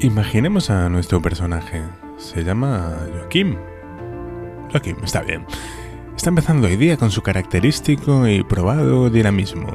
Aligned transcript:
Imaginemos 0.00 0.70
a 0.70 0.88
nuestro 0.88 1.20
personaje. 1.20 1.82
Se 2.18 2.44
llama 2.44 2.98
Joaquín. 3.12 3.58
Joaquín, 4.70 4.96
está 5.02 5.22
bien. 5.22 5.44
Está 6.16 6.28
empezando 6.28 6.68
hoy 6.68 6.76
día 6.76 6.96
con 6.96 7.10
su 7.10 7.20
característico 7.20 8.28
y 8.28 8.44
probado 8.44 9.10
dinamismo. 9.10 9.66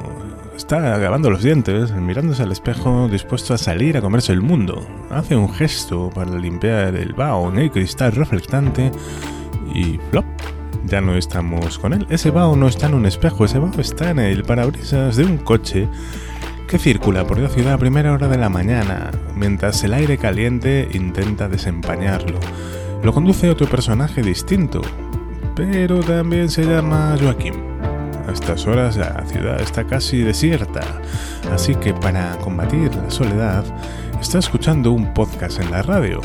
Está 0.56 0.98
lavando 0.98 1.28
los 1.28 1.42
dientes, 1.42 1.92
mirándose 1.92 2.42
al 2.42 2.52
espejo, 2.52 3.06
dispuesto 3.08 3.52
a 3.52 3.58
salir 3.58 3.98
a 3.98 4.00
comerse 4.00 4.32
el 4.32 4.40
mundo. 4.40 4.86
Hace 5.10 5.36
un 5.36 5.52
gesto 5.52 6.08
para 6.14 6.38
limpiar 6.38 6.96
el 6.96 7.12
vaho 7.12 7.50
en 7.50 7.58
el 7.58 7.70
cristal 7.70 8.12
reflectante 8.12 8.92
y 9.74 9.98
¡flop! 10.10 10.24
Ya 10.86 11.02
no 11.02 11.16
estamos 11.16 11.78
con 11.78 11.92
él. 11.92 12.06
Ese 12.08 12.30
vaho 12.30 12.56
no 12.56 12.68
está 12.68 12.86
en 12.86 12.94
un 12.94 13.04
espejo, 13.04 13.44
ese 13.44 13.58
vaho 13.58 13.78
está 13.78 14.10
en 14.10 14.20
el 14.20 14.42
parabrisas 14.42 15.16
de 15.16 15.24
un 15.24 15.36
coche 15.36 15.86
que 16.74 16.78
circula 16.80 17.24
por 17.24 17.38
la 17.38 17.48
ciudad 17.48 17.74
a 17.74 17.78
primera 17.78 18.12
hora 18.12 18.26
de 18.26 18.36
la 18.36 18.48
mañana, 18.48 19.12
mientras 19.36 19.84
el 19.84 19.94
aire 19.94 20.18
caliente 20.18 20.88
intenta 20.92 21.48
desempañarlo. 21.48 22.40
Lo 23.00 23.12
conduce 23.12 23.48
otro 23.48 23.68
personaje 23.68 24.22
distinto, 24.22 24.82
pero 25.54 26.00
también 26.00 26.50
se 26.50 26.64
llama 26.64 27.16
Joaquín. 27.20 27.54
A 28.26 28.32
estas 28.32 28.66
horas 28.66 28.96
la 28.96 29.24
ciudad 29.24 29.60
está 29.60 29.84
casi 29.84 30.22
desierta, 30.22 30.80
así 31.52 31.76
que 31.76 31.94
para 31.94 32.36
combatir 32.38 32.92
la 32.96 33.08
soledad, 33.08 33.64
está 34.20 34.40
escuchando 34.40 34.90
un 34.90 35.14
podcast 35.14 35.60
en 35.60 35.70
la 35.70 35.82
radio. 35.82 36.20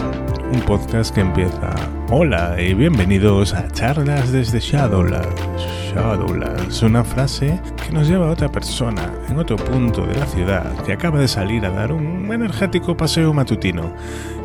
Un 0.52 0.62
podcast 0.62 1.14
que 1.14 1.22
empieza, 1.22 1.76
hola 2.12 2.60
y 2.60 2.74
bienvenidos 2.74 3.54
a 3.54 3.68
charlas 3.70 4.32
desde 4.32 4.60
Shadowlands. 4.60 5.42
Shadowlands, 5.94 6.82
una 6.82 7.04
frase 7.04 7.60
que 7.86 7.94
nos 7.94 8.08
lleva 8.08 8.28
a 8.28 8.32
otra 8.32 8.50
persona 8.50 9.14
en 9.30 9.38
otro 9.38 9.58
punto 9.58 10.06
de 10.08 10.16
la 10.16 10.26
ciudad 10.26 10.84
que 10.84 10.94
acaba 10.94 11.20
de 11.20 11.28
salir 11.28 11.66
a 11.66 11.70
dar 11.70 11.92
un 11.92 12.32
energético 12.34 12.98
paseo 12.98 13.32
matutino 13.34 13.94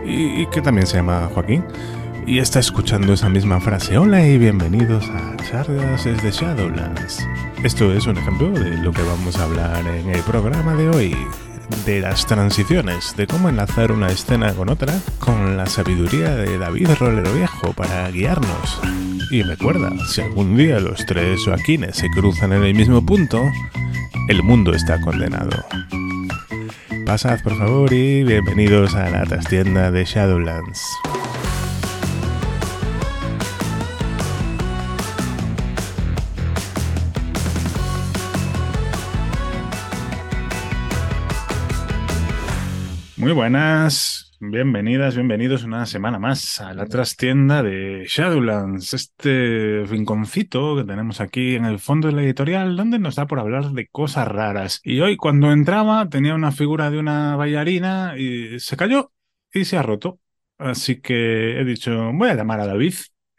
y, 0.04 0.46
que 0.46 0.60
también 0.60 0.86
se 0.86 0.96
llama 0.96 1.30
Joaquín 1.32 1.64
y 2.26 2.38
está 2.38 2.58
escuchando 2.60 3.14
esa 3.14 3.28
misma 3.30 3.60
frase. 3.60 3.96
Hola 3.96 4.26
y 4.26 4.36
bienvenidos 4.36 5.08
a 5.08 5.36
Charlas 5.48 6.04
desde 6.04 6.30
Shadowlands. 6.30 7.26
Esto 7.62 7.92
es 7.92 8.06
un 8.06 8.18
ejemplo 8.18 8.50
de 8.50 8.76
lo 8.78 8.92
que 8.92 9.02
vamos 9.02 9.36
a 9.36 9.44
hablar 9.44 9.86
en 9.86 10.10
el 10.10 10.20
programa 10.20 10.74
de 10.74 10.88
hoy 10.90 11.16
de 11.84 12.00
las 12.00 12.26
transiciones, 12.26 13.16
de 13.16 13.26
cómo 13.26 13.48
enlazar 13.48 13.92
una 13.92 14.08
escena 14.08 14.52
con 14.54 14.68
otra, 14.68 14.94
con 15.18 15.56
la 15.56 15.66
sabiduría 15.66 16.34
de 16.34 16.58
David 16.58 16.88
Rolero 16.98 17.32
Viejo 17.32 17.72
para 17.72 18.10
guiarnos. 18.10 18.80
Y 19.30 19.42
recuerda, 19.42 19.90
si 20.06 20.20
algún 20.20 20.56
día 20.56 20.80
los 20.80 21.04
tres 21.06 21.42
Joaquines 21.44 21.96
se 21.96 22.08
cruzan 22.10 22.52
en 22.52 22.64
el 22.64 22.74
mismo 22.74 23.04
punto, 23.04 23.42
el 24.28 24.42
mundo 24.42 24.72
está 24.72 25.00
condenado. 25.00 25.64
Pasad 27.06 27.40
por 27.42 27.56
favor 27.58 27.92
y 27.92 28.24
bienvenidos 28.24 28.94
a 28.94 29.10
la 29.10 29.24
trastienda 29.24 29.90
de 29.90 30.04
Shadowlands. 30.04 30.80
Muy 43.24 43.32
buenas, 43.32 44.36
bienvenidas, 44.38 45.14
bienvenidos 45.14 45.64
una 45.64 45.86
semana 45.86 46.18
más 46.18 46.60
a 46.60 46.74
la 46.74 46.84
trastienda 46.84 47.62
de 47.62 48.04
Shadowlands, 48.06 48.92
este 48.92 49.82
rinconcito 49.86 50.76
que 50.76 50.84
tenemos 50.84 51.22
aquí 51.22 51.54
en 51.54 51.64
el 51.64 51.78
fondo 51.78 52.08
de 52.08 52.12
la 52.12 52.22
editorial 52.22 52.76
donde 52.76 52.98
nos 52.98 53.14
da 53.14 53.26
por 53.26 53.38
hablar 53.38 53.70
de 53.70 53.86
cosas 53.86 54.28
raras. 54.28 54.82
Y 54.84 55.00
hoy 55.00 55.16
cuando 55.16 55.52
entraba 55.52 56.06
tenía 56.10 56.34
una 56.34 56.52
figura 56.52 56.90
de 56.90 56.98
una 56.98 57.34
bailarina 57.36 58.14
y 58.18 58.60
se 58.60 58.76
cayó 58.76 59.10
y 59.50 59.64
se 59.64 59.78
ha 59.78 59.82
roto. 59.82 60.20
Así 60.58 61.00
que 61.00 61.58
he 61.58 61.64
dicho, 61.64 62.12
voy 62.12 62.28
a 62.28 62.34
llamar 62.34 62.60
a 62.60 62.66
David. 62.66 62.92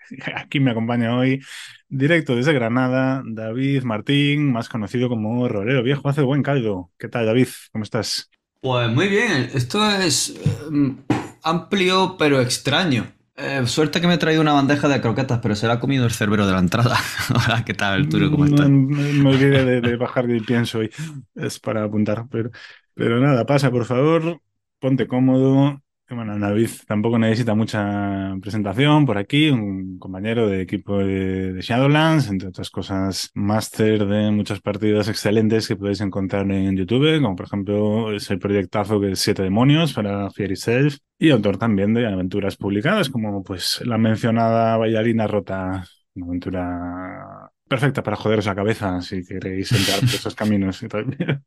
Aquí 0.36 0.60
me 0.60 0.72
acompaña 0.72 1.16
hoy 1.16 1.44
directo 1.90 2.36
desde 2.36 2.54
Granada, 2.54 3.22
David 3.24 3.84
Martín, 3.84 4.52
más 4.52 4.68
conocido 4.68 5.10
como 5.10 5.48
Rolero 5.48 5.84
Viejo, 5.84 6.10
hace 6.10 6.24
buen 6.24 6.42
caldo. 6.42 6.92
¿Qué 6.98 7.08
tal, 7.08 7.28
David? 7.28 7.50
¿Cómo 7.72 7.84
estás? 7.84 8.32
Pues 8.66 8.90
muy 8.90 9.10
bien, 9.10 9.52
esto 9.54 9.88
es 9.92 10.32
eh, 10.44 10.96
amplio 11.44 12.16
pero 12.18 12.42
extraño. 12.42 13.06
Eh, 13.38 13.62
suerte 13.68 14.02
que 14.02 14.08
me 14.08 14.16
he 14.16 14.18
traído 14.18 14.42
una 14.42 14.54
bandeja 14.54 14.88
de 14.88 15.02
croquetas, 15.02 15.38
pero 15.40 15.54
se 15.54 15.68
la 15.68 15.74
ha 15.74 15.80
comido 15.80 16.04
el 16.04 16.12
cerbero 16.12 16.48
de 16.48 16.54
la 16.54 16.58
entrada. 16.58 16.98
Hola, 17.30 17.64
¿qué 17.64 17.76
tal, 17.76 18.02
Arturo? 18.02 18.32
¿Cómo 18.32 18.46
estás? 18.46 18.68
No, 18.68 18.90
me 18.90 19.30
olvidé 19.30 19.82
de, 19.82 19.96
bajar 19.98 20.26
de 20.26 20.42
pienso 20.42 20.82
y 20.82 20.90
es 21.36 21.60
para 21.60 21.84
apuntar, 21.84 22.26
pero, 22.32 22.50
pero 22.96 23.20
nada, 23.20 23.46
pasa 23.46 23.70
por 23.70 23.86
favor, 23.86 24.42
ponte 24.80 25.08
cómodo, 25.08 25.84
bueno, 26.10 26.38
David 26.38 26.70
tampoco 26.86 27.18
necesita 27.18 27.56
mucha 27.56 28.36
presentación 28.40 29.06
por 29.08 29.18
aquí, 29.18 29.50
un 29.50 29.98
compañero 29.98 30.48
de 30.48 30.62
equipo 30.62 31.00
de, 31.00 31.60
Shadowlands, 31.62 32.30
entre 32.30 32.50
otras 32.50 32.70
cosas, 32.70 33.32
máster 33.34 34.06
de 34.06 34.30
muchas 34.30 34.62
partidas 34.62 35.08
excelentes 35.08 35.68
que 35.68 35.76
podéis 35.76 36.02
encontrar 36.02 36.50
en 36.52 36.78
YouTube, 36.78 37.22
como 37.22 37.36
por 37.36 37.48
ejemplo 37.48 38.12
ese 38.16 38.38
proyectazo 38.38 39.02
que 39.02 39.12
es 39.12 39.20
Siete 39.20 39.42
Demonios 39.42 39.94
para 39.94 40.30
Fiery 40.30 40.56
Self, 40.56 40.98
y 41.18 41.32
autor 41.32 41.58
también 41.58 41.94
de 41.96 42.06
aventuras 42.06 42.56
publicadas, 42.56 43.10
como 43.10 43.44
pues 43.44 43.82
la 43.84 43.98
mencionada 43.98 44.78
Bailarina 44.78 45.26
Rota, 45.26 45.86
una 46.14 46.26
aventura 46.28 47.52
perfecta 47.68 48.04
para 48.04 48.16
joderos 48.16 48.46
la 48.46 48.56
cabeza 48.56 49.02
si 49.02 49.26
queréis 49.26 49.72
entrar 49.72 50.02
por 50.02 50.10
esos 50.10 50.36
caminos 50.36 50.84
y 50.84 50.88
tal. 50.88 51.40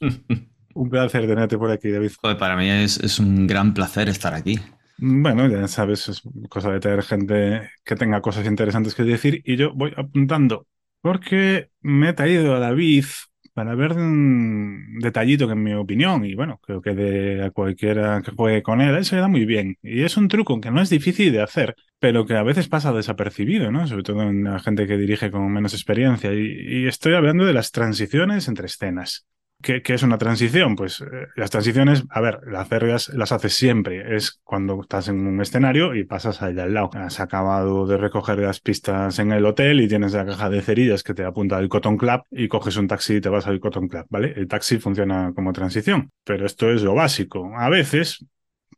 Un 0.74 0.90
placer 0.90 1.26
tenerte 1.26 1.56
por 1.56 1.70
aquí, 1.70 1.90
David. 1.90 2.10
para 2.38 2.56
mí 2.56 2.68
es, 2.68 3.18
un 3.18 3.46
gran 3.46 3.72
placer 3.72 4.08
estar 4.08 4.34
aquí. 4.34 4.58
Bueno, 4.98 5.48
ya 5.48 5.66
sabes, 5.68 6.08
es 6.08 6.22
cosa 6.48 6.70
de 6.70 6.80
tener 6.80 7.02
gente 7.02 7.70
que 7.84 7.96
tenga 7.96 8.20
cosas 8.20 8.46
interesantes 8.46 8.94
que 8.94 9.02
decir 9.02 9.42
y 9.44 9.56
yo 9.56 9.72
voy 9.74 9.92
apuntando 9.96 10.66
porque 11.00 11.70
me 11.80 12.10
he 12.10 12.12
traído 12.12 12.54
a 12.54 12.60
David 12.60 13.04
para 13.52 13.74
ver 13.76 13.92
un 13.92 14.98
detallito 15.00 15.46
que 15.46 15.52
en 15.52 15.62
mi 15.62 15.74
opinión, 15.74 16.24
y 16.24 16.34
bueno, 16.34 16.58
creo 16.62 16.82
que 16.82 16.94
de 16.94 17.44
a 17.44 17.50
cualquiera 17.50 18.20
que 18.22 18.32
juegue 18.32 18.62
con 18.62 18.80
él, 18.80 18.94
él 18.96 19.04
se 19.04 19.14
le 19.16 19.20
da 19.20 19.28
muy 19.28 19.44
bien. 19.44 19.76
Y 19.82 20.02
es 20.02 20.16
un 20.16 20.28
truco 20.28 20.60
que 20.60 20.72
no 20.72 20.80
es 20.82 20.90
difícil 20.90 21.32
de 21.32 21.42
hacer, 21.42 21.76
pero 22.00 22.26
que 22.26 22.34
a 22.36 22.42
veces 22.42 22.68
pasa 22.68 22.92
desapercibido, 22.92 23.70
¿no? 23.70 23.86
Sobre 23.86 24.02
todo 24.02 24.22
en 24.22 24.44
la 24.44 24.58
gente 24.58 24.86
que 24.86 24.96
dirige 24.96 25.30
con 25.30 25.52
menos 25.52 25.74
experiencia. 25.74 26.32
y 26.32 26.86
estoy 26.86 27.14
hablando 27.14 27.44
de 27.44 27.52
las 27.52 27.70
transiciones 27.70 28.48
entre 28.48 28.66
escenas. 28.66 29.26
¿Qué, 29.64 29.82
es 29.86 30.02
una 30.02 30.18
transición? 30.18 30.76
Pues 30.76 31.00
eh, 31.00 31.28
las 31.36 31.50
transiciones, 31.50 32.04
a 32.10 32.20
ver, 32.20 32.40
las 32.46 32.68
cerdas 32.68 33.08
las 33.08 33.32
haces 33.32 33.54
siempre. 33.54 34.14
Es 34.14 34.38
cuando 34.44 34.78
estás 34.82 35.08
en 35.08 35.26
un 35.26 35.40
escenario 35.40 35.94
y 35.94 36.04
pasas 36.04 36.42
al 36.42 36.56
lado. 36.74 36.90
Has 36.92 37.18
acabado 37.18 37.86
de 37.86 37.96
recoger 37.96 38.38
las 38.40 38.60
pistas 38.60 39.18
en 39.18 39.32
el 39.32 39.46
hotel 39.46 39.80
y 39.80 39.88
tienes 39.88 40.12
la 40.12 40.26
caja 40.26 40.50
de 40.50 40.60
cerillas 40.60 41.02
que 41.02 41.14
te 41.14 41.24
apunta 41.24 41.56
al 41.56 41.70
Cotton 41.70 41.96
Club 41.96 42.24
y 42.30 42.46
coges 42.46 42.76
un 42.76 42.88
taxi 42.88 43.14
y 43.14 43.20
te 43.22 43.30
vas 43.30 43.46
al 43.46 43.58
Cotton 43.58 43.88
Club, 43.88 44.04
¿vale? 44.10 44.34
El 44.36 44.48
taxi 44.48 44.78
funciona 44.78 45.32
como 45.34 45.54
transición, 45.54 46.10
pero 46.24 46.44
esto 46.44 46.70
es 46.70 46.82
lo 46.82 46.94
básico. 46.94 47.50
A 47.56 47.70
veces 47.70 48.22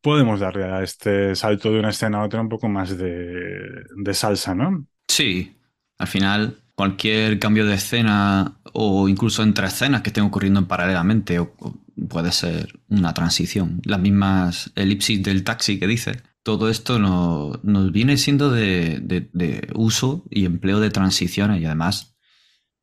podemos 0.01 0.39
darle 0.39 0.67
a 0.67 0.85
este 0.85 1.35
salto 1.35 1.73
de 1.73 1.81
una 1.81 1.91
escena 1.91 2.19
a 2.19 2.25
otra 2.25 2.41
un 2.41 2.49
poco 2.49 2.69
más 2.69 2.97
de, 2.97 3.59
de 3.97 4.15
salsa, 4.15 4.55
¿no? 4.55 4.87
Sí, 5.09 5.57
al 5.99 6.07
final 6.07 6.63
cualquier 6.77 7.41
cambio 7.41 7.67
de 7.67 7.75
escena 7.75 8.59
o 8.73 9.09
incluso 9.09 9.43
entre 9.43 9.67
escenas 9.67 10.03
que 10.03 10.11
estén 10.11 10.25
ocurriendo 10.25 10.69
paralelamente 10.69 11.41
o, 11.41 11.53
puede 12.09 12.31
ser 12.31 12.79
una 12.89 13.15
transición. 13.15 13.81
Las 13.85 13.99
mismas 13.99 14.71
elipsis 14.77 15.23
del 15.23 15.43
taxi 15.43 15.81
que 15.81 15.87
dice. 15.87 16.21
Todo 16.43 16.69
esto 16.69 17.01
nos 17.01 17.91
viene 17.93 18.17
siendo 18.19 18.53
de, 18.53 19.01
de 19.01 19.69
uso 19.75 20.25
y 20.31 20.45
empleo 20.45 20.79
de 20.79 20.91
transiciones 20.91 21.61
y 21.61 21.65
además 21.65 22.17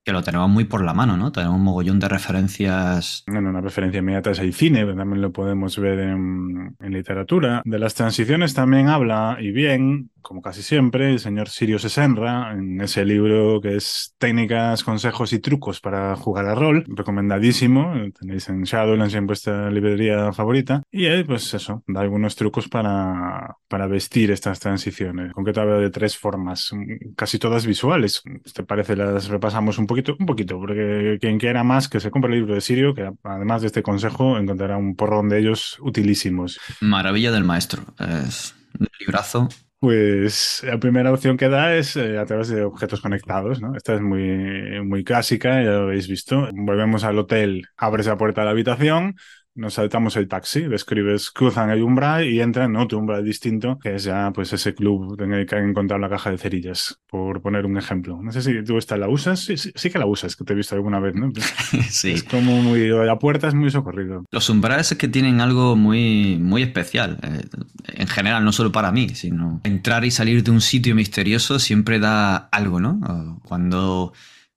que 0.03 0.11
lo 0.11 0.21
tenemos 0.21 0.49
muy 0.49 0.65
por 0.65 0.83
la 0.83 0.93
mano, 0.93 1.15
¿no? 1.15 1.31
Tenemos 1.31 1.55
un 1.55 1.63
mogollón 1.63 1.99
de 1.99 2.09
referencias. 2.09 3.23
Bueno, 3.27 3.49
una 3.49 3.61
referencia 3.61 3.99
inmediata 3.99 4.31
es 4.31 4.39
el 4.39 4.53
cine, 4.53 4.85
también 4.85 5.21
lo 5.21 5.31
podemos 5.31 5.77
ver 5.79 5.99
en, 5.99 6.75
literatura. 6.81 7.61
De 7.63 7.79
las 7.79 7.93
transiciones 7.93 8.53
también 8.53 8.89
habla, 8.89 9.37
y 9.39 9.51
bien, 9.51 10.09
como 10.23 10.41
casi 10.41 10.63
siempre, 10.63 11.11
el 11.11 11.19
señor 11.19 11.49
Sirio 11.49 11.77
Sesenra, 11.77 12.53
en 12.53 12.81
ese 12.81 13.05
libro 13.05 13.61
que 13.61 13.75
es 13.75 14.15
Técnicas, 14.17 14.83
Consejos 14.83 15.33
y 15.33 15.39
Trucos 15.39 15.79
para 15.79 16.15
jugar 16.15 16.47
a 16.47 16.55
rol, 16.55 16.85
recomendadísimo, 16.87 17.93
tenéis 18.19 18.49
en 18.49 18.63
Shadowlands 18.63 19.13
en 19.13 19.27
vuestra 19.27 19.69
librería 19.69 20.31
favorita, 20.33 20.81
y 20.91 21.05
él, 21.05 21.25
pues 21.25 21.53
eso, 21.53 21.83
da 21.87 22.01
algunos 22.01 22.35
trucos 22.35 22.67
para, 22.67 23.57
para 23.67 23.87
vestir 23.87 24.31
estas 24.31 24.59
transiciones. 24.59 25.33
Con 25.33 25.43
que 25.43 25.53
te 25.53 25.61
de 25.61 25.89
tres 25.89 26.17
formas, 26.17 26.71
casi 27.15 27.39
todas 27.39 27.65
visuales. 27.65 28.21
¿Te 28.53 28.63
parece? 28.63 28.95
Las 28.95 29.27
repasamos 29.27 29.77
un 29.77 29.87
poquito, 29.87 30.15
un 30.19 30.25
poquito, 30.25 30.59
porque 30.59 31.17
quien 31.19 31.39
quiera 31.39 31.63
más 31.63 31.87
que 31.87 31.99
se 31.99 32.11
compre 32.11 32.33
el 32.33 32.39
libro 32.39 32.55
de 32.55 32.61
Sirio, 32.61 32.93
que 32.93 33.09
además 33.23 33.61
de 33.61 33.67
este 33.67 33.83
consejo 33.83 34.37
encontrará 34.37 34.77
un 34.77 34.95
porrón 34.95 35.29
de 35.29 35.39
ellos 35.39 35.77
utilísimos. 35.81 36.59
Maravilla 36.81 37.31
del 37.31 37.43
maestro, 37.43 37.83
es 37.99 38.55
un 38.79 38.87
librazo. 38.99 39.49
Pues 39.83 40.61
la 40.63 40.79
primera 40.79 41.11
opción 41.11 41.35
que 41.35 41.49
da 41.49 41.75
es 41.75 41.97
eh, 41.97 42.17
a 42.17 42.25
través 42.25 42.47
de 42.47 42.63
objetos 42.63 43.01
conectados, 43.01 43.59
¿no? 43.61 43.75
Esta 43.75 43.95
es 43.95 43.99
muy, 44.01 44.81
muy 44.85 45.03
clásica, 45.03 45.61
ya 45.61 45.71
lo 45.71 45.83
habéis 45.83 46.07
visto. 46.07 46.47
Volvemos 46.53 47.03
al 47.03 47.19
hotel, 47.19 47.67
abres 47.75 48.07
la 48.07 48.17
puerta 48.17 48.39
de 48.41 48.45
la 48.45 48.51
habitación, 48.51 49.17
nos 49.55 49.75
saltamos 49.75 50.15
el 50.15 50.27
taxi, 50.27 50.61
describes, 50.61 51.29
cruzan 51.29 51.69
el 51.69 51.83
umbral 51.83 52.25
y 52.25 52.41
entran 52.41 52.71
en 52.71 52.77
otro 52.77 52.97
umbral 52.97 53.23
distinto, 53.23 53.77
que 53.81 53.95
es 53.95 54.03
ya 54.03 54.31
pues 54.33 54.51
ese 54.53 54.73
club 54.73 55.19
en 55.21 55.33
el 55.33 55.45
que 55.45 55.55
han 55.55 55.69
encontrado 55.69 56.01
la 56.01 56.09
caja 56.09 56.31
de 56.31 56.37
cerillas, 56.37 56.99
por 57.07 57.41
poner 57.41 57.65
un 57.65 57.77
ejemplo. 57.77 58.19
No 58.21 58.31
sé 58.31 58.41
si 58.41 58.63
tú 58.63 58.77
esta 58.77 58.97
la 58.97 59.09
usas, 59.09 59.41
sí, 59.41 59.55
sí, 59.57 59.89
que 59.89 59.99
la 59.99 60.05
usas, 60.05 60.35
que 60.35 60.43
te 60.43 60.53
he 60.53 60.55
visto 60.55 60.75
alguna 60.75 60.99
vez, 60.99 61.15
¿no? 61.15 61.31
sí. 61.89 62.11
Es 62.11 62.23
como 62.23 62.61
muy, 62.61 62.87
la 62.87 63.19
puerta 63.19 63.47
es 63.47 63.53
muy 63.53 63.69
socorrido. 63.69 64.25
Los 64.31 64.49
umbrales 64.49 64.91
es 64.91 64.97
que 64.97 65.07
tienen 65.07 65.41
algo 65.41 65.75
muy, 65.75 66.37
muy 66.39 66.63
especial, 66.63 67.19
eh, 67.23 67.43
en 67.87 68.07
general, 68.07 68.43
no 68.43 68.51
solo 68.51 68.71
para 68.71 68.91
mí, 68.91 69.09
sino 69.09 69.61
entrar 69.63 70.05
y 70.05 70.11
salir 70.11 70.43
de 70.43 70.51
un 70.51 70.61
sitio 70.61 70.95
misterioso 70.95 71.59
siempre 71.59 71.99
da 71.99 72.35
algo, 72.51 72.79
¿no? 72.79 73.39
Cuando 73.43 74.13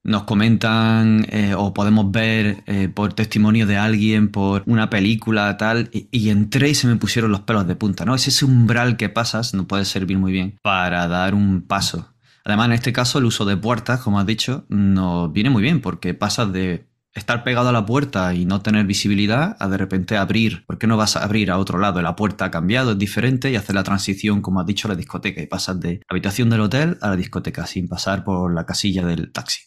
nos 0.07 0.23
comentan 0.23 1.27
eh, 1.31 1.55
o 1.57 1.75
podemos 1.75 2.11
ver 2.11 2.63
eh, 2.67 2.89
por 2.89 3.13
testimonio 3.13 3.67
de 3.67 3.77
alguien, 3.77 4.31
por 4.31 4.63
una 4.67 4.89
película, 4.89 5.57
tal, 5.57 5.91
y, 5.93 6.29
entré 6.31 6.71
y 6.71 6.75
se 6.75 6.87
me 6.87 6.97
pusieron 6.97 7.33
los 7.33 7.41
pelos 7.41 7.67
de 7.67 7.75
punta, 7.75 8.05
¿no? 8.05 8.15
Es 8.15 8.29
ese 8.29 8.45
umbral 8.45 8.97
que 8.97 9.09
pasas, 9.09 9.53
no 9.53 9.67
puede 9.67 9.85
servir 9.85 10.17
muy 10.17 10.33
bien 10.33 10.59
para 10.63 11.09
dar 11.09 11.35
un 11.35 11.63
paso. 11.63 12.13
Además, 12.45 12.67
en 12.67 12.73
este 12.75 12.93
caso, 12.93 13.19
el 13.19 13.25
uso 13.25 13.45
de 13.45 13.57
puertas, 13.57 14.01
como 14.01 14.21
has 14.21 14.27
dicho, 14.27 14.65
nos 14.69 15.33
viene 15.33 15.51
muy 15.51 15.63
bien 15.63 15.81
porque 15.81 16.15
pasas 16.15 16.53
de 16.53 16.87
estar 17.17 17.43
pegado 17.43 17.71
a 17.71 17.73
la 17.73 17.87
puerta 17.87 18.35
y 18.35 18.45
no 18.45 18.61
tener 18.61 18.87
visibilidad 18.87 19.57
a 19.59 19.69
de 19.69 19.79
repente 19.79 20.17
abrir. 20.17 20.65
¿Por 20.67 20.79
qué 20.79 20.87
no 20.87 20.97
vas 20.97 21.17
a 21.17 21.25
abrir 21.25 21.51
a 21.51 21.59
otro 21.59 21.79
lado? 21.79 22.01
La 22.03 22.15
puerta 22.15 22.45
ha 22.45 22.51
cambiado, 22.51 22.93
es 22.93 22.99
diferente 22.99 23.51
y 23.51 23.57
hacer 23.57 23.75
la 23.75 23.83
transición, 23.83 24.43
como 24.43 24.61
has 24.61 24.67
dicho, 24.67 24.87
a 24.87 24.91
la 24.91 24.97
discoteca 24.97 25.43
y 25.43 25.47
pasas 25.47 25.81
de 25.81 26.01
habitación 26.09 26.51
del 26.51 26.61
hotel 26.61 26.99
a 27.01 27.09
la 27.09 27.17
discoteca 27.17 27.67
sin 27.67 27.89
pasar 27.89 28.23
por 28.23 28.55
la 28.55 28.67
casilla 28.67 29.05
del 29.05 29.33
taxi. 29.33 29.63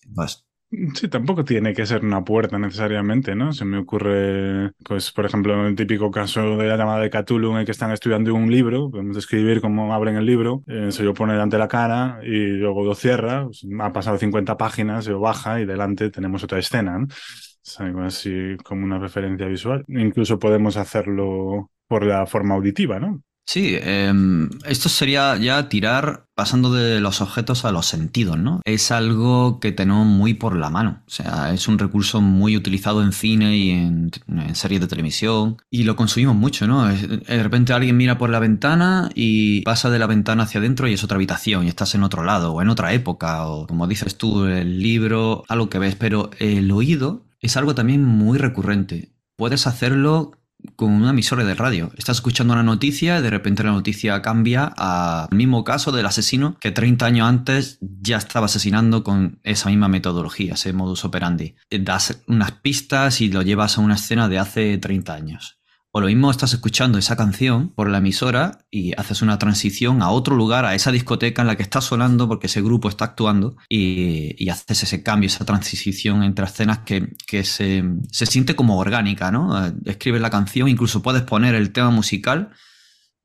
Sí, 0.94 1.08
tampoco 1.08 1.44
tiene 1.44 1.74
que 1.74 1.84
ser 1.88 2.06
una 2.06 2.24
puerta 2.24 2.60
necesariamente, 2.60 3.34
¿no? 3.34 3.54
Se 3.54 3.66
me 3.66 3.80
ocurre, 3.80 4.72
pues, 4.86 5.12
por 5.12 5.26
ejemplo, 5.26 5.66
el 5.66 5.76
típico 5.76 6.12
caso 6.12 6.58
de 6.58 6.68
la 6.68 6.78
llamada 6.78 7.00
de 7.00 7.10
Cthulhu 7.10 7.54
en 7.54 7.58
el 7.60 7.66
que 7.66 7.72
están 7.72 7.92
estudiando 7.92 8.36
un 8.36 8.52
libro, 8.52 8.92
podemos 8.92 9.16
describir 9.16 9.62
cómo 9.62 9.92
abren 9.96 10.16
el 10.16 10.28
libro, 10.28 10.64
eh, 10.68 10.92
se 10.92 11.02
lo 11.04 11.16
pone 11.16 11.34
delante 11.34 11.56
de 11.56 11.60
la 11.60 11.68
cara 11.68 12.20
y 12.24 12.50
luego 12.58 12.84
lo 12.86 12.94
cierra, 12.94 13.46
pues, 13.46 13.66
ha 13.80 13.92
pasado 13.92 14.20
50 14.20 14.58
páginas, 14.58 15.06
se 15.06 15.12
lo 15.12 15.20
baja 15.20 15.60
y 15.60 15.66
delante 15.66 16.12
tenemos 16.12 16.44
otra 16.44 16.60
escena, 16.60 17.00
¿no? 17.00 17.08
Es 17.10 17.80
algo 17.80 18.02
así 18.02 18.56
como 18.64 18.86
una 18.86 19.00
referencia 19.00 19.48
visual. 19.48 19.84
Incluso 19.88 20.38
podemos 20.38 20.78
hacerlo 20.78 21.72
por 21.88 22.06
la 22.06 22.28
forma 22.28 22.54
auditiva, 22.56 23.00
¿no? 23.00 23.24
Sí, 23.50 23.76
em, 23.82 24.48
esto 24.64 24.90
sería 24.90 25.36
ya 25.38 25.70
tirar 25.70 26.28
pasando 26.36 26.72
de 26.72 27.00
los 27.02 27.20
objetos 27.20 27.66
a 27.66 27.72
los 27.72 27.88
sentidos, 27.88 28.38
¿no? 28.38 28.62
Es 28.64 28.92
algo 28.92 29.60
que 29.60 29.72
tenemos 29.72 30.06
muy 30.06 30.36
por 30.36 30.56
la 30.56 30.70
mano. 30.70 31.02
O 31.08 31.10
sea, 31.10 31.52
es 31.52 31.68
un 31.68 31.80
recurso 31.80 32.22
muy 32.22 32.56
utilizado 32.56 33.02
en 33.02 33.12
cine 33.12 33.58
y 33.58 33.72
en, 33.72 34.12
series 34.54 34.82
de 34.82 34.88
televisión. 34.88 35.58
Y 35.72 35.84
lo 35.84 35.96
consumimos 35.96 36.36
mucho, 36.36 36.68
¿no? 36.68 36.86
De 36.90 37.42
repente 37.44 37.74
alguien 37.74 37.98
mira 37.98 38.20
por 38.20 38.30
la 38.30 38.38
ventana 38.38 39.10
y 39.16 39.62
pasa 39.62 39.90
de 39.90 39.98
la 39.98 40.06
ventana 40.06 40.44
hacia 40.44 40.60
adentro 40.60 40.88
y 40.88 40.94
es 40.94 41.04
otra 41.04 41.16
habitación 41.16 41.66
y 41.66 41.70
estás 41.70 41.96
en 41.96 42.04
otro 42.04 42.24
lado 42.24 42.54
o 42.54 42.62
en 42.62 42.70
otra 42.70 42.94
época 42.94 43.48
o 43.48 43.66
como 43.66 43.88
dices 43.88 44.16
tú, 44.16 44.46
el 44.46 44.80
libro, 44.80 45.44
algo 45.48 45.70
que 45.72 45.80
ves. 45.80 45.96
Pero 45.96 46.30
el 46.38 46.70
oído 46.70 47.26
es 47.42 47.58
algo 47.58 47.74
también 47.74 48.06
muy 48.06 48.38
recurrente. 48.38 49.12
Puedes 49.36 49.66
hacerlo 49.66 50.39
con 50.76 50.92
una 50.92 51.12
emisora 51.12 51.44
de 51.44 51.56
radio. 51.56 51.92
Estás 51.98 52.18
escuchando 52.18 52.54
una 52.54 52.64
noticia 52.64 53.20
y 53.20 53.22
de 53.22 53.30
repente 53.30 53.64
la 53.64 53.72
noticia 53.72 54.22
cambia 54.22 54.66
al 54.66 55.36
mismo 55.36 55.64
caso 55.64 55.92
del 55.92 56.06
asesino 56.06 56.58
que 56.60 56.72
30 56.72 57.06
años 57.06 57.28
antes 57.28 57.78
ya 57.82 58.18
estaba 58.18 58.48
asesinando 58.48 59.04
con 59.04 59.40
esa 59.44 59.70
misma 59.70 59.88
metodología, 59.88 60.54
ese 60.54 60.74
modus 60.74 61.06
operandi. 61.06 61.56
Das 61.70 62.24
unas 62.28 62.52
pistas 62.52 63.22
y 63.22 63.30
lo 63.30 63.42
llevas 63.42 63.78
a 63.78 63.82
una 63.82 63.96
escena 63.96 64.28
de 64.28 64.40
hace 64.40 64.78
30 64.78 65.14
años. 65.14 65.59
O 65.92 66.02
lo 66.02 66.08
mismo 66.08 66.30
estás 66.30 66.54
escuchando 66.54 67.00
esa 67.00 67.16
canción 67.16 67.70
por 67.70 67.90
la 67.90 67.98
emisora 67.98 68.60
y 68.70 68.94
haces 69.00 69.24
una 69.24 69.40
transición 69.40 70.04
a 70.04 70.12
otro 70.12 70.36
lugar, 70.36 70.64
a 70.66 70.76
esa 70.76 70.92
discoteca 70.92 71.42
en 71.42 71.48
la 71.48 71.56
que 71.56 71.64
está 71.64 71.82
sonando 71.82 72.28
porque 72.28 72.46
ese 72.46 72.62
grupo 72.62 72.90
está 72.90 73.06
actuando 73.06 73.56
y, 73.68 74.48
haces 74.50 74.84
ese 74.84 75.02
cambio, 75.02 75.28
esa 75.28 75.46
transición 75.46 76.24
entre 76.24 76.46
escenas 76.46 76.80
que, 76.80 77.44
se, 77.44 77.84
se, 78.12 78.26
siente 78.28 78.56
como 78.56 78.78
orgánica, 78.78 79.32
¿no? 79.32 79.66
Escribes 79.86 80.22
la 80.22 80.30
canción, 80.30 80.68
incluso 80.68 81.02
puedes 81.02 81.24
poner 81.24 81.56
el 81.56 81.72
tema 81.72 81.90
musical 81.90 82.52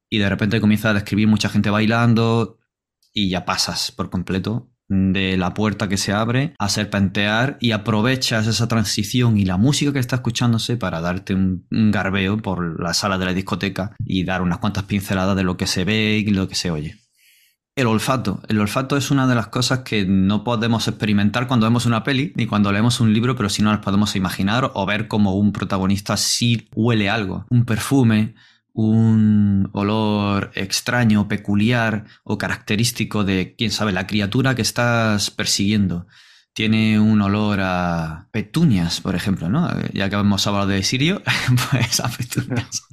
y 0.09 0.19
de 0.19 0.29
repente 0.31 0.61
comienza 0.61 0.91
a 0.91 0.95
describir 0.95 1.29
mucha 1.29 1.51
gente 1.51 1.69
bailando 1.69 2.61
y 3.13 3.29
ya 3.29 3.45
pasas 3.45 3.93
por 3.93 4.09
completo 4.09 4.74
de 4.89 5.37
la 5.37 5.55
puerta 5.55 5.89
que 5.89 5.97
se 5.97 6.13
abre 6.13 6.55
a 6.59 6.69
serpentear 6.69 7.57
y 7.61 7.73
aprovechas 7.73 8.47
esa 8.47 8.69
transición 8.69 9.39
y 9.39 9.45
la 9.45 9.57
música 9.57 9.93
que 9.93 9.99
está 9.99 10.17
escuchándose 10.17 10.77
para 10.77 11.01
darte 11.01 11.35
un, 11.35 11.67
garbeo 11.71 12.39
por 12.39 12.81
la 12.81 12.95
sala 12.95 13.19
de 13.19 13.25
la 13.25 13.35
discoteca 13.35 13.97
y 14.05 14.25
dar 14.25 14.43
unas 14.43 14.59
cuantas 14.59 14.85
pinceladas 14.85 15.37
de 15.37 15.45
lo 15.45 15.57
que 15.57 15.67
se 15.67 15.85
ve 15.85 16.19
y 16.19 16.31
lo 16.31 16.49
que 16.49 16.55
se 16.55 16.71
oye. 16.71 16.97
El 17.77 17.89
olfato. 17.89 18.41
El 18.49 18.61
olfato 18.61 18.97
es 18.97 19.11
una 19.11 19.27
de 19.27 19.35
las 19.35 19.49
cosas 19.49 19.81
que 19.81 20.07
no 20.07 20.45
podemos 20.45 20.87
experimentar 20.87 21.49
cuando 21.49 21.67
vemos 21.67 21.87
una 21.87 22.05
peli 22.05 22.33
ni 22.37 22.47
cuando 22.47 22.71
leemos 22.71 23.01
un 23.01 23.13
libro, 23.13 23.35
pero 23.35 23.49
sí 23.49 23.63
nos 23.63 23.79
podemos 23.79 24.15
imaginar 24.15 24.71
o 24.75 24.87
ver 24.87 25.09
como 25.09 25.35
un 25.35 25.51
protagonista 25.53 26.17
sí 26.17 26.69
huele 26.77 27.11
algo. 27.11 27.47
Un 27.51 27.65
perfume, 27.65 28.37
un 28.75 29.71
olor 29.73 30.51
extraño, 30.55 31.29
peculiar 31.29 32.05
o 32.25 32.37
característico 32.37 33.25
de, 33.25 33.55
quién 33.57 33.71
sabe, 33.71 33.93
la 33.93 34.07
criatura 34.07 34.55
que 34.55 34.63
estás 34.63 35.31
persiguiendo 35.31 36.07
tiene 36.55 37.01
un 37.01 37.21
olor 37.21 37.59
a 37.61 38.29
petunias, 38.31 39.01
por 39.01 39.17
ejemplo, 39.17 39.49
¿no? 39.49 39.69
Ya 39.93 40.09
que 40.09 40.15
hemos 40.15 40.47
hablado 40.47 40.69
de 40.69 40.85
Sirio, 40.85 41.21
pues 41.71 41.99
a 41.99 42.09
petunias. 42.09 42.87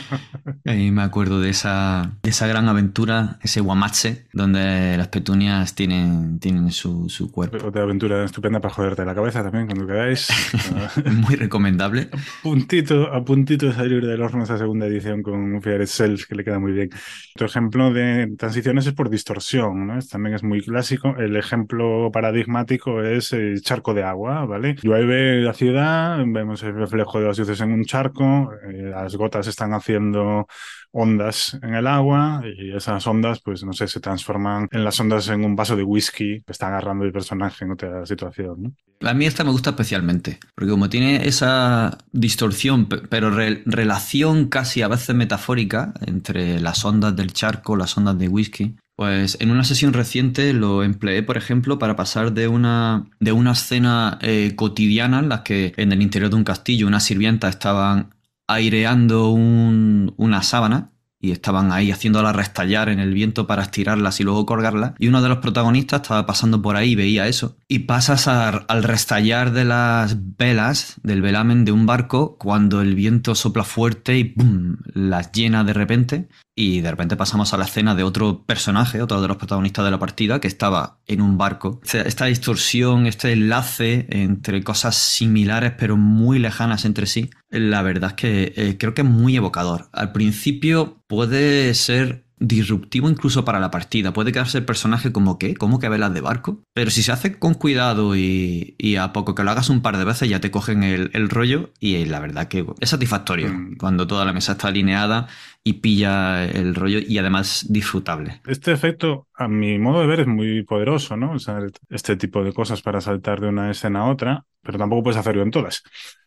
y 0.64 0.90
me 0.90 1.02
acuerdo 1.02 1.40
de 1.40 1.50
esa, 1.50 2.10
de 2.22 2.30
esa 2.30 2.48
gran 2.48 2.68
aventura, 2.68 3.38
ese 3.42 3.60
guamache, 3.60 4.26
donde 4.32 4.96
las 4.96 5.06
petunias 5.08 5.76
tienen, 5.76 6.40
tienen 6.40 6.72
su, 6.72 7.08
su 7.08 7.30
cuerpo. 7.30 7.64
Otra 7.64 7.84
aventura 7.84 8.24
estupenda 8.24 8.60
para 8.60 8.74
joderte 8.74 9.04
la 9.04 9.14
cabeza 9.14 9.44
también, 9.44 9.66
cuando 9.66 9.86
queráis. 9.86 10.28
Muy 11.04 11.36
recomendable. 11.36 12.08
A 12.12 12.42
puntito, 12.42 13.12
a 13.12 13.24
puntito 13.24 13.66
de 13.66 13.72
salir 13.72 14.04
del 14.04 14.20
horno 14.20 14.42
esa 14.42 14.58
segunda 14.58 14.86
edición 14.86 15.22
con 15.22 15.62
Fear 15.62 15.86
Self, 15.86 16.26
que 16.26 16.34
le 16.34 16.42
queda 16.42 16.58
muy 16.58 16.72
bien. 16.72 16.90
Otro 17.36 17.46
ejemplo 17.46 17.92
de 17.92 18.34
transiciones 18.36 18.86
es 18.86 18.94
por 18.94 19.10
distorsión, 19.10 19.86
¿no? 19.86 19.98
También 20.00 20.34
es 20.34 20.42
muy 20.42 20.60
clásico. 20.60 21.14
El 21.16 21.36
ejemplo 21.36 22.10
paradigmático 22.12 22.95
es 23.04 23.32
el 23.32 23.62
charco 23.62 23.94
de 23.94 24.02
agua, 24.02 24.44
¿vale? 24.46 24.76
Llueve 24.82 25.40
la 25.40 25.52
ciudad, 25.52 26.18
vemos 26.26 26.62
el 26.62 26.74
reflejo 26.74 27.20
de 27.20 27.26
las 27.26 27.38
luces 27.38 27.60
en 27.60 27.72
un 27.72 27.84
charco, 27.84 28.50
eh, 28.68 28.90
las 28.90 29.16
gotas 29.16 29.46
están 29.46 29.72
haciendo 29.72 30.46
ondas 30.92 31.58
en 31.62 31.74
el 31.74 31.86
agua 31.86 32.42
y 32.44 32.74
esas 32.74 33.06
ondas, 33.06 33.40
pues 33.42 33.62
no 33.64 33.72
sé, 33.72 33.86
se 33.88 34.00
transforman 34.00 34.68
en 34.70 34.84
las 34.84 34.98
ondas 34.98 35.28
en 35.28 35.44
un 35.44 35.54
vaso 35.54 35.76
de 35.76 35.82
whisky 35.82 36.42
que 36.42 36.52
está 36.52 36.68
agarrando 36.68 37.04
el 37.04 37.12
personaje 37.12 37.64
en 37.64 37.72
otra 37.72 38.06
situación, 38.06 38.62
¿no? 38.62 38.72
A 39.02 39.12
mí 39.12 39.26
esta 39.26 39.44
me 39.44 39.50
gusta 39.50 39.70
especialmente, 39.70 40.38
porque 40.54 40.70
como 40.70 40.88
tiene 40.88 41.26
esa 41.28 41.98
distorsión, 42.12 42.88
pero 42.88 43.30
relación 43.30 44.48
casi 44.48 44.80
a 44.80 44.88
veces 44.88 45.14
metafórica 45.14 45.92
entre 46.06 46.60
las 46.60 46.82
ondas 46.84 47.14
del 47.14 47.34
charco, 47.34 47.76
las 47.76 47.94
ondas 47.98 48.18
de 48.18 48.28
whisky, 48.28 48.76
pues 48.96 49.36
en 49.40 49.50
una 49.50 49.62
sesión 49.62 49.92
reciente 49.92 50.54
lo 50.54 50.82
empleé, 50.82 51.22
por 51.22 51.36
ejemplo, 51.36 51.78
para 51.78 51.96
pasar 51.96 52.32
de 52.32 52.48
una, 52.48 53.04
de 53.20 53.32
una 53.32 53.52
escena 53.52 54.18
eh, 54.22 54.54
cotidiana 54.56 55.18
en 55.18 55.28
la 55.28 55.44
que 55.44 55.74
en 55.76 55.92
el 55.92 56.00
interior 56.00 56.30
de 56.30 56.36
un 56.36 56.44
castillo 56.44 56.86
unas 56.86 57.04
sirvientas 57.04 57.50
estaban 57.50 58.14
aireando 58.48 59.30
una 59.30 60.42
sábana 60.42 60.92
y 61.20 61.32
estaban 61.32 61.72
ahí 61.72 61.90
haciéndola 61.90 62.32
restallar 62.32 62.88
en 62.88 63.00
el 63.00 63.12
viento 63.12 63.46
para 63.46 63.62
estirarlas 63.62 64.20
y 64.20 64.24
luego 64.24 64.46
colgarlas. 64.46 64.92
Y 64.98 65.08
uno 65.08 65.20
de 65.20 65.28
los 65.28 65.38
protagonistas 65.38 66.02
estaba 66.02 66.24
pasando 66.24 66.62
por 66.62 66.76
ahí 66.76 66.92
y 66.92 66.94
veía 66.94 67.26
eso. 67.26 67.56
Y 67.68 67.80
pasas 67.80 68.28
al 68.28 68.82
restallar 68.82 69.52
de 69.52 69.64
las 69.64 70.16
velas 70.36 70.94
del 71.02 71.22
velamen 71.22 71.64
de 71.64 71.72
un 71.72 71.84
barco 71.84 72.36
cuando 72.38 72.80
el 72.80 72.94
viento 72.94 73.34
sopla 73.34 73.64
fuerte 73.64 74.16
y 74.18 74.24
¡pum! 74.24 74.76
las 74.94 75.32
llena 75.32 75.64
de 75.64 75.72
repente 75.72 76.28
y 76.58 76.80
de 76.80 76.90
repente 76.90 77.16
pasamos 77.16 77.52
a 77.52 77.58
la 77.58 77.66
escena 77.66 77.94
de 77.94 78.02
otro 78.02 78.44
personaje, 78.44 79.02
otro 79.02 79.20
de 79.20 79.28
los 79.28 79.36
protagonistas 79.36 79.84
de 79.84 79.90
la 79.90 79.98
partida, 79.98 80.40
que 80.40 80.48
estaba 80.48 81.00
en 81.06 81.20
un 81.20 81.36
barco. 81.36 81.80
Esta 81.92 82.24
distorsión, 82.24 83.06
este 83.06 83.32
enlace 83.32 84.06
entre 84.08 84.64
cosas 84.64 84.96
similares 84.96 85.74
pero 85.78 85.98
muy 85.98 86.38
lejanas 86.38 86.86
entre 86.86 87.06
sí, 87.06 87.30
la 87.50 87.82
verdad 87.82 88.10
es 88.10 88.16
que 88.16 88.54
eh, 88.56 88.76
creo 88.78 88.94
que 88.94 89.02
es 89.02 89.08
muy 89.08 89.36
evocador. 89.36 89.90
Al 89.92 90.12
principio 90.12 91.04
puede 91.06 91.74
ser 91.74 92.25
disruptivo 92.38 93.08
incluso 93.08 93.44
para 93.44 93.60
la 93.60 93.70
partida. 93.70 94.12
Puede 94.12 94.32
quedarse 94.32 94.58
el 94.58 94.64
personaje 94.64 95.12
como 95.12 95.38
que, 95.38 95.54
como 95.54 95.78
que 95.78 95.88
velas 95.88 96.12
de 96.12 96.20
barco. 96.20 96.62
Pero 96.74 96.90
si 96.90 97.02
se 97.02 97.12
hace 97.12 97.38
con 97.38 97.54
cuidado 97.54 98.14
y, 98.16 98.74
a 98.98 99.12
poco 99.12 99.34
que 99.34 99.44
lo 99.44 99.50
hagas 99.50 99.68
un 99.68 99.82
par 99.82 99.98
de 99.98 100.04
veces 100.04 100.28
ya 100.28 100.40
te 100.40 100.50
cogen 100.50 100.82
el, 100.82 101.28
rollo 101.28 101.70
y 101.80 102.04
la 102.04 102.20
verdad 102.20 102.48
que 102.48 102.64
es 102.80 102.88
satisfactorio 102.88 103.52
mm. 103.52 103.76
cuando 103.76 104.06
toda 104.06 104.24
la 104.24 104.32
mesa 104.32 104.52
está 104.52 104.68
alineada 104.68 105.26
y 105.64 105.74
pilla 105.74 106.44
el 106.44 106.74
rollo 106.74 106.98
y 106.98 107.18
además 107.18 107.66
disfrutable. 107.68 108.40
Este 108.46 108.72
efecto, 108.72 109.26
a 109.34 109.48
mi 109.48 109.78
modo 109.78 110.00
de 110.00 110.06
ver, 110.06 110.20
es 110.20 110.26
muy 110.26 110.62
poderoso, 110.62 111.16
¿no? 111.16 111.32
O 111.32 111.38
sea, 111.38 111.58
este 111.90 112.16
tipo 112.16 112.44
de 112.44 112.52
cosas 112.52 112.82
para 112.82 113.00
saltar 113.00 113.40
de 113.40 113.48
una 113.48 113.70
escena 113.70 114.00
a 114.00 114.10
otra, 114.10 114.44
pero 114.62 114.78
tampoco 114.78 115.04
puedes 115.04 115.18
hacerlo 115.18 115.42
en 115.42 115.50
todas. 115.50 115.82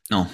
No 0.10 0.28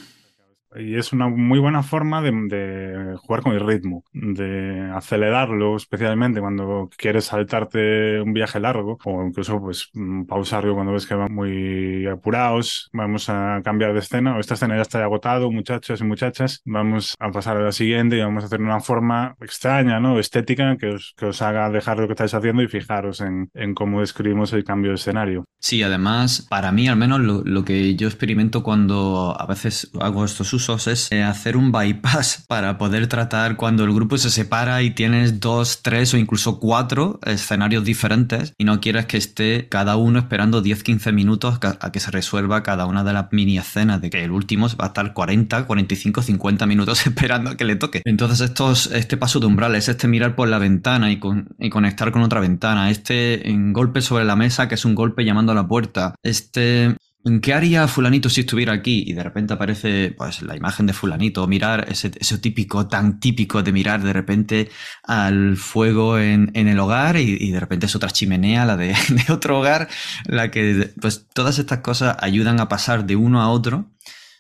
y 0.77 0.95
es 0.95 1.13
una 1.13 1.27
muy 1.27 1.59
buena 1.59 1.83
forma 1.83 2.21
de, 2.21 3.15
jugar 3.17 3.41
con 3.41 3.53
el 3.53 3.65
ritmo, 3.65 4.03
de 4.13 4.91
acelerarlo, 4.93 5.75
especialmente 5.75 6.39
cuando 6.39 6.89
quieres 6.97 7.25
saltarte 7.25 8.21
un 8.21 8.33
viaje 8.33 8.59
largo 8.59 8.97
o 9.03 9.25
incluso 9.25 9.59
pues 9.59 9.89
mm, 9.93 10.23
pausarlo 10.23 10.75
cuando 10.75 10.93
ves 10.93 11.05
que 11.05 11.15
van 11.15 11.33
muy 11.33 12.05
apurados. 12.07 12.89
Vamos 12.93 13.29
a 13.29 13.61
cambiar 13.63 13.93
de 13.93 13.99
escena, 13.99 14.35
o 14.35 14.39
esta 14.39 14.55
escena 14.55 14.75
ya 14.75 14.81
está 14.81 15.03
agotado, 15.03 15.51
muchachos 15.51 16.01
y 16.01 16.03
muchachas, 16.03 16.61
vamos 16.65 17.15
a 17.19 17.31
pasar 17.31 17.57
a 17.57 17.61
la 17.61 17.71
siguiente 17.71 18.17
y 18.17 18.21
vamos 18.21 18.43
a 18.43 18.47
hacer 18.47 18.61
una 18.61 18.79
forma 18.79 19.35
extraña, 19.41 19.99
¿no? 19.99 20.19
Estética 20.19 20.77
que 20.77 20.87
os, 20.87 21.13
que 21.17 21.27
os 21.27 21.41
haga 21.41 21.69
dejar 21.69 21.97
lo 21.99 22.07
que 22.07 22.13
estáis 22.13 22.33
haciendo 22.33 22.61
y 22.61 22.67
fijaros 22.67 23.21
en, 23.21 23.49
en 23.53 23.73
cómo 23.73 24.01
describimos 24.01 24.53
el 24.53 24.63
cambio 24.63 24.91
de 24.91 24.95
escenario. 24.95 25.45
Sí, 25.59 25.81
además, 25.83 26.45
para 26.49 26.71
mí 26.71 26.87
al 26.87 26.97
menos 26.97 27.21
lo, 27.21 27.43
lo 27.43 27.65
que 27.65 27.95
yo 27.95 28.07
experimento 28.07 28.63
cuando 28.63 29.35
a 29.37 29.45
veces 29.45 29.91
hago 29.99 30.25
estos 30.25 30.53
es 30.69 31.11
eh, 31.11 31.21
hacer 31.21 31.57
un 31.57 31.71
bypass 31.71 32.45
para 32.47 32.77
poder 32.77 33.07
tratar 33.07 33.55
cuando 33.55 33.83
el 33.83 33.93
grupo 33.93 34.17
se 34.17 34.31
separa 34.31 34.81
y 34.81 34.91
tienes 34.91 35.39
dos, 35.39 35.81
tres 35.83 36.13
o 36.13 36.17
incluso 36.17 36.59
cuatro 36.59 37.19
escenarios 37.23 37.83
diferentes 37.83 38.53
y 38.57 38.63
no 38.63 38.81
quieres 38.81 39.05
que 39.05 39.17
esté 39.17 39.69
cada 39.69 39.95
uno 39.95 40.17
esperando 40.17 40.63
10-15 40.63 41.13
minutos 41.13 41.59
a 41.61 41.91
que 41.91 41.99
se 41.99 42.09
resuelva 42.09 42.63
cada 42.63 42.87
una 42.87 43.03
de 43.03 43.13
las 43.13 43.31
mini 43.31 43.59
escenas, 43.59 44.01
de 44.01 44.09
que 44.09 44.23
el 44.23 44.31
último 44.31 44.67
va 44.69 44.85
a 44.85 44.87
estar 44.87 45.13
40, 45.13 45.65
45, 45.65 46.21
50 46.23 46.65
minutos 46.65 47.05
esperando 47.07 47.51
a 47.51 47.57
que 47.57 47.65
le 47.65 47.75
toque. 47.75 48.01
Entonces 48.05 48.41
estos, 48.41 48.87
este 48.87 49.17
paso 49.17 49.39
de 49.39 49.45
umbral 49.45 49.75
es 49.75 49.87
este 49.87 50.07
mirar 50.07 50.35
por 50.35 50.47
la 50.47 50.57
ventana 50.57 51.11
y, 51.11 51.19
y 51.59 51.69
conectar 51.69 52.11
con 52.11 52.23
otra 52.23 52.39
ventana, 52.39 52.89
este 52.89 53.43
golpe 53.71 54.01
sobre 54.01 54.25
la 54.25 54.35
mesa 54.35 54.67
que 54.67 54.75
es 54.75 54.85
un 54.85 54.95
golpe 54.95 55.23
llamando 55.23 55.51
a 55.51 55.55
la 55.55 55.67
puerta, 55.67 56.15
este 56.23 56.95
¿Qué 57.41 57.55
haría 57.55 57.87
fulanito 57.87 58.29
si 58.29 58.41
estuviera 58.41 58.71
aquí? 58.73 59.03
Y 59.07 59.13
de 59.13 59.23
repente 59.23 59.53
aparece 59.53 60.13
pues, 60.15 60.43
la 60.43 60.55
imagen 60.55 60.85
de 60.85 60.93
fulanito, 60.93 61.47
mirar 61.47 61.87
ese, 61.89 62.11
típico, 62.37 62.87
tan 62.87 63.19
típico 63.19 63.63
de 63.63 63.71
mirar 63.71 64.03
de 64.03 64.13
repente 64.13 64.69
al 65.01 65.57
fuego 65.57 66.19
en, 66.19 66.51
el 66.55 66.79
hogar 66.79 67.17
y, 67.17 67.51
de 67.51 67.59
repente 67.59 67.87
es 67.87 67.95
otra 67.95 68.11
chimenea, 68.11 68.65
la 68.65 68.77
de, 68.77 68.89
de, 69.09 69.33
otro 69.33 69.59
hogar, 69.59 69.89
la 70.25 70.51
que, 70.51 70.93
pues 71.01 71.27
todas 71.33 71.57
estas 71.57 71.79
cosas 71.79 72.15
ayudan 72.19 72.59
a 72.59 72.69
pasar 72.69 73.07
de 73.07 73.15
uno 73.15 73.41
a 73.41 73.49
otro 73.49 73.91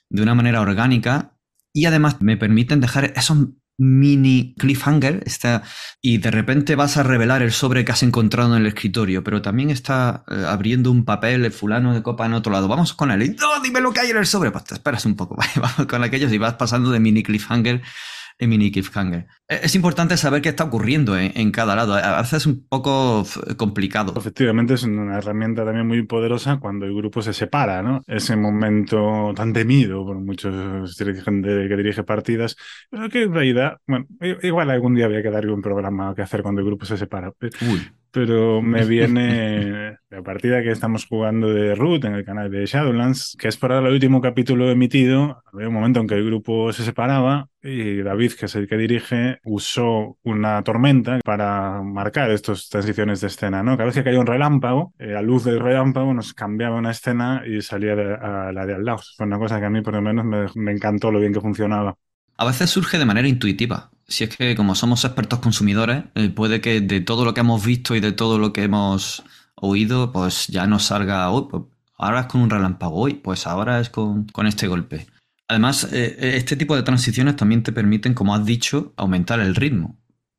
de 0.09 0.21
una 0.21 0.35
manera 0.35 0.61
orgánica 0.61 1.35
y 1.73 1.85
además 1.85 2.21
me 2.21 2.37
permiten 2.37 2.81
dejar 2.81 3.13
esos 3.15 3.47
mini 3.77 4.55
cliffhanger 4.57 5.23
está, 5.25 5.63
y 6.01 6.17
de 6.19 6.31
repente 6.31 6.75
vas 6.75 6.97
a 6.97 7.03
revelar 7.03 7.41
el 7.41 7.51
sobre 7.51 7.83
que 7.83 7.91
has 7.91 8.03
encontrado 8.03 8.55
en 8.55 8.61
el 8.61 8.67
escritorio, 8.67 9.23
pero 9.23 9.41
también 9.41 9.69
está 9.69 10.23
eh, 10.29 10.45
abriendo 10.47 10.91
un 10.91 11.05
papel 11.05 11.45
el 11.45 11.51
fulano 11.51 11.93
de 11.93 12.01
copa 12.01 12.25
en 12.25 12.33
otro 12.33 12.51
lado. 12.51 12.67
Vamos 12.67 12.93
con 12.93 13.11
él 13.11 13.23
y 13.23 13.29
no, 13.29 13.59
dime 13.61 13.81
lo 13.81 13.91
que 13.91 14.01
hay 14.01 14.11
en 14.11 14.17
el 14.17 14.25
sobre. 14.25 14.51
Pues 14.51 14.63
te 14.65 14.75
esperas 14.75 15.05
un 15.05 15.15
poco, 15.15 15.37
vamos 15.55 15.87
con 15.87 16.03
aquellos 16.03 16.31
y 16.31 16.37
vas 16.37 16.53
pasando 16.55 16.91
de 16.91 16.99
mini 16.99 17.23
cliffhanger 17.23 17.81
en 18.37 18.71
cliffhanger. 18.71 19.27
E-, 19.47 19.59
es 19.63 19.75
importante 19.75 20.17
saber 20.17 20.41
qué 20.41 20.49
está 20.49 20.63
ocurriendo 20.63 21.17
en, 21.17 21.51
cada 21.51 21.75
lado. 21.75 21.93
A 21.93 22.21
veces 22.21 22.33
es 22.33 22.45
un 22.45 22.65
poco 22.67 23.25
complicado. 23.57 24.13
Efectivamente, 24.17 24.73
es 24.73 24.83
una 24.83 25.17
herramienta 25.17 25.65
también 25.65 25.87
muy 25.87 26.03
poderosa 26.03 26.57
cuando 26.57 26.85
el 26.85 26.95
grupo 26.95 27.21
se 27.21 27.33
separa, 27.33 27.81
¿no? 27.81 28.01
Ese 28.07 28.35
momento 28.35 29.33
tan 29.35 29.53
temido 29.53 30.05
por 30.05 30.17
muchos 30.19 30.97
dirigentes 30.97 31.67
que 31.67 31.77
dirige 31.77 32.03
partidas, 32.03 32.55
pero 32.89 33.09
que 33.09 33.23
en 33.23 33.33
realidad, 33.33 33.77
bueno, 33.87 34.05
igual 34.41 34.69
algún 34.69 34.95
día 34.95 35.05
había 35.05 35.23
que 35.23 35.31
darle 35.31 35.53
un 35.53 35.61
programa 35.61 36.13
que 36.15 36.21
hacer 36.21 36.43
cuando 36.43 36.61
el 36.61 36.67
grupo 36.67 36.85
se 36.85 36.97
separa. 36.97 37.31
Uy 37.61 37.81
pero 38.15 38.61
me 38.61 38.85
viene 38.85 39.97
la 40.09 40.23
partida 40.23 40.63
que 40.63 40.71
estamos 40.71 41.05
jugando 41.05 41.49
de 41.49 41.75
Root 41.75 42.05
en 42.05 42.13
el 42.13 42.23
canal 42.23 42.49
de 42.49 42.65
Shadowlands, 42.65 43.35
que 43.37 43.49
es 43.49 43.57
para 43.57 43.79
el 43.79 43.87
último 43.87 44.21
capítulo 44.21 44.71
emitido. 44.71 45.43
Había 45.51 45.67
un 45.67 45.73
momento 45.73 45.99
en 45.99 46.07
que 46.07 46.15
el 46.15 46.25
grupo 46.25 46.71
se 46.71 46.85
separaba 46.85 47.49
y 47.61 48.01
David, 48.03 48.31
que 48.39 48.45
es 48.45 48.55
el 48.55 48.69
que 48.69 48.77
dirige, 48.77 49.39
usó 49.43 50.17
una 50.23 50.63
tormenta 50.63 51.19
para 51.25 51.81
marcar 51.81 52.31
estas 52.31 52.69
transiciones 52.69 53.19
de 53.19 53.27
escena, 53.27 53.63
¿no? 53.63 53.75
Cada 53.75 53.87
vez 53.87 53.95
que 53.95 54.05
caía 54.05 54.21
un 54.21 54.27
relámpago, 54.27 54.93
eh, 54.97 55.13
a 55.13 55.21
luz 55.21 55.43
del 55.43 55.59
relámpago 55.59 56.13
nos 56.13 56.33
cambiaba 56.33 56.77
una 56.77 56.91
escena 56.91 57.43
y 57.45 57.61
salía 57.61 57.95
a 57.95 58.53
la 58.53 58.65
de 58.65 58.75
al 58.75 58.85
lado. 58.85 59.01
Fue 59.17 59.25
una 59.25 59.39
cosa 59.39 59.59
que 59.59 59.65
a 59.65 59.69
mí 59.69 59.81
por 59.81 59.93
lo 59.93 60.01
menos 60.01 60.23
me, 60.23 60.45
me 60.55 60.71
encantó 60.71 61.11
lo 61.11 61.19
bien 61.19 61.33
que 61.33 61.41
funcionaba. 61.41 61.97
A 62.37 62.45
veces 62.45 62.69
surge 62.69 62.97
de 62.97 63.05
manera 63.05 63.27
intuitiva 63.27 63.91
si 64.07 64.23
es 64.23 64.35
que 64.35 64.55
como 64.55 64.75
somos 64.75 65.03
expertos 65.03 65.39
consumidores, 65.39 66.03
eh, 66.15 66.29
puede 66.29 66.61
que 66.61 66.81
de 66.81 67.01
todo 67.01 67.25
lo 67.25 67.33
que 67.33 67.41
hemos 67.41 67.65
visto 67.65 67.95
y 67.95 67.99
de 67.99 68.11
todo 68.11 68.37
lo 68.37 68.53
que 68.53 68.63
hemos 68.63 69.23
oído, 69.55 70.11
pues 70.11 70.47
ya 70.47 70.67
nos 70.67 70.85
salga, 70.85 71.29
hoy, 71.29 71.47
pues 71.49 71.63
ahora 71.97 72.21
es 72.21 72.25
con 72.27 72.41
un 72.41 72.49
relámpago, 72.49 72.95
hoy, 72.95 73.15
pues 73.15 73.47
ahora 73.47 73.79
es 73.79 73.89
con, 73.89 74.27
este 74.45 74.67
golpe. 74.67 75.07
Además, 75.47 75.85
eh, 75.91 76.17
eh, 76.19 76.33
este 76.35 76.55
tipo 76.55 76.75
de 76.75 76.83
transiciones 76.83 77.35
también 77.35 77.63
te 77.63 77.71
permiten, 77.71 78.13
como 78.13 78.35
has 78.35 78.45
dicho, 78.45 78.93
aumentar 78.97 79.39
el 79.39 79.55
ritmo. 79.55 79.97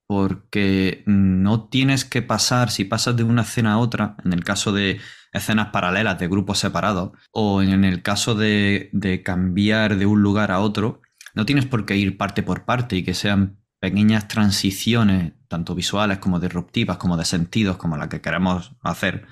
Porque 0.09 1.03
no 1.07 1.65
tienes 1.69 2.05
que 2.05 2.23
pasar, 2.23 2.71
si 2.71 2.85
pasas 2.85 3.17
de 3.17 3.25
una 3.25 3.43
escena 3.43 3.73
a 3.73 3.79
otra, 3.79 4.17
en 4.25 4.33
el 4.33 4.45
caso 4.45 4.73
de 4.73 5.01
escenas 5.33 5.69
paralelas 5.69 6.19
de 6.19 6.29
grupos 6.29 6.61
separados, 6.61 7.11
o 7.33 7.63
en 7.63 7.85
el 7.85 8.03
caso 8.03 8.37
de, 8.37 8.91
de 8.93 9.23
cambiar 9.25 9.97
de 9.97 10.07
un 10.07 10.23
lugar 10.23 10.53
a 10.53 10.61
otro, 10.61 11.03
no 11.37 11.47
tienes 11.47 11.67
por 11.67 11.87
qué 11.87 11.97
ir 11.97 12.17
parte 12.17 12.43
por 12.43 12.65
parte 12.65 12.97
y 12.97 13.05
que 13.05 13.15
sean 13.15 13.59
pequeñas 13.79 14.27
transiciones, 14.27 15.35
tanto 15.49 15.75
visuales 15.75 16.19
como 16.19 16.41
disruptivas, 16.41 16.97
como 16.97 17.17
de 17.17 17.25
sentidos, 17.25 17.77
como 17.77 17.97
la 17.97 18.09
que 18.09 18.21
queremos 18.21 18.73
hacer. 18.83 19.27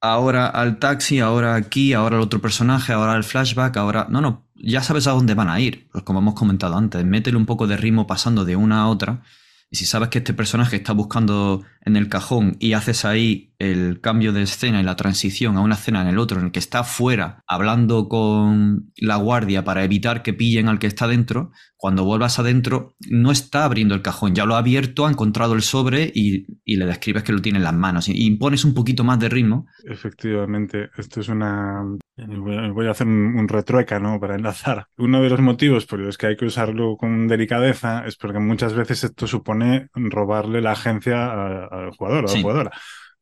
Ahora 0.00 0.46
al 0.46 0.78
taxi, 0.78 1.18
ahora 1.18 1.56
aquí, 1.56 1.94
ahora 1.94 2.16
el 2.16 2.22
otro 2.22 2.40
personaje, 2.40 2.92
ahora 2.92 3.16
el 3.16 3.24
flashback, 3.24 3.76
ahora... 3.78 4.06
No, 4.08 4.20
no, 4.20 4.46
ya 4.54 4.82
sabes 4.82 5.08
a 5.08 5.12
dónde 5.12 5.34
van 5.34 5.48
a 5.48 5.58
ir. 5.58 5.88
Pues 5.90 6.04
como 6.04 6.20
hemos 6.20 6.34
comentado 6.34 6.76
antes, 6.76 7.04
métele 7.04 7.36
un 7.36 7.46
poco 7.46 7.66
de 7.66 7.76
ritmo 7.76 8.06
pasando 8.06 8.44
de 8.44 8.54
una 8.54 8.82
a 8.82 8.88
otra 8.88 9.22
y 9.70 9.76
si 9.76 9.86
sabes 9.86 10.08
que 10.08 10.18
este 10.18 10.34
personaje 10.34 10.76
está 10.76 10.92
buscando 10.92 11.62
en 11.82 11.96
el 11.96 12.08
cajón 12.08 12.56
y 12.58 12.72
haces 12.72 13.04
ahí 13.04 13.47
el 13.58 14.00
cambio 14.00 14.32
de 14.32 14.42
escena 14.42 14.80
y 14.80 14.84
la 14.84 14.96
transición 14.96 15.56
a 15.56 15.60
una 15.60 15.74
escena 15.74 16.02
en 16.02 16.08
el 16.08 16.18
otro, 16.18 16.38
en 16.38 16.46
el 16.46 16.52
que 16.52 16.60
está 16.60 16.84
fuera 16.84 17.42
hablando 17.46 18.08
con 18.08 18.92
la 18.96 19.16
guardia 19.16 19.64
para 19.64 19.82
evitar 19.82 20.22
que 20.22 20.32
pillen 20.32 20.68
al 20.68 20.78
que 20.78 20.86
está 20.86 21.08
dentro, 21.08 21.50
cuando 21.76 22.04
vuelvas 22.04 22.38
adentro 22.38 22.94
no 23.08 23.30
está 23.30 23.64
abriendo 23.64 23.94
el 23.94 24.02
cajón, 24.02 24.34
ya 24.34 24.44
lo 24.44 24.54
ha 24.54 24.58
abierto, 24.58 25.06
ha 25.06 25.10
encontrado 25.10 25.54
el 25.54 25.62
sobre 25.62 26.10
y, 26.14 26.46
le 26.66 26.86
describes 26.86 27.22
que 27.24 27.32
lo 27.32 27.40
tiene 27.40 27.58
en 27.58 27.64
las 27.64 27.74
manos 27.74 28.08
y, 28.08 28.26
impones 28.26 28.64
un 28.64 28.74
poquito 28.74 29.02
más 29.04 29.18
de 29.18 29.28
ritmo. 29.28 29.66
Efectivamente, 29.84 30.90
esto 30.96 31.20
es 31.20 31.28
una... 31.28 31.84
Voy 32.16 32.86
a 32.86 32.90
hacer 32.90 33.06
un, 33.06 33.46
retrueca, 33.48 34.00
¿no? 34.00 34.18
Para 34.18 34.34
enlazar. 34.34 34.86
Uno 34.96 35.22
de 35.22 35.30
los 35.30 35.40
motivos 35.40 35.86
por 35.86 36.00
los 36.00 36.18
que 36.18 36.26
hay 36.26 36.36
que 36.36 36.46
usarlo 36.46 36.96
con 36.96 37.28
delicadeza 37.28 38.04
es 38.06 38.16
porque 38.16 38.40
muchas 38.40 38.74
veces 38.74 39.04
esto 39.04 39.28
supone 39.28 39.88
robarle 39.94 40.60
la 40.60 40.72
agencia 40.72 41.30
al 41.32 41.90
jugador 41.92 42.24
o 42.24 42.28
a 42.28 42.34
la 42.34 42.40
jugadora. 42.40 42.70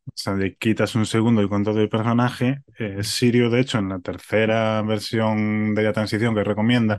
O 0.07 0.13
sea, 0.15 0.35
le 0.35 0.57
quitas 0.57 0.95
un 0.95 1.05
segundo 1.07 1.41
el 1.41 1.49
control 1.49 1.77
del 1.77 1.89
personaje. 1.89 2.63
Eh, 2.79 3.03
Sirio, 3.03 3.51
de 3.51 3.61
hecho, 3.61 3.79
en 3.79 3.89
la 3.89 3.99
tercera 3.99 4.81
versión 4.83 5.75
de 5.75 5.83
la 5.83 5.93
transición 5.93 6.35
que 6.35 6.45
recomienda, 6.45 6.99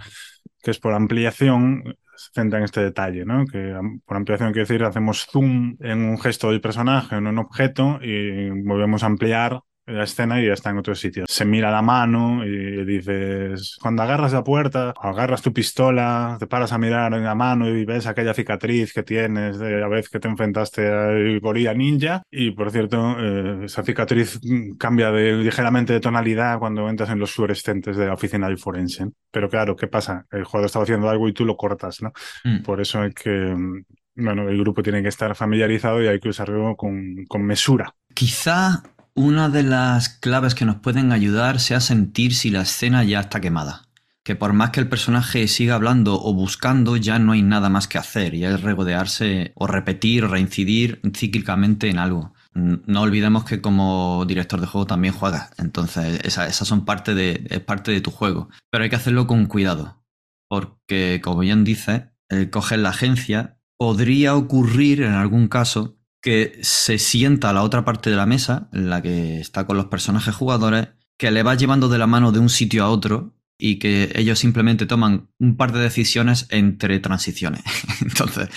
que 0.62 0.72
es 0.72 0.80
por 0.80 0.94
ampliación, 0.94 1.98
se 2.16 2.32
centra 2.34 2.60
en 2.60 2.66
este 2.66 2.82
detalle, 2.82 3.26
¿no? 3.26 3.46
Que 3.46 3.74
por 4.06 4.18
ampliación 4.18 4.52
quiere 4.52 4.68
decir, 4.68 4.84
hacemos 4.84 5.28
zoom 5.32 5.78
en 5.80 6.04
un 6.04 6.20
gesto 6.20 6.52
del 6.52 6.62
personaje, 6.62 7.16
en 7.16 7.28
un 7.28 7.40
objeto, 7.40 8.00
y 8.02 8.50
volvemos 8.64 9.04
a 9.04 9.08
ampliar 9.08 9.62
la 9.88 10.04
escena 10.04 10.42
y 10.42 10.48
ya 10.48 10.54
está 10.54 10.70
en 10.70 10.78
otro 10.78 10.96
sitio. 10.96 11.26
Se 11.28 11.46
mira 11.46 11.72
la 11.72 11.82
mano 11.82 12.46
y 12.46 12.86
dices, 12.86 13.78
cuando 13.82 14.04
agarras 14.04 14.34
la 14.34 14.44
puerta, 14.44 14.94
agarras 15.02 15.42
tu 15.42 15.54
pistola, 15.54 16.36
te 16.40 16.48
paras 16.48 16.74
a 16.74 16.78
mirar 16.78 17.14
en 17.14 17.24
la 17.24 17.36
mano 17.36 17.70
y 17.70 17.86
ves 17.86 18.06
aquella 18.06 18.34
cicatriz 18.34 18.94
que 18.94 19.04
tienes 19.04 19.58
de 19.58 19.80
la 19.80 19.88
vez 19.88 20.10
que 20.10 20.20
te 20.20 20.28
enfrentaste 20.28 20.88
al 20.88 21.40
gorila 21.40 21.74
ninja. 21.74 22.22
Y 22.30 22.52
por 22.52 22.72
cierto, 22.72 23.16
eh, 23.20 23.66
esa 23.66 23.84
cicatriz 23.84 24.40
cambia 24.78 25.12
de, 25.12 25.34
ligeramente 25.34 25.94
de 25.94 26.00
tonalidad 26.00 26.60
cuando 26.60 26.90
entras 26.90 27.10
en 27.10 27.20
los 27.20 27.32
fluorescentes 27.32 27.96
de 27.96 28.08
la 28.08 28.14
oficina 28.14 28.48
del 28.48 28.58
forense. 28.58 29.08
Pero 29.32 29.50
claro, 29.50 29.76
¿qué 29.76 29.88
pasa? 29.88 30.26
El 30.32 30.44
jugador 30.44 30.66
estaba 30.66 30.84
haciendo 30.84 31.10
algo 31.10 31.30
y 31.30 31.34
tú 31.34 31.46
lo 31.46 31.56
cortas, 31.56 32.02
¿no? 32.02 32.12
Mm. 32.44 32.64
Por 32.64 32.82
eso 32.82 33.02
hay 33.02 33.14
que 33.14 33.56
bueno, 34.20 34.50
el 34.50 34.58
grupo 34.58 34.82
tiene 34.82 35.04
que 35.04 35.10
estar 35.10 35.36
familiarizado 35.36 36.02
y 36.02 36.08
hay 36.08 36.20
que 36.20 36.30
usarlo 36.30 36.76
con, 36.76 37.26
con 37.28 37.44
mesura. 37.44 37.94
Quizá 38.16 38.82
una 39.18 39.50
de 39.50 39.64
las 39.64 40.10
claves 40.10 40.54
que 40.54 40.64
nos 40.64 40.76
pueden 40.76 41.12
ayudar 41.12 41.60
sea 41.60 41.80
sentir 41.80 42.36
si 42.36 42.52
la 42.52 42.62
escena 42.62 43.04
ya 43.04 43.20
está 43.20 43.42
quemada. 43.42 43.82
Que 44.24 44.36
por 44.36 44.54
más 44.54 44.70
que 44.70 44.80
el 44.80 44.90
personaje 44.90 45.48
siga 45.48 45.74
hablando 45.74 46.22
o 46.22 46.34
buscando, 46.36 46.98
ya 46.98 47.18
no 47.18 47.32
hay 47.32 47.42
nada 47.42 47.70
más 47.70 47.88
que 47.88 47.98
hacer, 47.98 48.36
y 48.36 48.46
es 48.46 48.62
regodearse 48.62 49.54
o 49.56 49.66
repetir 49.66 50.24
o 50.24 50.28
reincidir 50.28 51.02
cíclicamente 51.16 51.90
en 51.90 51.98
algo. 51.98 52.34
No 52.54 53.02
olvidemos 53.02 53.44
que 53.44 53.60
como 53.60 54.24
director 54.28 54.62
de 54.62 54.68
juego 54.68 54.86
también 54.86 55.16
juegas, 55.16 55.50
entonces 55.58 56.20
esas 56.24 56.68
son 56.68 56.86
parte 56.86 57.16
de, 57.16 57.46
es 57.50 57.60
parte 57.62 57.92
de 57.92 58.02
tu 58.02 58.12
juego. 58.12 58.50
Pero 58.70 58.84
hay 58.84 58.90
que 58.92 58.98
hacerlo 58.98 59.26
con 59.26 59.48
cuidado, 59.48 60.04
porque 60.48 61.22
como 61.24 61.40
bien 61.40 61.64
dice, 61.64 62.12
el 62.30 62.52
coger 62.52 62.80
la 62.80 62.90
agencia 62.90 63.58
podría 63.78 64.36
ocurrir 64.36 65.02
en 65.02 65.14
algún 65.14 65.48
caso 65.48 65.97
que 66.22 66.60
se 66.62 66.98
sienta 66.98 67.50
a 67.50 67.54
la 67.54 67.64
otra 67.64 67.86
parte 67.86 68.10
de 68.10 68.16
la 68.16 68.26
mesa, 68.26 68.70
en 68.74 68.90
la 68.90 69.02
que 69.02 69.40
está 69.40 69.66
con 69.66 69.78
los 69.78 69.88
personajes 69.88 70.36
jugadores, 70.36 70.90
que 71.18 71.32
le 71.32 71.44
va 71.44 71.56
llevando 71.56 71.90
de 71.90 71.98
la 71.98 72.08
mano 72.08 72.32
de 72.32 72.40
un 72.40 72.50
sitio 72.50 72.84
a 72.84 72.90
otro 72.90 73.36
y 73.58 73.80
que 73.80 74.12
ellos 74.16 74.40
simplemente 74.40 74.86
toman 74.86 75.30
un 75.40 75.58
par 75.58 75.72
de 75.72 75.80
decisiones 75.80 76.48
entre 76.50 77.00
transiciones. 77.00 77.64
Entonces, 78.02 78.50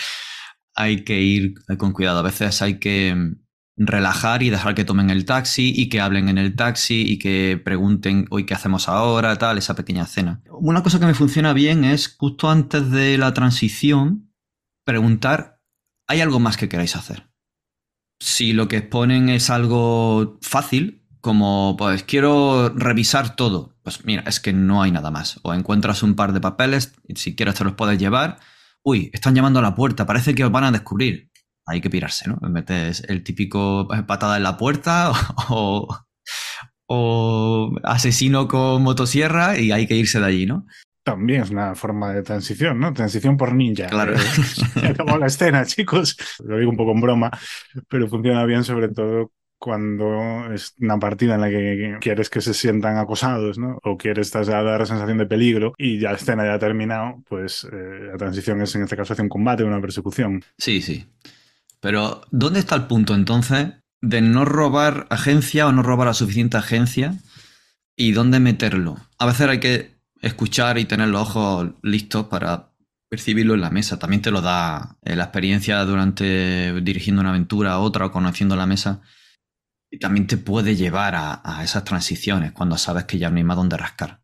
hay 0.74 1.04
que 1.04 1.20
ir 1.20 1.54
con 1.78 1.92
cuidado. 1.92 2.18
A 2.18 2.22
veces 2.22 2.60
hay 2.62 2.78
que 2.78 3.34
relajar 3.76 4.42
y 4.42 4.50
dejar 4.50 4.74
que 4.74 4.84
tomen 4.84 5.08
el 5.08 5.24
taxi 5.24 5.72
y 5.74 5.88
que 5.88 6.00
hablen 6.00 6.28
en 6.28 6.36
el 6.36 6.54
taxi 6.54 7.02
y 7.02 7.18
que 7.18 7.60
pregunten 7.64 8.26
hoy 8.28 8.44
qué 8.44 8.52
hacemos 8.52 8.88
ahora, 8.88 9.36
tal, 9.36 9.56
esa 9.56 9.74
pequeña 9.74 10.04
cena. 10.04 10.42
Una 10.50 10.82
cosa 10.82 11.00
que 11.00 11.06
me 11.06 11.14
funciona 11.14 11.54
bien 11.54 11.84
es 11.84 12.14
justo 12.18 12.50
antes 12.50 12.90
de 12.90 13.16
la 13.16 13.32
transición 13.32 14.34
preguntar, 14.84 15.60
¿hay 16.06 16.20
algo 16.20 16.40
más 16.40 16.58
que 16.58 16.68
queráis 16.68 16.94
hacer? 16.94 17.29
Si 18.20 18.52
lo 18.52 18.68
que 18.68 18.76
exponen 18.76 19.28
es 19.28 19.50
algo 19.50 20.38
fácil, 20.42 21.02
como 21.20 21.74
pues 21.78 22.04
quiero 22.04 22.68
revisar 22.68 23.34
todo, 23.34 23.74
pues 23.82 24.04
mira, 24.04 24.22
es 24.26 24.40
que 24.40 24.52
no 24.52 24.82
hay 24.82 24.92
nada 24.92 25.10
más. 25.10 25.40
O 25.42 25.54
encuentras 25.54 26.02
un 26.02 26.14
par 26.14 26.32
de 26.32 26.40
papeles, 26.40 26.92
si 27.14 27.34
quieres 27.34 27.56
te 27.56 27.64
los 27.64 27.74
puedes 27.74 27.98
llevar. 27.98 28.38
Uy, 28.82 29.10
están 29.12 29.34
llamando 29.34 29.58
a 29.58 29.62
la 29.62 29.74
puerta, 29.74 30.06
parece 30.06 30.34
que 30.34 30.44
os 30.44 30.52
van 30.52 30.64
a 30.64 30.72
descubrir 30.72 31.30
hay 31.70 31.80
que 31.80 31.90
pirarse, 31.90 32.28
¿no? 32.28 32.36
Metes 32.48 33.04
el 33.08 33.22
típico 33.22 33.88
patada 34.06 34.36
en 34.36 34.42
la 34.42 34.56
puerta 34.56 35.12
o, 35.48 35.88
o 36.86 37.70
asesino 37.84 38.48
con 38.48 38.82
motosierra 38.82 39.58
y 39.58 39.70
hay 39.72 39.86
que 39.86 39.96
irse 39.96 40.20
de 40.20 40.26
allí, 40.26 40.46
¿no? 40.46 40.66
También 41.12 41.42
es 41.42 41.50
una 41.50 41.74
forma 41.74 42.12
de 42.12 42.22
transición, 42.22 42.78
¿no? 42.78 42.92
Transición 42.92 43.36
por 43.36 43.54
ninja. 43.54 43.86
Claro. 43.86 44.14
Como 44.98 45.18
la 45.18 45.26
escena, 45.26 45.64
chicos. 45.64 46.16
Lo 46.44 46.58
digo 46.58 46.70
un 46.70 46.76
poco 46.76 46.92
en 46.92 47.00
broma, 47.00 47.30
pero 47.88 48.08
funciona 48.08 48.44
bien 48.44 48.64
sobre 48.64 48.88
todo 48.88 49.32
cuando 49.60 50.50
es 50.54 50.74
una 50.80 50.98
partida 50.98 51.34
en 51.34 51.40
la 51.42 51.50
que 51.50 51.98
quieres 52.00 52.30
que 52.30 52.40
se 52.40 52.54
sientan 52.54 52.96
acosados, 52.96 53.58
¿no? 53.58 53.78
O 53.84 53.98
quieres 53.98 54.30
trasladar 54.30 54.80
la 54.80 54.86
sensación 54.86 55.18
de 55.18 55.26
peligro 55.26 55.74
y 55.76 56.00
ya 56.00 56.12
la 56.12 56.16
escena 56.16 56.44
ya 56.44 56.54
ha 56.54 56.58
terminado, 56.58 57.22
pues 57.28 57.68
eh, 57.70 58.08
la 58.10 58.16
transición 58.16 58.62
es 58.62 58.74
en 58.74 58.84
este 58.84 58.96
caso 58.96 59.12
hacia 59.12 59.22
un 59.22 59.28
combate, 59.28 59.62
una 59.62 59.80
persecución. 59.80 60.42
Sí, 60.56 60.80
sí. 60.80 61.06
Pero, 61.80 62.22
¿dónde 62.30 62.60
está 62.60 62.74
el 62.74 62.86
punto 62.86 63.14
entonces 63.14 63.68
de 64.00 64.22
no 64.22 64.46
robar 64.46 65.06
agencia 65.10 65.66
o 65.66 65.72
no 65.72 65.82
robar 65.82 66.06
la 66.06 66.14
suficiente 66.14 66.56
agencia? 66.56 67.18
¿Y 67.96 68.12
dónde 68.12 68.40
meterlo? 68.40 68.96
A 69.18 69.26
veces 69.26 69.46
hay 69.46 69.60
que 69.60 69.89
escuchar 70.20 70.78
y 70.78 70.84
tener 70.84 71.08
los 71.08 71.22
ojos 71.22 71.70
listos 71.82 72.26
para 72.26 72.70
percibirlo 73.08 73.54
en 73.54 73.60
la 73.60 73.70
mesa. 73.70 73.98
También 73.98 74.22
te 74.22 74.30
lo 74.30 74.40
da 74.40 74.96
eh, 75.02 75.16
la 75.16 75.24
experiencia 75.24 75.84
durante 75.84 76.80
dirigiendo 76.80 77.20
una 77.20 77.30
aventura 77.30 77.78
otra 77.80 78.06
o 78.06 78.12
conociendo 78.12 78.56
la 78.56 78.66
mesa. 78.66 79.02
Y 79.90 79.98
también 79.98 80.28
te 80.28 80.36
puede 80.36 80.76
llevar 80.76 81.14
a, 81.16 81.64
esas 81.64 81.84
transiciones 81.84 82.52
cuando 82.52 82.78
sabes 82.78 83.04
que 83.04 83.18
ya 83.18 83.28
no 83.30 83.38
hay 83.38 83.44
más 83.44 83.56
donde 83.56 83.76
rascar. 83.76 84.22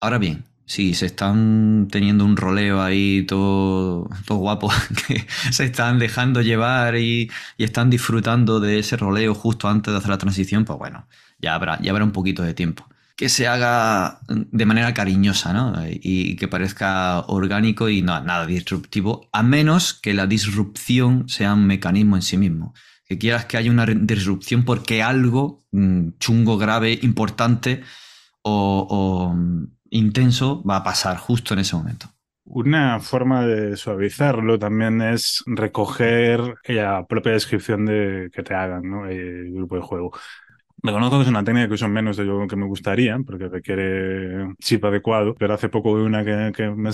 Ahora 0.00 0.18
bien, 0.18 0.44
Sí, 0.64 0.94
se 0.94 1.06
están 1.06 1.88
teniendo 1.90 2.24
un 2.24 2.36
roleo 2.36 2.80
ahí 2.80 3.24
todo, 3.26 4.08
todo 4.26 4.38
guapo, 4.38 4.70
que 5.08 5.26
se 5.50 5.64
están 5.64 5.98
dejando 5.98 6.40
llevar 6.40 6.96
y, 6.96 7.30
están 7.58 7.90
disfrutando 7.90 8.60
de 8.60 8.78
ese 8.78 8.96
roleo 8.96 9.34
justo 9.34 9.68
antes 9.68 9.92
de 9.92 9.98
hacer 9.98 10.10
la 10.10 10.18
transición, 10.18 10.64
pues 10.64 10.78
bueno, 10.78 11.08
ya 11.38 11.54
habrá, 11.54 11.80
ya 11.82 11.90
habrá 11.90 12.04
un 12.04 12.12
poquito 12.12 12.42
de 12.42 12.54
tiempo. 12.54 12.88
Que 13.16 13.28
se 13.28 13.46
haga 13.46 14.20
de 14.28 14.66
manera 14.66 14.94
cariñosa, 14.94 15.52
¿no? 15.52 15.74
Y 15.86 16.36
que 16.36 16.48
parezca 16.48 17.20
orgánico 17.20 17.88
y 17.88 18.02
no, 18.02 18.20
nada 18.22 18.46
disruptivo, 18.46 19.28
a 19.32 19.42
menos 19.42 19.94
que 19.94 20.14
la 20.14 20.26
disrupción 20.26 21.28
sea 21.28 21.54
un 21.54 21.66
mecanismo 21.66 22.16
en 22.16 22.22
sí 22.22 22.36
mismo. 22.36 22.74
Que 23.06 23.18
quieras 23.18 23.44
que 23.44 23.58
haya 23.58 23.70
una 23.70 23.86
disrupción 23.86 24.64
porque 24.64 25.02
algo 25.02 25.64
mm, 25.72 26.18
chungo, 26.18 26.56
grave, 26.58 26.98
importante 27.02 27.82
o 28.42 29.34
intenso 29.90 30.62
va 30.64 30.76
a 30.76 30.84
pasar 30.84 31.16
justo 31.18 31.54
en 31.54 31.60
ese 31.60 31.76
momento. 31.76 32.08
Una 32.44 32.98
forma 32.98 33.46
de 33.46 33.76
suavizarlo 33.76 34.58
también 34.58 35.00
es 35.00 35.44
recoger 35.46 36.56
la 36.66 37.06
propia 37.06 37.32
descripción 37.32 37.86
de 37.86 38.30
que 38.34 38.42
te 38.42 38.54
hagan 38.54 38.82
¿no? 38.90 39.06
el 39.06 39.52
grupo 39.52 39.76
de 39.76 39.82
juego. 39.82 40.12
Reconozco 40.84 41.18
que 41.18 41.22
es 41.22 41.28
una 41.28 41.44
técnica 41.44 41.68
que 41.68 41.74
uso 41.74 41.86
menos 41.88 42.16
de 42.16 42.24
lo 42.24 42.44
que 42.48 42.56
me 42.56 42.66
gustaría, 42.66 43.16
porque 43.24 43.46
requiere 43.46 44.52
chip 44.58 44.84
adecuado, 44.84 45.32
pero 45.36 45.54
hace 45.54 45.68
poco 45.68 45.94
vi 45.94 46.02
una 46.02 46.24
que, 46.24 46.50
que 46.52 46.70
me 46.70 46.90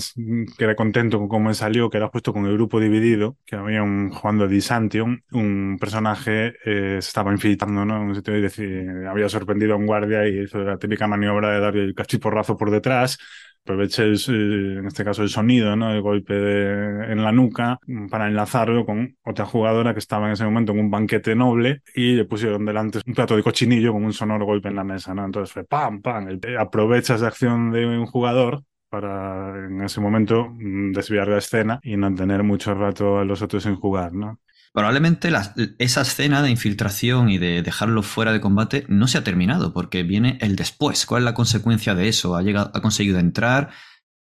quedé 0.59 0.75
contento 0.75 1.17
con 1.17 1.27
cómo 1.27 1.47
me 1.49 1.55
salió, 1.55 1.89
que 1.89 1.97
era 1.97 2.07
justo 2.09 2.31
con 2.31 2.45
el 2.45 2.53
grupo 2.53 2.79
dividido, 2.79 3.37
que 3.47 3.55
había 3.55 3.81
un 3.81 4.11
jugando 4.11 4.47
Disantion, 4.47 5.23
un 5.31 5.77
personaje 5.79 6.53
eh, 6.65 6.99
se 7.01 7.07
estaba 7.07 7.31
infiltrando 7.31 7.83
¿no? 7.83 7.99
un 8.03 8.13
sitio 8.13 8.37
y 8.37 8.41
decir, 8.41 8.87
había 9.07 9.27
sorprendido 9.27 9.73
a 9.73 9.77
un 9.77 9.87
guardia 9.87 10.27
y 10.27 10.43
hizo 10.43 10.59
la 10.59 10.77
típica 10.77 11.07
maniobra 11.07 11.49
de 11.49 11.59
darle 11.59 11.83
el 11.85 11.95
cachiporrazo 11.95 12.57
por 12.57 12.69
detrás, 12.69 13.17
aproveché 13.63 14.03
en 14.03 14.85
este 14.87 15.03
caso 15.03 15.21
el 15.21 15.29
sonido, 15.29 15.75
¿no? 15.75 15.91
el 15.91 16.01
golpe 16.01 16.33
en 16.33 17.23
la 17.23 17.31
nuca 17.31 17.79
para 18.09 18.27
enlazarlo 18.27 18.85
con 18.85 19.15
otra 19.23 19.45
jugadora 19.45 19.93
que 19.93 19.99
estaba 19.99 20.27
en 20.27 20.33
ese 20.33 20.45
momento 20.45 20.71
en 20.71 20.79
un 20.79 20.89
banquete 20.89 21.35
noble 21.35 21.81
y 21.93 22.13
le 22.13 22.25
pusieron 22.25 22.65
delante 22.65 22.99
un 23.05 23.13
plato 23.13 23.35
de 23.35 23.43
cochinillo 23.43 23.93
con 23.93 24.03
un 24.03 24.13
sonoro 24.13 24.45
golpe 24.45 24.69
en 24.69 24.75
la 24.75 24.83
mesa. 24.83 25.13
¿no? 25.13 25.25
Entonces 25.25 25.53
fue 25.53 25.65
pam, 25.65 26.01
pam, 26.01 26.39
aprovechas 26.57 27.21
la 27.21 27.27
acción 27.27 27.71
de 27.71 27.85
un 27.85 28.05
jugador 28.07 28.63
para 28.89 29.65
en 29.67 29.81
ese 29.81 30.01
momento 30.01 30.49
mm, 30.49 30.91
desviar 30.91 31.27
la 31.27 31.37
escena 31.37 31.79
y 31.83 31.95
no 31.95 32.13
tener 32.13 32.43
mucho 32.43 32.73
rato 32.73 33.19
a 33.19 33.25
los 33.25 33.41
otros 33.41 33.63
sin 33.63 33.75
jugar, 33.75 34.13
¿no? 34.13 34.39
Probablemente 34.71 35.31
esa 35.79 36.01
escena 36.01 36.41
de 36.43 36.51
infiltración 36.51 37.29
y 37.29 37.37
de 37.39 37.63
dejarlo 37.63 38.03
fuera 38.03 38.31
de 38.31 38.39
combate 38.39 38.85
no 38.87 39.07
se 39.07 39.17
ha 39.17 39.23
terminado, 39.23 39.73
porque 39.73 40.03
viene 40.03 40.37
el 40.41 40.55
después. 40.55 41.05
¿Cuál 41.05 41.23
es 41.23 41.25
la 41.25 41.33
consecuencia 41.33 41.95
de 41.95 42.07
eso? 42.07 42.35
Ha, 42.35 42.43
llegado, 42.43 42.71
ha 42.73 42.81
conseguido 42.81 43.17
entrar, 43.17 43.71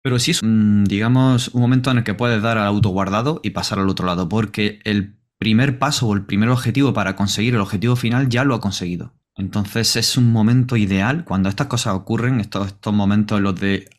pero 0.02 0.20
sí 0.20 0.32
es, 0.32 0.42
digamos, 0.42 1.50
un 1.50 1.62
momento 1.62 1.92
en 1.92 1.98
el 1.98 2.04
que 2.04 2.14
puedes 2.14 2.42
dar 2.42 2.58
al 2.58 2.68
autoguardado 2.68 3.42
y 3.44 3.50
pasar 3.50 3.80
al 3.80 3.90
otro 3.90 4.06
lado, 4.06 4.30
porque 4.30 4.80
el 4.86 5.20
primer 5.38 5.80
paso 5.80 6.08
o 6.08 6.14
el 6.14 6.26
primer 6.26 6.50
objetivo 6.50 6.94
para 6.94 7.16
conseguir 7.16 7.56
el 7.56 7.62
objetivo 7.62 7.96
final 7.96 8.30
ya 8.30 8.44
lo 8.44 8.56
ha 8.56 8.62
conseguido. 8.62 9.14
Entonces 9.36 9.96
es 9.96 10.18
un 10.18 10.32
momento 10.32 10.78
ideal 10.78 11.24
cuando 11.26 11.50
estas 11.50 11.68
cosas 11.68 11.94
ocurren, 11.94 12.40
estos, 12.40 12.68
estos 12.68 12.94
momentos 12.94 13.38
en 13.38 13.44
los 13.44 13.60
de 13.60 13.90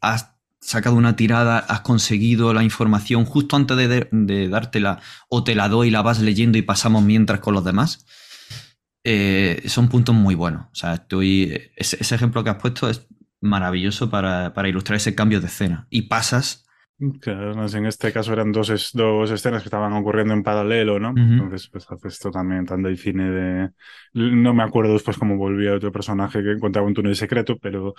sacado 0.61 0.97
una 0.97 1.16
tirada, 1.16 1.59
has 1.59 1.81
conseguido 1.81 2.53
la 2.53 2.62
información 2.62 3.25
justo 3.25 3.57
antes 3.57 3.77
de, 3.77 4.49
dártela 4.49 5.01
o 5.29 5.44
te 5.44 5.55
la 5.55 5.68
doy 5.68 5.88
y 5.88 5.90
la 5.90 6.03
vas 6.03 6.21
leyendo 6.21 6.59
y 6.59 6.62
pasamos 6.62 7.03
mientras 7.03 7.40
con 7.40 7.55
los 7.55 7.64
demás, 7.64 8.07
eh, 9.05 9.62
son 9.66 9.88
puntos 9.88 10.14
muy 10.14 10.35
buenos. 10.35 10.66
O 10.66 10.75
sea, 10.75 10.94
estoy, 10.94 11.71
ese, 11.77 12.14
ejemplo 12.14 12.44
que 12.44 12.51
has 12.51 12.57
puesto 12.57 12.88
es 12.88 13.07
maravilloso 13.40 14.11
para, 14.11 14.53
ilustrar 14.68 14.97
ese 14.97 15.14
cambio 15.14 15.40
de 15.40 15.47
escena. 15.47 15.87
Y 15.90 16.03
pasas 16.03 16.64
en 17.01 17.87
este 17.87 18.12
caso 18.12 18.33
eran 18.33 18.51
dos, 18.51 18.90
dos 18.92 19.31
escenas 19.31 19.62
que 19.62 19.68
estaban 19.68 19.92
ocurriendo 19.92 20.35
en 20.35 20.42
paralelo, 20.42 20.99
¿no? 20.99 21.14
Entonces, 21.16 21.68
pues 21.68 21.87
esto 22.05 22.33
también 22.33 22.66
tan 22.66 22.83
del 22.83 22.99
cine 22.99 23.31
de. 23.31 23.71
No 24.14 24.53
me 24.53 24.64
acuerdo 24.64 24.94
después 24.94 25.16
cómo 25.16 25.37
volvía 25.37 25.75
otro 25.75 25.92
personaje 25.92 26.42
que 26.42 26.51
encontraba 26.51 26.88
un 26.88 26.94
túnel 26.94 27.14
secreto, 27.14 27.57
pero 27.57 27.94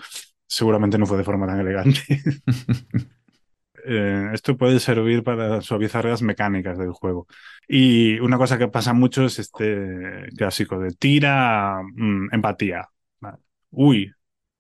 seguramente 0.49 0.97
no 0.97 1.05
fue 1.05 1.17
de 1.17 1.23
forma 1.23 1.47
tan 1.47 1.61
elegante. 1.61 2.01
Eh, 3.85 4.31
esto 4.33 4.57
puede 4.57 4.77
servir 4.81 5.23
para 5.23 5.61
suavizar 5.61 6.03
las 6.03 6.21
mecánicas 6.21 6.77
del 6.77 6.91
juego. 6.91 7.27
Y 7.67 8.19
una 8.19 8.37
cosa 8.37 8.57
que 8.57 8.67
pasa 8.67 8.91
mucho 8.93 9.23
es 9.25 9.39
este 9.39 10.27
clásico 10.37 10.79
de 10.79 10.91
tira 10.91 11.81
mm, 11.81 12.27
empatía. 12.33 12.89
Uy, 13.71 14.11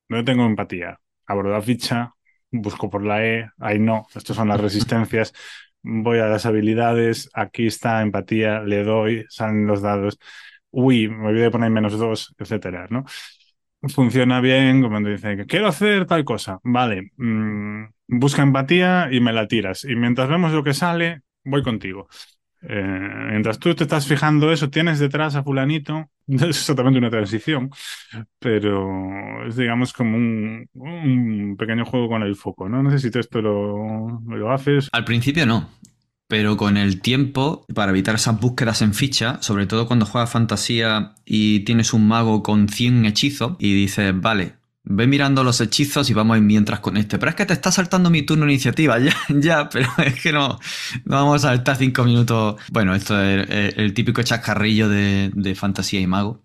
no 0.09 0.23
tengo 0.25 0.45
empatía. 0.45 0.99
Abro 1.27 1.51
la 1.51 1.61
ficha, 1.61 2.13
busco 2.51 2.89
por 2.89 3.03
la 3.03 3.25
E, 3.25 3.49
ahí 3.59 3.79
no, 3.79 4.07
estas 4.15 4.35
son 4.35 4.49
las 4.49 4.61
resistencias, 4.61 5.33
voy 5.83 6.19
a 6.19 6.27
las 6.27 6.45
habilidades, 6.45 7.29
aquí 7.33 7.67
está 7.67 8.01
empatía, 8.01 8.61
le 8.61 8.83
doy, 8.83 9.25
salen 9.29 9.67
los 9.67 9.81
dados, 9.81 10.19
uy, 10.71 11.07
me 11.09 11.27
olvidé 11.29 11.43
de 11.45 11.51
poner 11.51 11.69
menos 11.71 11.97
dos, 11.97 12.35
etcétera, 12.37 12.87
¿no? 12.89 13.05
Funciona 13.87 14.41
bien 14.41 14.81
cuando 14.81 15.09
dice 15.09 15.45
quiero 15.47 15.67
hacer 15.67 16.05
tal 16.05 16.25
cosa, 16.25 16.59
vale, 16.63 17.11
mm, 17.15 17.85
busca 18.07 18.41
empatía 18.41 19.07
y 19.11 19.21
me 19.21 19.31
la 19.31 19.47
tiras, 19.47 19.85
y 19.85 19.95
mientras 19.95 20.27
vemos 20.27 20.51
lo 20.51 20.63
que 20.63 20.73
sale, 20.73 21.21
voy 21.45 21.63
contigo. 21.63 22.07
Eh, 22.61 23.27
mientras 23.31 23.57
tú 23.57 23.73
te 23.73 23.83
estás 23.83 24.05
fijando 24.05 24.51
eso, 24.51 24.69
tienes 24.69 24.99
detrás 24.99 25.35
a 25.35 25.43
fulanito, 25.43 26.09
es 26.27 26.43
exactamente 26.43 26.99
una 26.99 27.09
transición, 27.09 27.69
pero 28.37 29.47
es 29.47 29.55
digamos 29.55 29.93
como 29.93 30.17
un, 30.17 31.55
pequeño 31.57 31.85
juego 31.85 32.09
con 32.09 32.23
el 32.23 32.35
foco, 32.35 32.67
¿no? 32.67 32.83
No 32.83 32.97
sé 32.97 33.17
esto 33.17 33.41
lo, 33.41 34.21
lo 34.25 34.51
haces. 34.51 34.89
Al 34.91 35.05
principio 35.05 35.45
no, 35.45 35.69
pero 36.29 36.55
con 36.55 36.77
el 36.77 37.01
tiempo, 37.01 37.65
para 37.73 37.91
evitar 37.91 38.15
esas 38.15 38.39
búsquedas 38.39 38.81
en 38.83 38.93
ficha, 38.93 39.39
sobre 39.41 39.65
todo 39.65 39.87
cuando 39.87 40.05
juegas 40.05 40.29
fantasía 40.29 41.15
y 41.25 41.61
tienes 41.61 41.91
un 41.91 42.07
mago 42.07 42.43
con 42.43 42.69
100 42.69 43.05
hechizos 43.05 43.57
y 43.59 43.73
dices, 43.73 44.13
vale, 44.15 44.59
Ve 44.91 45.05
mirando 45.05 45.43
los 45.43 45.61
hechizos 45.61 46.09
y 46.09 46.13
vamos 46.13 46.33
a 46.33 46.37
ir 46.37 46.43
mientras 46.43 46.79
con 46.79 46.97
este. 46.97 47.19
Pero 47.19 47.29
es 47.29 47.35
que 47.35 47.45
te 47.45 47.53
está 47.53 47.71
saltando 47.71 48.09
mi 48.09 48.23
turno 48.23 48.45
de 48.45 48.53
iniciativa, 48.53 48.97
ya, 48.99 49.13
ya, 49.29 49.69
pero 49.69 49.87
es 50.03 50.19
que 50.19 50.31
no, 50.31 50.59
no 51.05 51.15
vamos 51.15 51.43
a 51.45 51.49
saltar 51.49 51.75
cinco 51.77 52.03
minutos. 52.03 52.59
Bueno, 52.71 52.95
esto 52.95 53.21
es 53.21 53.75
el, 53.77 53.93
típico 53.93 54.23
chascarrillo 54.23 54.89
de, 54.89 55.55
fantasía 55.55 55.99
y 55.99 56.07
mago. 56.07 56.41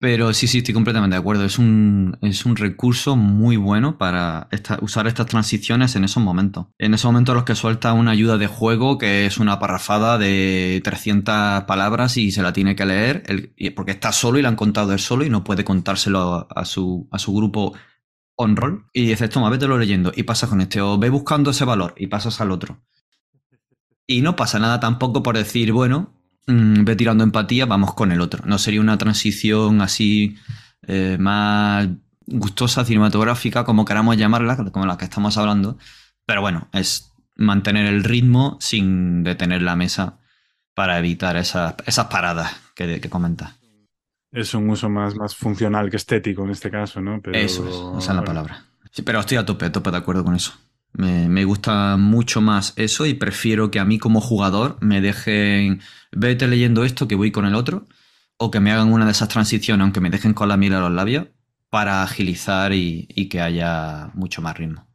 Pero 0.00 0.32
sí, 0.32 0.46
sí, 0.46 0.58
estoy 0.58 0.72
completamente 0.72 1.14
de 1.14 1.20
acuerdo. 1.20 1.44
Es 1.44 1.58
un, 1.58 2.16
es 2.22 2.46
un 2.46 2.56
recurso 2.56 3.16
muy 3.16 3.56
bueno 3.56 3.98
para 3.98 4.48
usar 4.80 5.06
estas 5.06 5.26
transiciones 5.26 5.94
en 5.94 6.04
esos 6.04 6.22
momentos. 6.22 6.68
En 6.78 6.94
esos 6.94 7.12
momentos 7.12 7.34
los 7.34 7.44
que 7.44 7.54
suelta 7.54 7.92
una 7.92 8.12
ayuda 8.12 8.38
de 8.38 8.46
juego 8.46 8.96
que 8.96 9.26
es 9.26 9.36
una 9.36 9.58
parrafada 9.58 10.16
de 10.16 10.80
300 10.82 11.64
palabras 11.64 12.16
y 12.16 12.30
se 12.30 12.40
la 12.40 12.54
tiene 12.54 12.74
que 12.74 12.86
leer 12.86 13.52
porque 13.76 13.92
está 13.92 14.10
solo 14.10 14.38
y 14.38 14.42
la 14.42 14.48
han 14.48 14.56
contado 14.56 14.94
él 14.94 15.00
solo 15.00 15.22
y 15.22 15.28
no 15.28 15.44
puede 15.44 15.64
contárselo 15.64 16.48
a, 16.50 16.64
su, 16.64 17.06
a 17.10 17.18
su 17.18 17.34
grupo 17.34 17.74
on-roll. 18.36 18.86
Y 18.94 19.04
dices, 19.04 19.28
toma, 19.28 19.50
lo 19.50 19.76
leyendo 19.76 20.12
y 20.16 20.22
pasas 20.22 20.48
con 20.48 20.62
este 20.62 20.80
o 20.80 20.96
ve 20.96 21.10
buscando 21.10 21.50
ese 21.50 21.66
valor 21.66 21.92
y 21.98 22.06
pasas 22.06 22.40
al 22.40 22.52
otro. 22.52 22.80
Y 24.06 24.22
no 24.22 24.34
pasa 24.34 24.58
nada 24.58 24.80
tampoco 24.80 25.22
por 25.22 25.36
decir, 25.36 25.72
bueno, 25.72 26.19
Mm, 26.46 26.84
ve 26.84 26.96
tirando 26.96 27.24
empatía, 27.24 27.66
vamos 27.66 27.94
con 27.94 28.12
el 28.12 28.20
otro. 28.20 28.44
No 28.46 28.58
sería 28.58 28.80
una 28.80 28.98
transición 28.98 29.80
así 29.82 30.36
eh, 30.86 31.16
más 31.18 31.88
gustosa, 32.26 32.84
cinematográfica, 32.84 33.64
como 33.64 33.84
queramos 33.84 34.16
llamarla, 34.16 34.56
como 34.72 34.86
la 34.86 34.96
que 34.96 35.04
estamos 35.04 35.36
hablando. 35.36 35.78
Pero 36.26 36.40
bueno, 36.40 36.68
es 36.72 37.12
mantener 37.36 37.86
el 37.86 38.04
ritmo 38.04 38.56
sin 38.60 39.22
detener 39.24 39.62
la 39.62 39.76
mesa 39.76 40.18
para 40.74 40.98
evitar 40.98 41.36
esas, 41.36 41.74
esas 41.86 42.06
paradas 42.06 42.54
que, 42.74 43.00
que 43.00 43.10
comentas. 43.10 43.58
Es 44.32 44.54
un 44.54 44.70
uso 44.70 44.88
más, 44.88 45.16
más 45.16 45.34
funcional 45.34 45.90
que 45.90 45.96
estético 45.96 46.44
en 46.44 46.50
este 46.50 46.70
caso, 46.70 47.00
¿no? 47.00 47.20
Eso 47.32 47.98
esa 47.98 48.10
es 48.12 48.16
la 48.16 48.24
palabra. 48.24 48.64
Sí, 48.92 49.02
pero 49.02 49.20
estoy 49.20 49.38
a 49.38 49.44
tope, 49.44 49.66
a 49.66 49.72
tope 49.72 49.90
de 49.90 49.96
acuerdo 49.96 50.24
con 50.24 50.36
eso. 50.36 50.52
Me, 50.92 51.44
gusta 51.44 51.96
mucho 51.96 52.40
más 52.40 52.74
eso 52.76 53.06
y 53.06 53.14
prefiero 53.14 53.70
que 53.70 53.78
a 53.80 53.84
mí 53.84 53.98
como 53.98 54.20
jugador 54.20 54.76
me 54.80 55.00
dejen, 55.00 55.80
vete 56.12 56.46
leyendo 56.48 56.84
esto 56.84 57.08
que 57.08 57.14
voy 57.14 57.30
con 57.30 57.46
el 57.46 57.54
otro, 57.54 57.86
o 58.36 58.50
que 58.50 58.60
me 58.60 58.72
hagan 58.72 58.92
una 58.92 59.04
de 59.04 59.12
esas 59.12 59.28
transiciones, 59.28 59.82
aunque 59.82 60.00
me 60.00 60.10
dejen 60.10 60.34
con 60.34 60.48
la 60.48 60.56
mira 60.56 60.78
a 60.78 60.80
los 60.80 60.92
labios, 60.92 61.28
para 61.70 62.02
agilizar 62.02 62.72
y 62.72 63.28
que 63.28 63.40
haya 63.40 64.10
mucho 64.14 64.42
más 64.42 64.56
ritmo. 64.58 64.89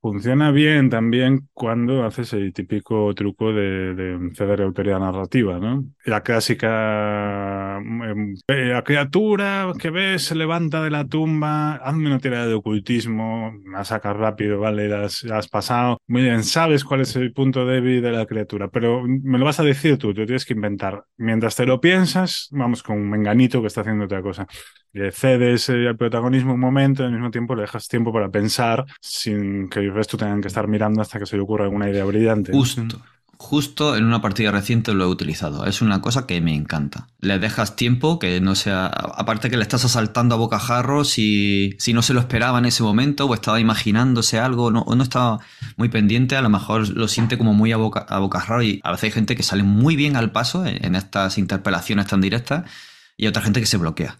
Funciona 0.00 0.52
bien 0.52 0.90
también 0.90 1.48
cuando 1.52 2.04
haces 2.04 2.32
el 2.32 2.52
típico 2.52 3.12
truco 3.14 3.52
de, 3.52 4.30
ceder 4.32 4.62
autoridad 4.62 5.00
narrativa, 5.00 5.58
¿no? 5.58 5.84
La 6.04 6.22
clásica 6.22 7.78
em, 7.78 8.34
eh, 8.46 8.66
la 8.66 8.84
criatura 8.84 9.72
que 9.76 9.90
ves 9.90 10.22
se 10.22 10.36
levanta 10.36 10.84
de 10.84 10.90
la 10.90 11.04
tumba, 11.08 11.74
hazme 11.76 12.06
una 12.06 12.20
tirada 12.20 12.46
de 12.46 12.54
ocultismo, 12.54 13.52
la 13.72 13.84
sacas 13.84 14.16
rápido, 14.16 14.60
¿vale? 14.60 14.88
La 14.88 15.06
has, 15.06 15.48
pasado. 15.48 15.98
Muy 16.06 16.22
bien, 16.22 16.44
sabes 16.44 16.84
cuál 16.84 17.00
es 17.00 17.16
el 17.16 17.32
punto 17.32 17.66
débil 17.66 18.00
de 18.00 18.12
la 18.12 18.26
criatura, 18.26 18.68
pero 18.68 19.02
me 19.04 19.38
lo 19.38 19.44
vas 19.44 19.58
a 19.58 19.64
decir 19.64 19.98
tú, 19.98 20.14
tú 20.14 20.24
tienes 20.26 20.44
que 20.44 20.54
inventar. 20.54 21.04
Mientras 21.16 21.56
te 21.56 21.66
lo 21.66 21.80
piensas, 21.80 22.48
vamos 22.52 22.84
con 22.84 22.98
un 22.98 23.10
menganito 23.10 23.60
que 23.60 23.66
está 23.66 23.80
haciendo 23.80 24.04
otra 24.04 24.22
cosa 24.22 24.46
le 24.92 25.12
cedes 25.12 25.68
el 25.68 25.96
protagonismo 25.96 26.54
un 26.54 26.60
momento 26.60 27.02
y 27.02 27.06
al 27.06 27.12
mismo 27.12 27.30
tiempo 27.30 27.54
le 27.54 27.62
dejas 27.62 27.88
tiempo 27.88 28.12
para 28.12 28.30
pensar 28.30 28.86
sin 29.00 29.68
que 29.68 29.80
el 29.80 29.92
resto 29.92 30.16
tengan 30.16 30.40
que 30.40 30.48
estar 30.48 30.68
mirando 30.68 31.00
hasta 31.02 31.18
que 31.18 31.26
se 31.26 31.36
le 31.36 31.42
ocurra 31.42 31.64
alguna 31.64 31.88
idea 31.88 32.04
brillante. 32.04 32.52
Justo. 32.52 33.00
Justo 33.40 33.96
en 33.96 34.04
una 34.04 34.20
partida 34.20 34.50
reciente 34.50 34.92
lo 34.92 35.04
he 35.04 35.06
utilizado. 35.06 35.64
Es 35.64 35.80
una 35.80 36.02
cosa 36.02 36.26
que 36.26 36.40
me 36.40 36.56
encanta. 36.56 37.06
Le 37.20 37.38
dejas 37.38 37.76
tiempo 37.76 38.18
que 38.18 38.40
no 38.40 38.56
sea. 38.56 38.86
Aparte 38.86 39.48
que 39.48 39.56
le 39.56 39.62
estás 39.62 39.84
asaltando 39.84 40.34
a 40.34 40.38
bocajarro 40.38 41.04
si, 41.04 41.76
si 41.78 41.92
no 41.92 42.02
se 42.02 42.14
lo 42.14 42.20
esperaba 42.20 42.58
en 42.58 42.64
ese 42.64 42.82
momento 42.82 43.26
o 43.26 43.34
estaba 43.34 43.60
imaginándose 43.60 44.40
algo 44.40 44.66
o 44.66 44.94
no 44.96 45.02
estaba 45.04 45.38
muy 45.76 45.88
pendiente, 45.88 46.34
a 46.34 46.42
lo 46.42 46.48
mejor 46.48 46.88
lo 46.88 47.06
siente 47.06 47.38
como 47.38 47.54
muy 47.54 47.70
a, 47.70 47.76
boca, 47.76 48.00
a 48.08 48.18
bocajarro 48.18 48.64
y 48.64 48.80
a 48.82 48.90
veces 48.90 49.04
hay 49.04 49.10
gente 49.12 49.36
que 49.36 49.44
sale 49.44 49.62
muy 49.62 49.94
bien 49.94 50.16
al 50.16 50.32
paso 50.32 50.66
en 50.66 50.96
estas 50.96 51.38
interpelaciones 51.38 52.06
tan 52.06 52.20
directas 52.20 52.68
y 53.16 53.28
otra 53.28 53.42
gente 53.42 53.60
que 53.60 53.66
se 53.66 53.76
bloquea 53.76 54.18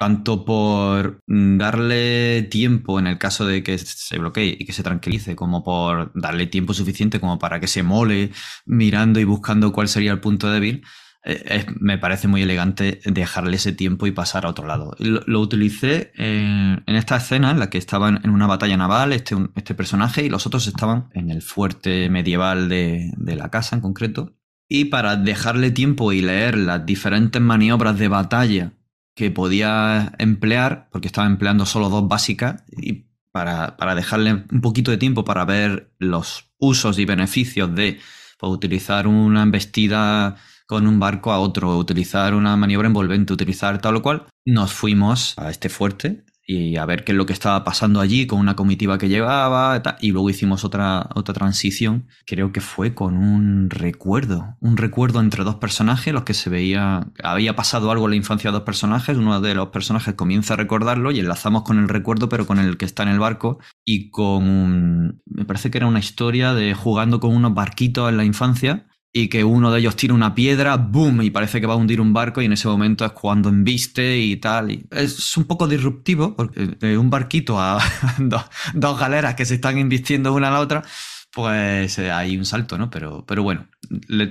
tanto 0.00 0.46
por 0.46 1.22
darle 1.26 2.44
tiempo 2.44 2.98
en 2.98 3.06
el 3.06 3.18
caso 3.18 3.44
de 3.44 3.62
que 3.62 3.76
se 3.76 4.18
bloquee 4.18 4.56
y 4.58 4.64
que 4.64 4.72
se 4.72 4.82
tranquilice, 4.82 5.36
como 5.36 5.62
por 5.62 6.10
darle 6.14 6.46
tiempo 6.46 6.72
suficiente 6.72 7.20
como 7.20 7.38
para 7.38 7.60
que 7.60 7.66
se 7.66 7.82
mole 7.82 8.30
mirando 8.64 9.20
y 9.20 9.24
buscando 9.24 9.72
cuál 9.74 9.88
sería 9.88 10.12
el 10.12 10.20
punto 10.20 10.50
débil, 10.50 10.82
eh, 11.22 11.66
me 11.78 11.98
parece 11.98 12.28
muy 12.28 12.40
elegante 12.40 13.02
dejarle 13.04 13.56
ese 13.56 13.72
tiempo 13.72 14.06
y 14.06 14.12
pasar 14.12 14.46
a 14.46 14.48
otro 14.48 14.66
lado. 14.66 14.96
Lo, 14.98 15.38
utilicé 15.38 16.12
en, 16.14 16.82
esta 16.86 17.16
escena 17.16 17.50
en 17.50 17.58
la 17.58 17.68
que 17.68 17.76
estaban 17.76 18.20
en 18.24 18.30
una 18.30 18.46
batalla 18.46 18.78
naval 18.78 19.12
este, 19.12 19.36
este 19.54 19.74
personaje 19.74 20.24
y 20.24 20.30
los 20.30 20.46
otros 20.46 20.66
estaban 20.66 21.10
en 21.12 21.30
el 21.30 21.42
fuerte 21.42 22.08
medieval 22.08 22.70
de 22.70 23.36
la 23.36 23.50
casa 23.50 23.76
en 23.76 23.82
concreto. 23.82 24.34
Y 24.66 24.86
para 24.86 25.16
dejarle 25.16 25.72
tiempo 25.72 26.10
y 26.14 26.22
leer 26.22 26.56
las 26.56 26.86
diferentes 26.86 27.42
maniobras 27.42 27.98
de 27.98 28.08
batalla 28.08 28.72
que 29.20 29.30
podía 29.30 30.14
emplear, 30.16 30.88
porque 30.90 31.08
estaba 31.08 31.26
empleando 31.26 31.66
solo 31.66 31.90
dos 31.90 32.08
básicas, 32.08 32.64
y 32.74 33.04
para, 33.32 33.76
dejarle 33.94 34.46
un 34.50 34.62
poquito 34.62 34.90
de 34.90 34.96
tiempo 34.96 35.26
para 35.26 35.44
ver 35.44 35.92
los 35.98 36.50
usos 36.56 36.98
y 36.98 37.04
beneficios 37.04 37.74
de 37.74 38.00
pues, 38.38 38.50
utilizar 38.50 39.06
una 39.06 39.42
embestida 39.42 40.36
con 40.66 40.86
un 40.86 40.98
barco 40.98 41.32
a 41.32 41.38
otro, 41.38 41.76
utilizar 41.76 42.32
una 42.32 42.56
maniobra 42.56 42.88
envolvente, 42.88 43.34
utilizar 43.34 43.78
tal 43.82 43.96
o 43.96 44.02
cual, 44.02 44.26
nos 44.46 44.72
fuimos 44.72 45.34
a 45.36 45.50
este 45.50 45.68
fuerte 45.68 46.24
y 46.50 46.76
a 46.78 46.84
ver 46.84 47.04
qué 47.04 47.12
es 47.12 47.18
lo 47.18 47.26
que 47.26 47.32
estaba 47.32 47.62
pasando 47.62 48.00
allí 48.00 48.26
con 48.26 48.40
una 48.40 48.56
comitiva 48.56 48.98
que 48.98 49.08
llevaba 49.08 49.80
y 50.00 50.10
luego 50.10 50.30
hicimos 50.30 50.64
otra, 50.64 51.08
otra 51.14 51.32
transición, 51.32 52.08
creo 52.26 52.50
que 52.50 52.60
fue 52.60 52.92
con 52.92 53.16
un 53.16 53.70
recuerdo, 53.70 54.56
un 54.58 54.76
recuerdo 54.76 55.20
entre 55.20 55.44
dos 55.44 55.56
personajes, 55.56 56.12
los 56.12 56.24
que 56.24 56.34
se 56.34 56.50
veía, 56.50 57.06
había 57.22 57.54
pasado 57.54 57.92
algo 57.92 58.06
en 58.06 58.10
la 58.10 58.16
infancia 58.16 58.50
de 58.50 58.54
dos 58.54 58.64
personajes, 58.64 59.16
uno 59.16 59.40
de 59.40 59.54
los 59.54 59.68
personajes 59.68 60.14
comienza 60.14 60.54
a 60.54 60.56
recordarlo 60.56 61.12
y 61.12 61.20
enlazamos 61.20 61.62
con 61.62 61.78
el 61.78 61.88
recuerdo 61.88 62.28
pero 62.28 62.48
con 62.48 62.58
el 62.58 62.76
que 62.76 62.84
está 62.84 63.04
en 63.04 63.10
el 63.10 63.20
barco 63.20 63.60
y 63.84 64.10
con, 64.10 65.22
me 65.26 65.44
parece 65.44 65.70
que 65.70 65.78
era 65.78 65.86
una 65.86 66.00
historia 66.00 66.52
de 66.52 66.74
jugando 66.74 67.20
con 67.20 67.32
unos 67.32 67.54
barquitos 67.54 68.08
en 68.08 68.16
la 68.16 68.24
infancia 68.24 68.89
y 69.12 69.28
que 69.28 69.42
uno 69.42 69.72
de 69.72 69.80
ellos 69.80 69.96
tira 69.96 70.14
una 70.14 70.34
piedra, 70.34 70.76
¡boom! 70.76 71.22
y 71.22 71.30
parece 71.30 71.60
que 71.60 71.66
va 71.66 71.74
a 71.74 71.76
hundir 71.76 72.00
un 72.00 72.12
barco 72.12 72.40
y 72.40 72.44
en 72.44 72.52
ese 72.52 72.68
momento 72.68 73.04
es 73.04 73.12
cuando 73.12 73.48
embiste 73.48 74.18
y 74.18 74.36
tal. 74.36 74.86
Es 74.90 75.36
un 75.36 75.44
poco 75.44 75.66
disruptivo 75.66 76.36
porque 76.36 76.66
de 76.66 76.96
un 76.96 77.10
barquito 77.10 77.60
a 77.60 77.80
dos, 78.18 78.98
galeras 78.98 79.34
que 79.34 79.44
se 79.44 79.54
están 79.54 79.78
invistiendo 79.78 80.32
una 80.32 80.48
a 80.48 80.52
la 80.52 80.60
otra, 80.60 80.84
pues 81.32 81.98
eh, 81.98 82.10
hay 82.10 82.36
un 82.36 82.44
salto, 82.44 82.78
¿no? 82.78 82.90
Pero, 82.90 83.24
pero 83.26 83.42
bueno, 83.42 83.66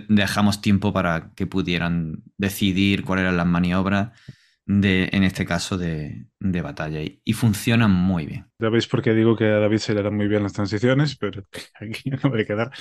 dejamos 0.08 0.62
tiempo 0.62 0.94
para 0.94 1.32
que 1.36 1.46
pudieran 1.46 2.24
decidir 2.38 3.04
cuáles 3.04 3.24
eran 3.24 3.38
las 3.38 3.48
maniobras 3.48 4.12
de, 4.72 5.10
en 5.14 5.24
este 5.24 5.46
caso, 5.46 5.80
de, 5.80 6.28
batalla. 6.40 7.00
Y, 7.02 7.34
funcionan 7.34 7.90
muy 7.90 8.28
bien. 8.28 8.46
Ya 8.60 8.70
veis 8.70 8.88
por 8.88 9.02
qué 9.02 9.16
digo 9.16 9.36
que 9.36 9.46
a 9.46 9.58
David 9.58 9.80
se 9.80 9.96
le 9.96 10.04
dan 10.04 10.16
muy 10.16 10.28
bien 10.28 10.44
las 10.44 10.54
transiciones, 10.54 11.16
pero 11.16 11.44
aquí 11.82 12.12
no 12.12 12.30
voy 12.30 12.42
a 12.42 12.46
quedar. 12.46 12.72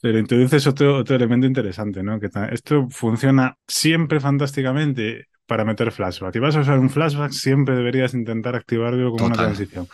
Pero 0.00 0.20
introduces 0.20 0.68
otro, 0.68 0.98
otro 0.98 1.16
elemento 1.16 1.48
interesante, 1.48 2.04
¿no? 2.04 2.20
Que 2.20 2.30
esto 2.52 2.86
funciona 2.90 3.58
siempre 3.66 4.20
fantásticamente 4.20 5.26
para 5.46 5.64
meter 5.64 5.90
flashback. 5.90 6.32
Si 6.32 6.38
vas 6.38 6.54
a 6.54 6.60
usar 6.60 6.78
un 6.78 6.90
flashback, 6.90 7.32
siempre 7.32 7.74
deberías 7.74 8.14
intentar 8.14 8.54
activarlo 8.54 9.10
como 9.10 9.26
una 9.26 9.34
transición. 9.34 9.88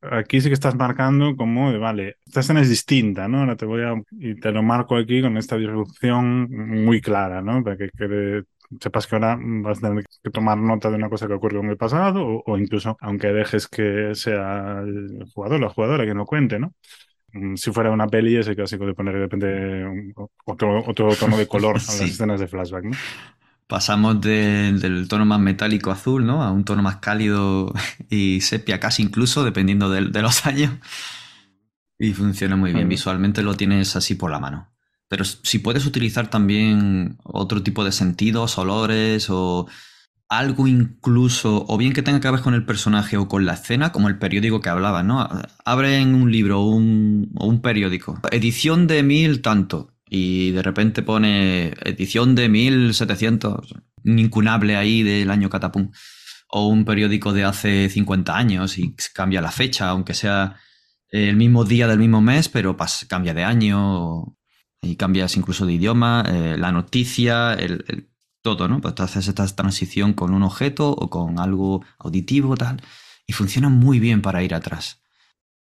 Aquí 0.00 0.40
sí 0.40 0.48
que 0.48 0.54
estás 0.54 0.76
marcando 0.76 1.36
como 1.36 1.72
de, 1.72 1.76
vale, 1.76 2.16
esta 2.24 2.40
escena 2.40 2.62
es 2.62 2.70
distinta, 2.70 3.28
¿no? 3.28 3.40
Ahora 3.40 3.56
te 3.56 3.66
voy 3.66 3.82
a, 3.82 4.02
y 4.12 4.34
te 4.36 4.50
lo 4.50 4.62
marco 4.62 4.96
aquí 4.96 5.20
con 5.20 5.36
esta 5.36 5.58
disrupción 5.58 6.48
muy 6.50 7.02
clara, 7.02 7.42
¿no? 7.42 7.62
Para 7.62 7.76
que 7.76 7.90
quede 7.90 8.44
sepas 8.80 9.06
que 9.06 9.16
ahora 9.16 9.38
vas 9.40 9.78
a 9.78 9.88
tener 9.88 10.04
que 10.22 10.30
tomar 10.30 10.58
nota 10.58 10.90
de 10.90 10.96
una 10.96 11.10
cosa 11.10 11.26
que 11.26 11.34
ocurrió 11.34 11.60
en 11.60 11.70
el 11.70 11.76
pasado 11.76 12.42
o, 12.44 12.58
incluso 12.58 12.96
aunque 13.00 13.28
dejes 13.28 13.68
que 13.68 14.14
sea 14.14 14.80
el 14.80 15.24
jugador 15.34 15.58
o 15.58 15.66
la 15.66 15.70
jugadora 15.70 16.04
quien 16.04 16.18
lo 16.18 16.26
cuente, 16.26 16.58
¿no? 16.58 16.74
Mm, 17.32 17.56
si 17.56 17.72
fuera 17.72 17.90
una 17.90 18.08
peli, 18.08 18.36
ese 18.36 18.56
clásico 18.56 18.86
de 18.86 18.94
poner 18.94 19.14
de 19.14 19.20
repente 19.20 20.16
otro, 20.44 20.84
otro 20.86 21.14
tono 21.16 21.36
de 21.38 21.46
color 21.46 21.76
a 21.88 21.92
las 21.92 22.00
escenas 22.00 22.40
de 22.40 22.48
flashback, 22.48 22.84
¿no? 22.84 22.98
Pasamos 23.66 24.20
del 24.20 25.06
tono 25.08 25.24
más 25.24 25.38
metálico 25.38 25.92
azul, 25.92 26.26
¿no? 26.26 26.42
A 26.42 26.50
un 26.50 26.64
tono 26.64 26.82
más 26.82 26.96
cálido 26.96 27.72
y 28.10 28.40
sepia, 28.40 28.80
casi 28.80 29.02
incluso, 29.04 29.44
dependiendo 29.44 29.88
de, 29.88 30.06
de 30.06 30.22
los 30.22 30.44
años. 30.46 30.72
Y 32.00 32.14
funciona 32.14 32.56
muy 32.56 32.72
bien. 32.72 32.88
Visualmente 32.88 33.42
lo 33.42 33.56
tienes 33.56 33.94
así 33.94 34.16
por 34.16 34.32
la 34.32 34.40
mano. 34.40 34.69
Pero 35.10 35.24
si 35.24 35.58
puedes 35.58 35.86
utilizar 35.86 36.30
también 36.30 37.18
otro 37.24 37.64
tipo 37.64 37.84
de 37.84 37.90
sentidos, 37.90 38.56
olores 38.58 39.26
o 39.28 39.66
algo 40.28 40.68
incluso, 40.68 41.64
o 41.66 41.76
bien 41.76 41.92
que 41.92 42.02
tenga 42.02 42.20
que 42.20 42.30
ver 42.30 42.42
con 42.42 42.54
el 42.54 42.64
personaje 42.64 43.16
o 43.16 43.26
con 43.26 43.44
la 43.44 43.54
escena, 43.54 43.90
como 43.90 44.06
el 44.06 44.20
periódico 44.20 44.60
que 44.60 44.68
hablaba, 44.68 45.02
¿no? 45.02 45.28
Abren 45.64 46.14
un 46.14 46.30
libro 46.30 46.60
un, 46.60 47.32
o 47.34 47.48
un 47.48 47.60
periódico, 47.60 48.20
edición 48.30 48.86
de 48.86 49.02
mil 49.02 49.42
tanto, 49.42 49.96
y 50.08 50.52
de 50.52 50.62
repente 50.62 51.02
pone 51.02 51.74
edición 51.84 52.36
de 52.36 52.48
1700, 52.48 53.74
incunable 54.04 54.76
ahí 54.76 55.02
del 55.02 55.32
año 55.32 55.50
catapum, 55.50 55.90
o 56.48 56.68
un 56.68 56.84
periódico 56.84 57.32
de 57.32 57.42
hace 57.42 57.88
50 57.88 58.36
años 58.36 58.78
y 58.78 58.94
cambia 59.12 59.42
la 59.42 59.50
fecha, 59.50 59.88
aunque 59.88 60.14
sea 60.14 60.54
el 61.08 61.34
mismo 61.34 61.64
día 61.64 61.88
del 61.88 61.98
mismo 61.98 62.20
mes, 62.20 62.48
pero 62.48 62.76
cambia 63.08 63.34
de 63.34 63.42
año 63.42 64.36
y 64.82 64.96
cambias 64.96 65.36
incluso 65.36 65.66
de 65.66 65.74
idioma, 65.74 66.24
eh, 66.26 66.56
la 66.58 66.72
noticia, 66.72 67.54
el, 67.54 68.08
todo, 68.42 68.68
¿no? 68.68 68.80
Pues 68.80 68.94
tú 68.94 69.02
haces 69.02 69.28
esta 69.28 69.46
transición 69.46 70.14
con 70.14 70.32
un 70.32 70.42
objeto 70.42 70.90
o 70.90 71.10
con 71.10 71.38
algo 71.38 71.84
auditivo, 71.98 72.56
tal, 72.56 72.82
y 73.26 73.32
funciona 73.32 73.68
muy 73.68 74.00
bien 74.00 74.22
para 74.22 74.42
ir 74.42 74.54
atrás. 74.54 75.02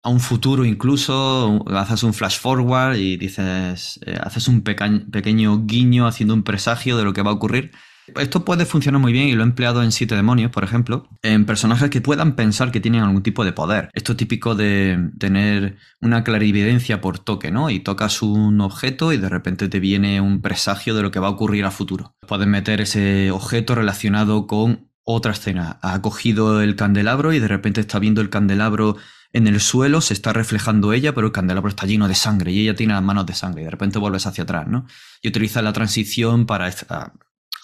A 0.02 0.11
un 0.11 0.20
futuro 0.20 0.64
incluso, 0.64 1.64
haces 1.68 2.04
un 2.04 2.14
flash 2.14 2.38
forward 2.38 2.96
y 2.96 3.16
dices, 3.16 3.98
eh, 4.07 4.16
haces 4.22 4.46
un 4.46 4.62
pequeño 4.62 5.66
guiño 5.66 6.07
haciendo 6.07 6.35
un 6.35 6.44
presagio 6.44 6.96
de 6.96 7.04
lo 7.04 7.12
que 7.12 7.22
va 7.22 7.31
a 7.31 7.35
ocurrir 7.35 7.72
esto 8.16 8.44
puede 8.44 8.64
funcionar 8.66 9.01
muy 9.01 9.12
bien 9.12 9.29
y 9.29 9.33
lo 9.33 9.42
he 9.42 9.47
empleado 9.47 9.83
en 9.83 9.92
Siete 9.92 10.14
Demonios, 10.14 10.51
por 10.51 10.64
ejemplo, 10.64 11.09
en 11.23 11.47
personajes 11.47 11.90
que 11.90 12.01
puedan 12.01 12.37
pensar 12.37 12.71
que 12.71 12.81
tienen 12.81 13.03
algún 13.03 13.23
tipo 13.23 13.44
de 13.44 13.53
poder. 13.53 13.90
Esto 13.92 14.12
es 14.12 14.18
típico 14.18 14.55
de 14.55 15.11
tener 15.18 15.77
una 16.01 16.25
clarividencia 16.25 17.01
por 17.01 17.18
toque, 17.18 17.51
¿no? 17.51 17.71
Y 17.71 17.81
tocas 17.81 18.23
un 18.23 18.61
objeto 18.61 19.12
y 19.12 19.16
de 19.16 19.29
repente 19.29 19.68
te 19.68 19.81
viene 19.81 20.21
un 20.21 20.40
presagio 20.40 20.94
de 20.94 21.03
lo 21.03 21.11
que 21.11 21.21
va 21.21 21.29
a 21.29 21.31
ocurrir 21.31 21.64
a 21.64 21.71
futuro. 21.71 22.14
Puedes 22.27 22.47
meter 22.47 22.81
ese 22.81 23.31
objeto 23.31 23.75
relacionado 23.75 24.47
con 24.47 24.88
otra 25.05 25.33
escena. 25.33 25.79
Ha 25.83 26.03
cogido 26.03 26.61
el 26.61 26.77
candelabro 26.77 27.33
y 27.33 27.38
de 27.38 27.49
repente 27.49 27.81
está 27.81 27.99
viendo 27.99 28.21
el 28.21 28.31
candelabro 28.31 28.97
en 29.33 29.47
el 29.47 29.61
suelo, 29.61 30.01
se 30.01 30.14
está 30.14 30.33
reflejando 30.33 30.92
ella, 30.92 31.14
pero 31.14 31.27
el 31.27 31.33
candelabro 31.33 31.68
está 31.68 31.87
lleno 31.87 32.09
de 32.09 32.14
sangre 32.14 32.53
y 32.53 32.61
ella 32.61 32.75
tiene 32.75 32.94
las 32.94 33.03
manos 33.03 33.27
de 33.27 33.35
sangre 33.35 33.62
y 33.62 33.64
de 33.64 33.71
repente 33.71 33.99
vuelves 33.99 34.27
hacia 34.27 34.44
atrás, 34.44 34.66
¿no? 34.66 34.87
Y 35.23 35.29
utiliza 35.29 35.62
la 35.62 35.73
transición 35.73 36.47
para 36.47 36.68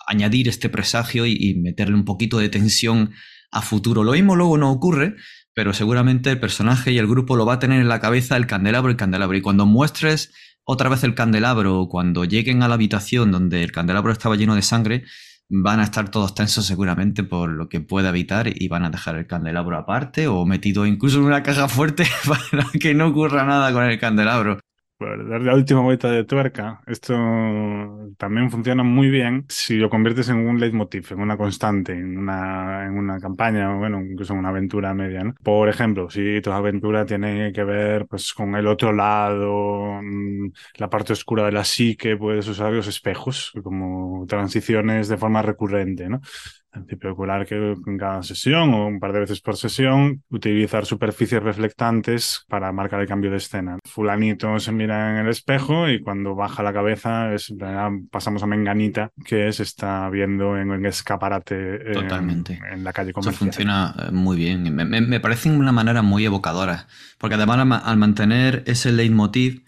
añadir 0.06 0.48
este 0.48 0.68
presagio 0.68 1.26
y, 1.26 1.54
meterle 1.54 1.94
un 1.94 2.04
poquito 2.04 2.38
de 2.38 2.48
tensión 2.48 3.12
a 3.50 3.62
futuro. 3.62 4.04
Lo 4.04 4.12
mismo 4.12 4.36
luego 4.36 4.58
no 4.58 4.70
ocurre, 4.70 5.16
pero 5.54 5.72
seguramente 5.72 6.30
el 6.30 6.40
personaje 6.40 6.92
y 6.92 6.98
el 6.98 7.06
grupo 7.06 7.36
lo 7.36 7.46
va 7.46 7.54
a 7.54 7.58
tener 7.58 7.80
en 7.80 7.88
la 7.88 8.00
cabeza 8.00 8.36
el 8.36 8.46
candelabro 8.46 8.90
el 8.90 8.96
candelabro. 8.96 9.36
Y 9.36 9.42
cuando 9.42 9.66
muestres 9.66 10.32
otra 10.64 10.88
vez 10.88 11.04
el 11.04 11.14
candelabro 11.14 11.80
o 11.80 11.88
cuando 11.88 12.24
lleguen 12.24 12.62
a 12.62 12.68
la 12.68 12.74
habitación 12.74 13.30
donde 13.30 13.62
el 13.62 13.72
candelabro 13.72 14.12
estaba 14.12 14.36
lleno 14.36 14.54
de 14.54 14.62
sangre, 14.62 15.04
van 15.48 15.80
a 15.80 15.84
estar 15.84 16.10
todos 16.10 16.34
tensos 16.34 16.66
seguramente 16.66 17.22
por 17.22 17.50
lo 17.50 17.68
que 17.68 17.80
pueda 17.80 18.08
evitar 18.08 18.50
y 18.54 18.68
van 18.68 18.84
a 18.84 18.90
dejar 18.90 19.16
el 19.16 19.26
candelabro 19.26 19.76
aparte 19.76 20.26
o 20.26 20.46
metido 20.46 20.86
incluso 20.86 21.18
en 21.18 21.24
una 21.24 21.42
caja 21.42 21.68
fuerte 21.68 22.04
para 22.26 22.66
que 22.80 22.94
no 22.94 23.08
ocurra 23.08 23.44
nada 23.44 23.72
con 23.72 23.84
el 23.84 23.98
candelabro 23.98 24.58
dar 24.98 25.40
la 25.42 25.54
última 25.54 25.80
vuelta 25.80 26.10
de 26.10 26.24
tuerca, 26.24 26.80
esto 26.86 27.14
también 28.16 28.50
funciona 28.50 28.82
muy 28.82 29.10
bien 29.10 29.44
si 29.48 29.76
lo 29.76 29.90
conviertes 29.90 30.28
en 30.28 30.38
un 30.38 30.58
leitmotiv, 30.60 31.06
en 31.10 31.20
una 31.20 31.36
constante, 31.36 31.92
en 31.92 32.18
una, 32.18 32.86
en 32.86 32.96
una 32.96 33.18
campaña 33.18 33.74
bueno, 33.76 34.00
incluso 34.00 34.32
en 34.32 34.40
una 34.40 34.50
aventura 34.50 34.94
media. 34.94 35.24
¿no? 35.24 35.34
Por 35.42 35.68
ejemplo, 35.68 36.08
si 36.10 36.40
tu 36.40 36.50
aventura 36.52 37.04
tiene 37.04 37.52
que 37.52 37.64
ver 37.64 38.06
pues, 38.06 38.32
con 38.32 38.54
el 38.54 38.66
otro 38.66 38.92
lado, 38.92 40.00
mm, 40.02 40.50
la 40.78 40.88
parte 40.90 41.12
oscura 41.12 41.44
de 41.46 41.52
la 41.52 41.64
psique, 41.64 42.16
puedes 42.16 42.46
usar 42.48 42.72
los 42.72 42.86
espejos 42.86 43.52
como 43.62 44.26
transiciones 44.26 45.08
de 45.08 45.16
forma 45.16 45.42
recurrente. 45.42 46.08
¿no? 46.08 46.20
Principio 46.74 47.12
ocular 47.12 47.46
que 47.46 47.74
en 47.86 47.98
cada 47.98 48.22
sesión 48.22 48.74
o 48.74 48.86
un 48.86 49.00
par 49.00 49.12
de 49.12 49.20
veces 49.20 49.40
por 49.40 49.56
sesión, 49.56 50.22
utilizar 50.30 50.84
superficies 50.86 51.42
reflectantes 51.42 52.44
para 52.48 52.72
marcar 52.72 53.00
el 53.00 53.08
cambio 53.08 53.30
de 53.30 53.38
escena. 53.38 53.78
Fulanito 53.84 54.58
se 54.58 54.72
mira 54.72 55.12
en 55.12 55.24
el 55.24 55.30
espejo 55.30 55.88
y 55.88 56.00
cuando 56.00 56.34
baja 56.34 56.62
la 56.62 56.72
cabeza 56.72 57.32
es, 57.32 57.52
pasamos 58.10 58.42
a 58.42 58.46
Menganita 58.46 59.10
que 59.24 59.52
se 59.52 59.62
está 59.62 60.08
viendo 60.10 60.56
en 60.58 60.70
un 60.70 60.84
escaparate 60.86 61.78
Totalmente. 61.92 62.58
En, 62.70 62.84
la 62.84 62.92
calle 62.92 63.12
comercial. 63.12 63.34
Eso 63.34 63.44
funciona 63.44 63.94
eh, 63.98 64.12
muy 64.12 64.36
bien. 64.36 64.74
Me, 64.74 64.84
me, 64.84 65.20
parece 65.20 65.50
una 65.50 65.72
manera 65.72 66.02
muy 66.02 66.24
evocadora, 66.24 66.86
porque 67.18 67.36
además 67.36 67.82
al 67.84 67.96
mantener 67.96 68.62
ese 68.66 68.92
leitmotiv 68.92 69.63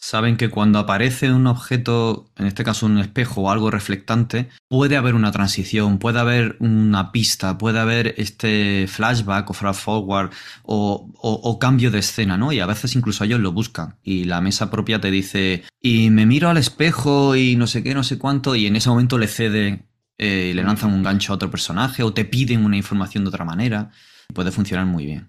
saben 0.00 0.38
que 0.38 0.48
cuando 0.48 0.78
aparece 0.78 1.30
un 1.30 1.46
objeto, 1.46 2.30
en 2.36 2.46
este 2.46 2.64
caso 2.64 2.86
un 2.86 2.98
espejo 2.98 3.42
o 3.42 3.50
algo 3.50 3.70
reflectante, 3.70 4.48
puede 4.66 4.96
haber 4.96 5.14
una 5.14 5.30
transición, 5.30 5.98
puede 5.98 6.18
haber 6.18 6.56
una 6.58 7.12
pista, 7.12 7.58
puede 7.58 7.78
haber 7.78 8.14
este 8.16 8.86
flashback 8.88 9.50
o 9.50 9.52
flash 9.52 9.76
forward 9.76 10.30
o, 10.62 11.58
cambio 11.60 11.90
de 11.90 11.98
escena, 11.98 12.38
¿no? 12.38 12.50
Y 12.50 12.60
a 12.60 12.66
veces 12.66 12.96
incluso 12.96 13.24
ellos 13.24 13.40
lo 13.40 13.52
buscan 13.52 13.96
y 14.02 14.24
la 14.24 14.40
mesa 14.40 14.70
propia 14.70 15.00
te 15.00 15.10
dice, 15.10 15.64
y 15.82 16.08
me 16.08 16.24
miro 16.24 16.48
al 16.48 16.56
espejo 16.56 17.36
y 17.36 17.56
no 17.56 17.66
sé 17.66 17.82
qué, 17.82 17.94
no 17.94 18.02
sé 18.02 18.18
cuánto, 18.18 18.54
y 18.54 18.66
en 18.66 18.76
ese 18.76 18.88
momento 18.88 19.18
le 19.18 19.28
cede 19.28 19.84
eh, 20.16 20.48
y 20.52 20.54
le 20.54 20.62
lanzan 20.62 20.94
un 20.94 21.02
gancho 21.02 21.32
a 21.32 21.36
otro 21.36 21.50
personaje 21.50 22.02
o 22.02 22.14
te 22.14 22.24
piden 22.24 22.64
una 22.64 22.78
información 22.78 23.24
de 23.24 23.28
otra 23.28 23.44
manera. 23.44 23.90
Puede 24.32 24.50
funcionar 24.50 24.86
muy 24.86 25.04
bien. 25.04 25.28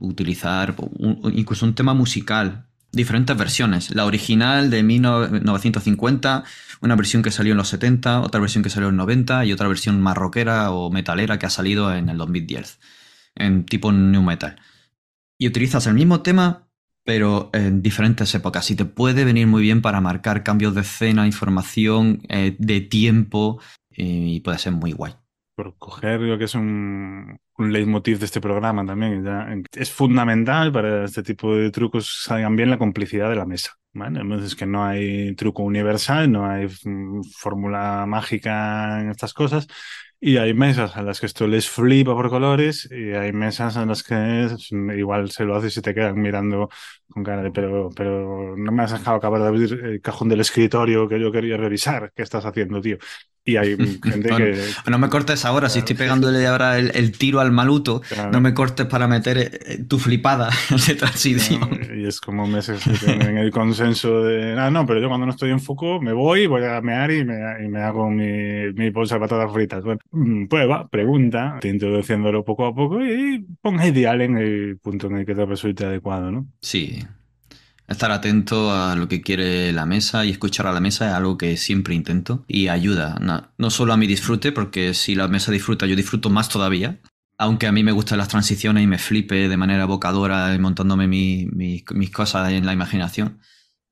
Utilizar 0.00 0.74
incluso 1.32 1.66
un 1.66 1.74
tema 1.74 1.92
musical 1.92 2.67
diferentes 2.98 3.34
versiones. 3.36 3.94
La 3.94 4.04
original 4.04 4.68
de 4.68 4.82
1950, 4.82 6.44
una 6.82 6.96
versión 6.96 7.22
que 7.22 7.30
salió 7.30 7.52
en 7.52 7.56
los 7.56 7.68
70, 7.68 8.20
otra 8.20 8.40
versión 8.40 8.62
que 8.62 8.68
salió 8.68 8.90
en 8.90 8.96
los 8.96 9.06
90 9.06 9.46
y 9.46 9.52
otra 9.52 9.68
versión 9.68 10.00
marroquera 10.02 10.70
o 10.70 10.90
metalera 10.90 11.38
que 11.38 11.46
ha 11.46 11.50
salido 11.50 11.94
en 11.94 12.10
el 12.10 12.18
2010, 12.18 12.78
en 13.36 13.64
tipo 13.64 13.90
new 13.90 14.22
metal. 14.22 14.60
Y 15.38 15.48
utilizas 15.48 15.86
el 15.86 15.94
mismo 15.94 16.20
tema, 16.20 16.68
pero 17.04 17.48
en 17.54 17.80
diferentes 17.80 18.34
épocas. 18.34 18.70
Y 18.70 18.76
te 18.76 18.84
puede 18.84 19.24
venir 19.24 19.46
muy 19.46 19.62
bien 19.62 19.80
para 19.80 20.02
marcar 20.02 20.42
cambios 20.42 20.74
de 20.74 20.82
escena, 20.82 21.26
información, 21.26 22.20
eh, 22.28 22.54
de 22.58 22.82
tiempo, 22.82 23.60
y 23.90 24.40
puede 24.40 24.58
ser 24.58 24.72
muy 24.72 24.92
guay 24.92 25.14
por 25.58 25.76
coger 25.76 26.20
lo 26.20 26.38
que 26.38 26.44
es 26.44 26.54
un, 26.54 27.40
un 27.58 27.72
leitmotiv 27.72 28.18
de 28.18 28.26
este 28.26 28.40
programa 28.40 28.86
también. 28.86 29.24
es 29.72 29.90
fundamental 29.92 30.72
para 30.72 31.04
este 31.04 31.22
tipo 31.22 31.54
de 31.56 31.70
trucos 31.70 32.22
salgan 32.24 32.56
bien 32.56 32.70
la 32.70 32.78
complicidad 32.78 33.28
de 33.28 33.36
la 33.36 33.46
mesa. 33.46 33.72
¿vale? 33.92 34.20
Entonces, 34.20 34.54
que 34.54 34.66
no 34.66 34.84
hay 34.84 35.34
truco 35.34 35.62
universal, 35.64 36.30
no 36.30 36.46
hay 36.46 36.66
mm, 36.84 37.22
fórmula 37.36 38.06
mágica 38.06 39.00
en 39.00 39.10
estas 39.10 39.34
cosas. 39.34 39.66
Y 40.20 40.36
hay 40.38 40.52
mesas 40.52 40.96
a 40.96 41.02
las 41.02 41.20
que 41.20 41.26
esto 41.26 41.46
les 41.46 41.68
flipa 41.70 42.12
por 42.14 42.28
colores 42.28 42.88
y 42.90 43.12
hay 43.12 43.32
mesas 43.32 43.76
a 43.76 43.86
las 43.86 44.02
que 44.02 44.48
igual 44.96 45.30
se 45.30 45.44
lo 45.44 45.54
haces 45.54 45.76
y 45.76 45.82
te 45.82 45.94
quedan 45.94 46.20
mirando 46.20 46.68
con 47.08 47.22
cara 47.22 47.42
de 47.42 47.52
pero, 47.52 47.88
pero 47.94 48.56
no 48.56 48.72
me 48.72 48.82
has 48.82 48.90
dejado 48.92 49.16
acabar 49.16 49.40
de 49.42 49.46
abrir 49.48 49.72
el 49.84 50.00
cajón 50.00 50.28
del 50.28 50.40
escritorio 50.40 51.08
que 51.08 51.20
yo 51.20 51.30
quería 51.30 51.56
revisar. 51.56 52.12
¿Qué 52.16 52.22
estás 52.22 52.44
haciendo, 52.44 52.80
tío? 52.80 52.98
Y 53.48 53.56
hay 53.56 53.76
gente 54.04 54.28
que. 54.28 54.60
No 54.90 54.98
me 54.98 55.08
cortes 55.08 55.46
ahora, 55.46 55.70
si 55.70 55.78
estoy 55.78 55.96
pegándole 55.96 56.46
ahora 56.46 56.78
el, 56.78 57.12
tiro 57.12 57.40
al 57.40 57.50
maluto, 57.50 58.02
no 58.30 58.42
me 58.42 58.52
cortes 58.52 58.84
para 58.84 59.08
meter 59.08 59.38
eh, 59.38 59.84
tu 59.88 59.98
flipada 59.98 60.50
de 60.86 60.94
transición. 60.94 61.80
y 61.96 62.06
es 62.06 62.20
como 62.20 62.46
meses 62.46 62.82
en 63.06 63.38
el 63.38 63.50
consenso 63.50 64.22
de. 64.22 64.52
Ah, 64.58 64.70
no, 64.70 64.84
pero 64.84 65.00
yo 65.00 65.08
cuando 65.08 65.24
no 65.24 65.32
estoy 65.32 65.50
en 65.50 65.60
foco 65.60 65.98
me 65.98 66.12
voy, 66.12 66.46
voy 66.46 66.62
a 66.64 66.82
mear 66.82 67.10
y 67.10 67.24
me, 67.24 67.38
y 67.64 67.68
me 67.68 67.80
hago 67.80 68.10
mi, 68.10 68.70
mi 68.74 68.90
bolsa 68.90 69.14
de 69.14 69.20
patatas 69.22 69.50
fritas. 69.50 69.82
Bueno, 69.82 70.00
mm, 70.10 70.46
prueba, 70.48 70.86
pregunta, 70.88 71.56
te 71.58 71.68
introduciéndolo 71.68 72.44
poco 72.44 72.66
a 72.66 72.74
poco 72.74 73.02
y 73.02 73.46
ponga 73.62 73.88
ideal 73.88 74.20
en 74.20 74.36
el 74.36 74.78
punto 74.82 75.06
en 75.06 75.16
el 75.16 75.26
que 75.26 75.34
te 75.34 75.46
resulte 75.46 75.86
adecuado, 75.86 76.30
¿no? 76.30 76.46
Sí, 76.60 77.02
Estar 77.88 78.10
atento 78.12 78.70
a 78.70 78.94
lo 78.96 79.08
que 79.08 79.22
quiere 79.22 79.72
la 79.72 79.86
mesa 79.86 80.26
y 80.26 80.30
escuchar 80.30 80.66
a 80.66 80.72
la 80.72 80.80
mesa 80.80 81.08
es 81.08 81.14
algo 81.14 81.38
que 81.38 81.56
siempre 81.56 81.94
intento 81.94 82.44
y 82.46 82.68
ayuda, 82.68 83.18
no, 83.56 83.70
solo 83.70 83.94
a 83.94 83.96
mi 83.96 84.06
disfrute, 84.06 84.52
porque 84.52 84.92
si 84.92 85.14
la 85.14 85.26
mesa 85.26 85.52
disfruta, 85.52 85.86
yo 85.86 85.96
disfruto 85.96 86.28
más 86.28 86.50
todavía. 86.50 87.00
Aunque 87.38 87.66
a 87.66 87.72
mí 87.72 87.82
me 87.84 87.92
gustan 87.92 88.18
las 88.18 88.28
transiciones 88.28 88.84
y 88.84 88.86
me 88.86 88.98
flipe 88.98 89.48
de 89.48 89.56
manera 89.56 89.84
evocadora 89.84 90.54
montándome 90.58 91.08
mis 91.08 92.10
cosas 92.12 92.50
en 92.50 92.66
la 92.66 92.74
imaginación. 92.74 93.40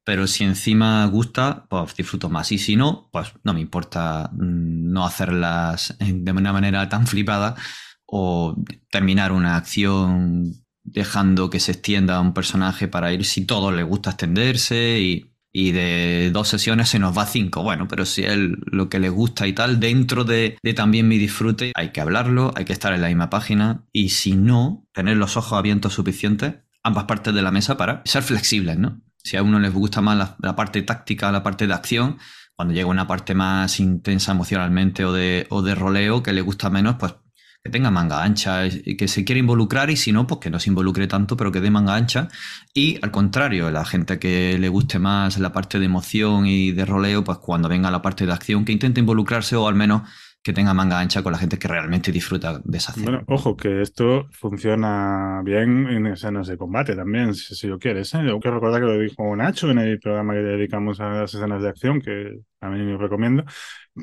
Pero 0.04 0.26
si 0.26 0.44
encima 0.44 1.06
gusta, 1.06 1.66
pues 1.68 1.96
disfruto 1.96 2.28
más. 2.28 2.52
Y 2.52 2.58
si 2.58 2.76
no, 2.76 3.08
pues 3.12 3.32
no 3.44 3.54
me 3.54 3.60
importa 3.60 4.30
mm, 4.32 4.92
no 4.92 5.06
hacerlas 5.06 5.96
de 5.98 6.32
una 6.32 6.52
manera 6.52 6.88
tan 6.88 7.06
flipada 7.06 7.56
o 8.04 8.54
terminar 8.90 9.32
una 9.32 9.56
acción 9.56 10.65
dejando 10.86 11.50
que 11.50 11.60
se 11.60 11.72
extienda 11.72 12.20
un 12.20 12.32
personaje 12.32 12.88
para 12.88 13.12
ir 13.12 13.24
si 13.24 13.44
todo 13.44 13.70
le 13.72 13.82
gusta 13.82 14.10
extenderse 14.10 15.00
y, 15.00 15.32
de 15.52 16.30
dos 16.34 16.48
sesiones 16.48 16.90
se 16.90 16.98
nos 16.98 17.16
va 17.16 17.22
a 17.22 17.26
cinco. 17.26 17.62
Bueno, 17.62 17.88
pero 17.88 18.04
si 18.04 18.24
es 18.24 18.36
lo 18.36 18.90
que 18.90 18.98
le 18.98 19.08
gusta 19.08 19.46
y 19.46 19.54
tal, 19.54 19.80
dentro 19.80 20.24
de, 20.24 20.58
también 20.76 21.08
mi 21.08 21.16
disfrute, 21.16 21.72
hay 21.74 21.92
que 21.92 22.02
hablarlo, 22.02 22.52
hay 22.54 22.66
que 22.66 22.74
estar 22.74 22.92
en 22.92 23.00
la 23.00 23.08
misma 23.08 23.30
página 23.30 23.86
y 23.90 24.10
si 24.10 24.36
no, 24.36 24.86
tener 24.92 25.16
los 25.16 25.38
ojos 25.38 25.58
abiertos 25.58 25.94
suficientes, 25.94 26.56
ambas 26.82 27.04
partes 27.04 27.34
de 27.34 27.40
la 27.40 27.52
mesa 27.52 27.78
para 27.78 28.02
ser 28.04 28.22
flexibles, 28.22 28.76
¿no? 28.76 29.00
Si 29.16 29.38
a 29.38 29.42
uno 29.42 29.58
les 29.58 29.72
gusta 29.72 30.02
más 30.02 30.18
la, 30.18 30.36
la 30.42 30.54
parte 30.54 30.82
táctica, 30.82 31.32
la 31.32 31.42
parte 31.42 31.66
de 31.66 31.72
acción, 31.72 32.18
cuando 32.54 32.74
llega 32.74 32.88
una 32.88 33.06
parte 33.06 33.34
más 33.34 33.80
intensa 33.80 34.32
emocionalmente 34.32 35.04
o 35.04 35.12
de, 35.12 35.46
o 35.50 35.62
de 35.62 35.74
roleo 35.74 36.22
que 36.22 36.32
le 36.32 36.40
gusta 36.40 36.70
menos, 36.70 36.96
pues 36.96 37.14
que 37.66 37.72
tenga 37.72 37.90
manga 37.90 38.22
ancha, 38.22 38.68
que 38.70 39.08
se 39.08 39.24
quiera 39.24 39.40
involucrar 39.40 39.90
y 39.90 39.96
si 39.96 40.12
no, 40.12 40.24
pues 40.24 40.38
que 40.38 40.50
no 40.50 40.60
se 40.60 40.70
involucre 40.70 41.08
tanto, 41.08 41.36
pero 41.36 41.50
que 41.50 41.60
dé 41.60 41.68
manga 41.68 41.96
ancha. 41.96 42.28
Y 42.72 42.96
al 43.02 43.10
contrario, 43.10 43.72
la 43.72 43.84
gente 43.84 44.20
que 44.20 44.56
le 44.56 44.68
guste 44.68 45.00
más 45.00 45.36
la 45.38 45.52
parte 45.52 45.80
de 45.80 45.86
emoción 45.86 46.46
y 46.46 46.70
de 46.70 46.84
roleo, 46.84 47.24
pues 47.24 47.38
cuando 47.38 47.68
venga 47.68 47.90
la 47.90 48.02
parte 48.02 48.24
de 48.24 48.32
acción, 48.32 48.64
que 48.64 48.70
intente 48.70 49.00
involucrarse 49.00 49.56
o 49.56 49.66
al 49.66 49.74
menos 49.74 50.02
que 50.44 50.52
tenga 50.52 50.74
manga 50.74 51.00
ancha 51.00 51.24
con 51.24 51.32
la 51.32 51.38
gente 51.38 51.58
que 51.58 51.66
realmente 51.66 52.12
disfruta 52.12 52.60
de 52.62 52.78
esa 52.78 52.92
escena. 52.92 53.10
Bueno, 53.10 53.24
ojo, 53.26 53.56
que 53.56 53.82
esto 53.82 54.28
funciona 54.30 55.42
bien 55.44 55.88
en 55.88 56.06
escenas 56.06 56.46
de 56.46 56.56
combate 56.56 56.94
también, 56.94 57.34
si, 57.34 57.56
si 57.56 57.66
lo 57.66 57.80
quieres. 57.80 58.14
¿eh? 58.14 58.18
Quiero 58.18 58.54
recordar 58.54 58.80
que 58.80 58.86
lo 58.86 59.00
dijo 59.00 59.34
Nacho 59.34 59.72
en 59.72 59.78
el 59.78 59.98
programa 59.98 60.34
que 60.34 60.42
dedicamos 60.42 61.00
a 61.00 61.08
las 61.08 61.34
escenas 61.34 61.62
de 61.62 61.68
acción, 61.68 62.00
que 62.00 62.38
a 62.60 62.68
mí 62.68 62.82
me 62.82 62.96
recomiendo, 62.96 63.44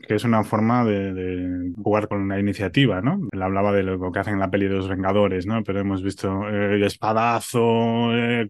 que 0.08 0.16
es 0.16 0.24
una 0.24 0.44
forma 0.44 0.86
de, 0.86 1.13
de, 1.13 1.72
jugar 1.76 2.08
con 2.08 2.22
una 2.22 2.39
iniciativa, 2.39 3.02
¿no? 3.02 3.20
Él 3.32 3.42
hablaba 3.42 3.72
de 3.72 3.84
lo 3.84 4.12
que 4.12 4.20
hacen 4.20 4.36
en 4.36 4.39
la 4.39 4.50
peli 4.50 4.68
de 4.68 4.76
los 4.76 4.88
Vengadores, 4.88 5.46
¿no? 5.46 5.63
Pero 5.63 5.80
hemos 5.80 6.04
visto 6.04 6.48
eh, 6.50 6.76
el 6.76 6.84
espadazo, 6.84 8.16
eh, 8.16 8.50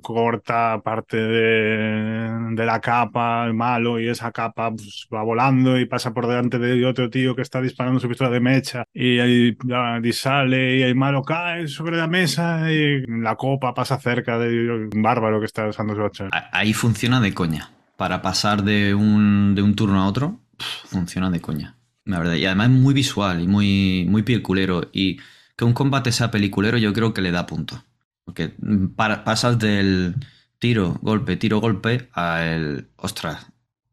corta 0.00 0.80
parte 0.82 1.16
de, 1.16 2.54
de, 2.54 2.66
la 2.66 2.80
capa, 2.80 3.44
el 3.46 3.54
malo, 3.54 4.00
y 4.00 4.08
esa 4.08 4.30
capa 4.32 4.70
pues, 4.70 5.08
va 5.12 5.22
volando 5.22 5.78
y 5.78 5.86
pasa 5.86 6.14
por 6.14 6.26
delante 6.26 6.58
de 6.58 6.84
otro 6.86 7.10
tío 7.10 7.34
que 7.34 7.42
está 7.42 7.60
disparando 7.60 8.00
su 8.00 8.08
pistola 8.08 8.30
de 8.30 8.40
mecha, 8.40 8.84
y 8.92 9.18
ahí 9.18 9.56
y 10.02 10.12
sale, 10.12 10.78
y 10.78 10.82
el 10.82 10.94
malo 10.94 11.22
cae 11.22 11.68
sobre 11.68 11.96
la 11.96 12.06
mesa, 12.06 12.70
y 12.70 13.04
la 13.06 13.36
copa 13.36 13.74
pasa 13.74 13.98
cerca 13.98 14.38
de 14.38 14.88
un 14.92 15.02
bárbaro 15.02 15.40
que 15.40 15.46
está 15.46 15.66
usando 15.66 15.94
su 15.94 16.04
hacha. 16.04 16.28
Ahí 16.52 16.72
funciona 16.72 17.20
de 17.20 17.34
coña. 17.34 17.70
Para 18.02 18.20
pasar 18.20 18.64
de 18.64 18.96
un, 18.96 19.54
de 19.54 19.62
un 19.62 19.76
turno 19.76 20.02
a 20.02 20.08
otro, 20.08 20.40
funciona 20.86 21.30
de 21.30 21.40
coña. 21.40 21.76
La 22.04 22.18
verdad. 22.18 22.34
Y 22.34 22.44
además 22.46 22.70
es 22.70 22.72
muy 22.72 22.94
visual 22.94 23.40
y 23.40 23.46
muy, 23.46 24.06
muy 24.08 24.24
peliculero. 24.24 24.90
Y 24.92 25.18
que 25.54 25.64
un 25.64 25.72
combate 25.72 26.10
sea 26.10 26.32
peliculero, 26.32 26.78
yo 26.78 26.92
creo 26.92 27.14
que 27.14 27.20
le 27.22 27.30
da 27.30 27.46
punto. 27.46 27.84
Porque 28.24 28.56
para, 28.96 29.22
pasas 29.22 29.56
del 29.60 30.16
tiro, 30.58 30.98
golpe, 31.00 31.36
tiro, 31.36 31.60
golpe 31.60 32.08
a 32.12 32.44
el. 32.44 32.88
Ostras, 32.96 33.46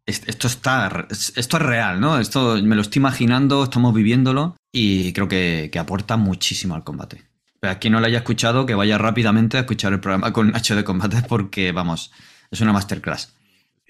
esto 0.08 0.48
está. 0.48 1.06
Esto 1.12 1.58
es 1.58 1.64
real, 1.64 2.00
¿no? 2.00 2.18
Esto 2.18 2.60
me 2.64 2.76
lo 2.76 2.82
estoy 2.82 3.02
imaginando, 3.02 3.64
estamos 3.64 3.94
viviéndolo. 3.94 4.56
Y 4.72 5.14
creo 5.14 5.28
que, 5.28 5.70
que 5.72 5.78
aporta 5.78 6.18
muchísimo 6.18 6.74
al 6.74 6.84
combate. 6.84 7.26
Pero 7.60 7.78
quien 7.78 7.94
no 7.94 8.00
lo 8.00 8.08
haya 8.08 8.18
escuchado, 8.18 8.66
que 8.66 8.74
vaya 8.74 8.98
rápidamente 8.98 9.58
a 9.58 9.60
escuchar 9.60 9.94
el 9.94 10.00
programa 10.00 10.34
con 10.34 10.50
Nacho 10.50 10.76
de 10.76 10.84
combate, 10.84 11.22
porque 11.30 11.72
vamos, 11.72 12.12
es 12.50 12.60
una 12.60 12.74
masterclass. 12.74 13.36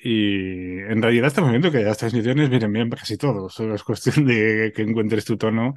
Y 0.01 0.79
en 0.79 1.01
realidad 1.01 1.27
estamos 1.27 1.49
viendo 1.49 1.71
que 1.71 1.87
estas 1.89 2.13
misiones 2.13 2.49
vienen 2.49 2.71
bien 2.71 2.89
casi 2.89 3.17
todos. 3.17 3.53
Solo 3.53 3.75
es 3.75 3.83
cuestión 3.83 4.25
de 4.25 4.71
que 4.75 4.81
encuentres 4.81 5.25
tu 5.25 5.37
tono 5.37 5.75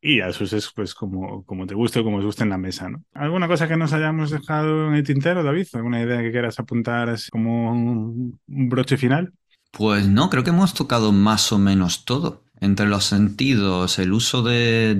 y 0.00 0.20
a 0.20 0.32
sus 0.32 0.52
es 0.52 0.70
pues 0.74 0.94
como, 0.94 1.44
como 1.44 1.66
te 1.66 1.74
guste 1.74 2.00
o 2.00 2.04
como 2.04 2.18
os 2.18 2.24
guste 2.24 2.42
en 2.42 2.50
la 2.50 2.58
mesa, 2.58 2.90
¿no? 2.90 3.02
¿Alguna 3.14 3.48
cosa 3.48 3.66
que 3.66 3.76
nos 3.76 3.94
hayamos 3.94 4.30
dejado 4.30 4.88
en 4.88 4.94
el 4.94 5.02
tintero, 5.02 5.42
David? 5.42 5.66
¿Alguna 5.72 6.02
idea 6.02 6.20
que 6.20 6.30
quieras 6.30 6.58
apuntar 6.58 7.16
como 7.30 7.72
un 7.72 8.38
broche 8.46 8.98
final? 8.98 9.32
Pues 9.70 10.06
no, 10.06 10.28
creo 10.28 10.44
que 10.44 10.50
hemos 10.50 10.74
tocado 10.74 11.10
más 11.10 11.50
o 11.52 11.58
menos 11.58 12.04
todo 12.04 12.43
entre 12.64 12.86
los 12.86 13.04
sentidos, 13.04 13.98
el 13.98 14.12
uso 14.12 14.42
de, 14.42 14.96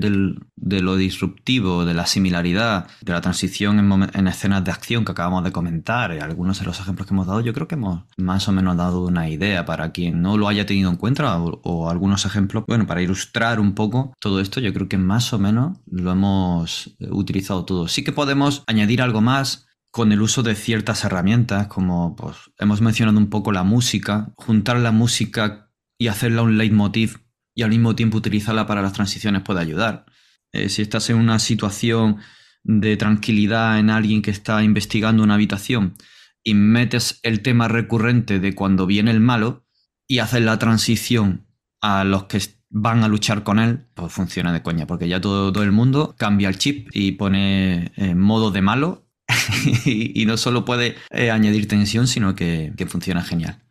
lo 0.55 0.95
disruptivo, 0.95 1.85
de 1.85 1.93
la 1.93 2.05
similaridad, 2.05 2.87
de 3.01 3.13
la 3.13 3.21
transición 3.21 3.79
en, 3.79 4.09
en, 4.13 4.27
escenas 4.27 4.63
de 4.63 4.71
acción 4.71 5.03
que 5.05 5.11
acabamos 5.11 5.43
de 5.43 5.51
comentar, 5.51 6.11
algunos 6.11 6.59
de 6.59 6.65
los 6.65 6.79
ejemplos 6.79 7.07
que 7.07 7.13
hemos 7.13 7.27
dado, 7.27 7.41
yo 7.41 7.53
creo 7.53 7.67
que 7.67 7.75
hemos 7.75 8.03
más 8.17 8.47
o 8.47 8.51
menos 8.51 8.77
dado 8.77 9.03
una 9.03 9.29
idea 9.29 9.65
para 9.65 9.91
quien 9.91 10.21
no 10.21 10.37
lo 10.37 10.47
haya 10.47 10.65
tenido 10.65 10.89
en 10.89 10.97
cuenta 10.97 11.39
o, 11.39 11.59
o 11.63 11.89
algunos 11.89 12.25
ejemplos, 12.25 12.63
bueno, 12.67 12.87
para 12.87 13.01
ilustrar 13.01 13.59
un 13.59 13.73
poco 13.73 14.13
todo 14.19 14.39
esto, 14.39 14.59
yo 14.59 14.73
creo 14.73 14.87
que 14.87 14.97
más 14.97 15.33
o 15.33 15.39
menos 15.39 15.77
lo 15.87 16.11
hemos 16.11 16.95
utilizado 16.99 17.65
todo. 17.65 17.87
Sí 17.87 18.03
que 18.03 18.11
podemos 18.11 18.63
añadir 18.67 19.01
algo 19.01 19.21
más, 19.21 19.67
con 19.95 20.11
el 20.11 20.21
uso 20.21 20.43
de 20.43 20.55
ciertas 20.55 21.05
herramientas, 21.05 21.67
como 21.67 22.17
pues, 22.17 22.35
hemos 22.57 22.81
mencionado 22.81 23.17
un 23.17 23.29
poco 23.29 23.53
la 23.53 23.63
música, 23.63 24.33
juntar 24.35 24.77
la 24.77 24.91
música 24.91 25.71
y 25.97 26.07
hacerla 26.07 26.41
un 26.41 26.57
leitmotiv 26.57 27.24
y 27.55 27.63
al 27.63 27.69
mismo 27.69 27.95
tiempo 27.95 28.17
utilizarla 28.17 28.67
para 28.67 28.81
las 28.81 28.93
transiciones 28.93 29.41
puede 29.41 29.61
ayudar. 29.61 30.05
Eh, 30.51 30.69
si 30.69 30.81
estás 30.81 31.09
en 31.09 31.15
una 31.15 31.39
situación 31.39 32.17
de 32.63 32.97
tranquilidad 32.97 33.79
en 33.79 33.89
alguien 33.89 34.21
que 34.21 34.31
está 34.31 34.63
investigando 34.63 35.23
una 35.23 35.35
habitación 35.35 35.95
y 36.43 36.53
metes 36.53 37.19
el 37.23 37.41
tema 37.41 37.67
recurrente 37.67 38.39
de 38.39 38.53
cuando 38.53 38.85
viene 38.85 39.11
el 39.11 39.19
malo 39.19 39.65
y 40.07 40.19
haces 40.19 40.43
la 40.43 40.59
transición 40.59 41.47
a 41.81 42.03
los 42.03 42.25
que 42.25 42.41
van 42.69 43.03
a 43.03 43.07
luchar 43.07 43.43
con 43.43 43.59
él, 43.59 43.87
pues 43.93 44.11
funciona 44.11 44.51
de 44.51 44.61
coña, 44.61 44.85
porque 44.85 45.07
ya 45.07 45.21
todo, 45.21 45.51
todo 45.53 45.63
el 45.63 45.71
mundo 45.71 46.15
cambia 46.17 46.49
el 46.49 46.57
chip 46.57 46.89
y 46.91 47.13
pone 47.13 47.91
en 47.95 48.19
modo 48.19 48.51
de 48.51 48.61
malo 48.61 49.07
y, 49.85 50.25
no 50.25 50.37
solo 50.37 50.65
puede 50.65 50.95
eh, 51.11 51.31
añadir 51.31 51.67
tensión, 51.67 52.07
sino 52.07 52.35
que, 52.35 52.73
funciona 52.87 53.23
genial. 53.23 53.63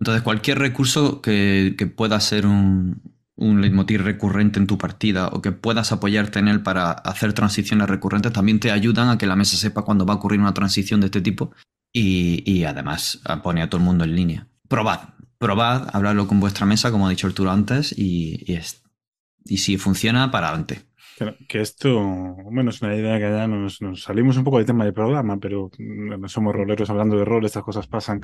Entonces, 0.00 0.22
cualquier 0.22 0.58
recurso 0.58 1.20
que 1.20 1.92
pueda 1.96 2.18
ser 2.20 2.46
un, 2.46 3.02
un 3.38 3.60
leitmotiv 3.60 4.02
recurrente 4.02 4.58
en 4.58 4.66
tu 4.66 4.76
partida 4.78 5.28
o 5.28 5.40
que 5.40 5.52
puedas 5.52 5.92
apoyarte 5.92 6.40
en 6.40 6.48
él 6.48 6.62
para 6.62 6.90
hacer 6.90 7.32
transiciones 7.32 7.88
recurrentes 7.88 8.32
también 8.32 8.58
te 8.58 8.72
ayudan 8.72 9.08
a 9.08 9.16
que 9.16 9.26
la 9.26 9.36
mesa 9.36 9.56
sepa 9.56 9.82
cuándo 9.82 10.04
va 10.04 10.14
a 10.14 10.16
ocurrir 10.16 10.40
una 10.40 10.54
transición 10.54 11.00
de 11.00 11.06
este 11.06 11.20
tipo 11.20 11.52
y, 11.92 12.42
y 12.50 12.64
además 12.64 13.20
pone 13.42 13.62
a 13.62 13.70
todo 13.70 13.80
el 13.80 13.84
mundo 13.84 14.04
en 14.04 14.16
línea. 14.16 14.48
Probad, 14.68 15.00
probad, 15.38 15.88
habladlo 15.92 16.26
con 16.26 16.40
vuestra 16.40 16.66
mesa, 16.66 16.90
como 16.90 17.06
ha 17.06 17.10
dicho 17.10 17.26
Arturo 17.26 17.50
antes, 17.50 17.96
y, 17.96 18.44
y, 19.44 19.56
si 19.56 19.78
funciona, 19.78 20.30
para 20.30 20.48
adelante. 20.48 20.82
Que 21.48 21.60
esto, 21.60 21.98
bueno, 22.00 22.70
es 22.70 22.82
una 22.82 22.94
idea 22.94 23.18
que 23.18 23.30
ya 23.30 23.48
nos, 23.48 23.80
nos 23.82 24.02
salimos 24.02 24.36
un 24.36 24.44
poco 24.44 24.58
del 24.58 24.66
tema 24.66 24.84
del 24.84 24.94
programa, 24.94 25.38
pero 25.38 25.70
no 25.78 26.28
somos 26.28 26.54
roleros 26.54 26.90
hablando 26.90 27.16
de 27.16 27.24
rol, 27.24 27.44
estas 27.44 27.64
cosas 27.64 27.86
pasan 27.86 28.20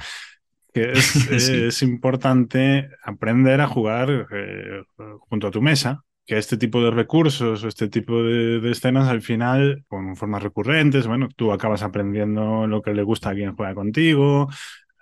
que 0.75 0.93
es, 0.93 1.05
sí. 1.07 1.65
es, 1.65 1.83
importante 1.83 2.91
aprender 3.03 3.61
a 3.61 3.69
jugar 3.69 4.27
eh, 4.31 4.83
junto 5.21 5.47
a 5.47 5.51
tu 5.51 5.63
mesa, 5.63 6.03
que 6.27 6.37
este 6.37 6.57
tipo 6.57 6.83
de 6.83 6.91
recursos 6.91 7.63
o 7.65 7.69
este 7.69 7.89
tipo 7.89 8.23
de, 8.23 8.61
de, 8.61 8.71
escenas 8.73 9.09
al 9.09 9.23
final, 9.23 9.85
con 9.89 10.17
formas 10.17 10.43
recurrentes, 10.43 11.07
bueno, 11.07 11.29
tú 11.37 11.53
acabas 11.53 11.83
aprendiendo 11.83 12.67
lo 12.67 12.83
que 12.83 12.93
le 12.93 13.05
gusta 13.05 13.31
a 13.31 13.35
quien 13.35 13.55
juega 13.55 13.75
contigo, 13.75 14.49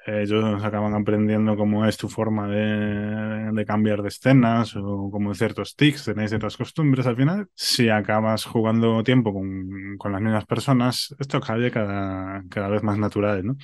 ellos 0.04 0.62
acaban 0.64 0.94
aprendiendo 0.94 1.56
cómo 1.56 1.86
es 1.86 1.96
tu 1.96 2.08
forma 2.08 2.48
de, 2.48 3.52
de, 3.52 3.64
cambiar 3.64 4.02
de 4.02 4.08
escenas 4.08 4.74
o 4.76 5.10
como 5.12 5.32
ciertos 5.34 5.76
tics, 5.76 6.04
tenéis 6.04 6.30
ciertas 6.30 6.56
costumbres 6.56 7.06
al 7.06 7.16
final. 7.16 7.48
Si 7.54 7.88
acabas 7.88 8.44
jugando 8.44 9.04
tiempo 9.04 9.32
con, 9.32 9.96
con 9.98 10.12
las 10.12 10.20
mismas 10.20 10.44
personas, 10.44 11.14
esto 11.20 11.40
cae 11.40 11.70
cada, 11.70 12.42
cada 12.50 12.68
vez 12.68 12.82
más 12.82 12.98
natural, 12.98 13.46
¿no? 13.46 13.56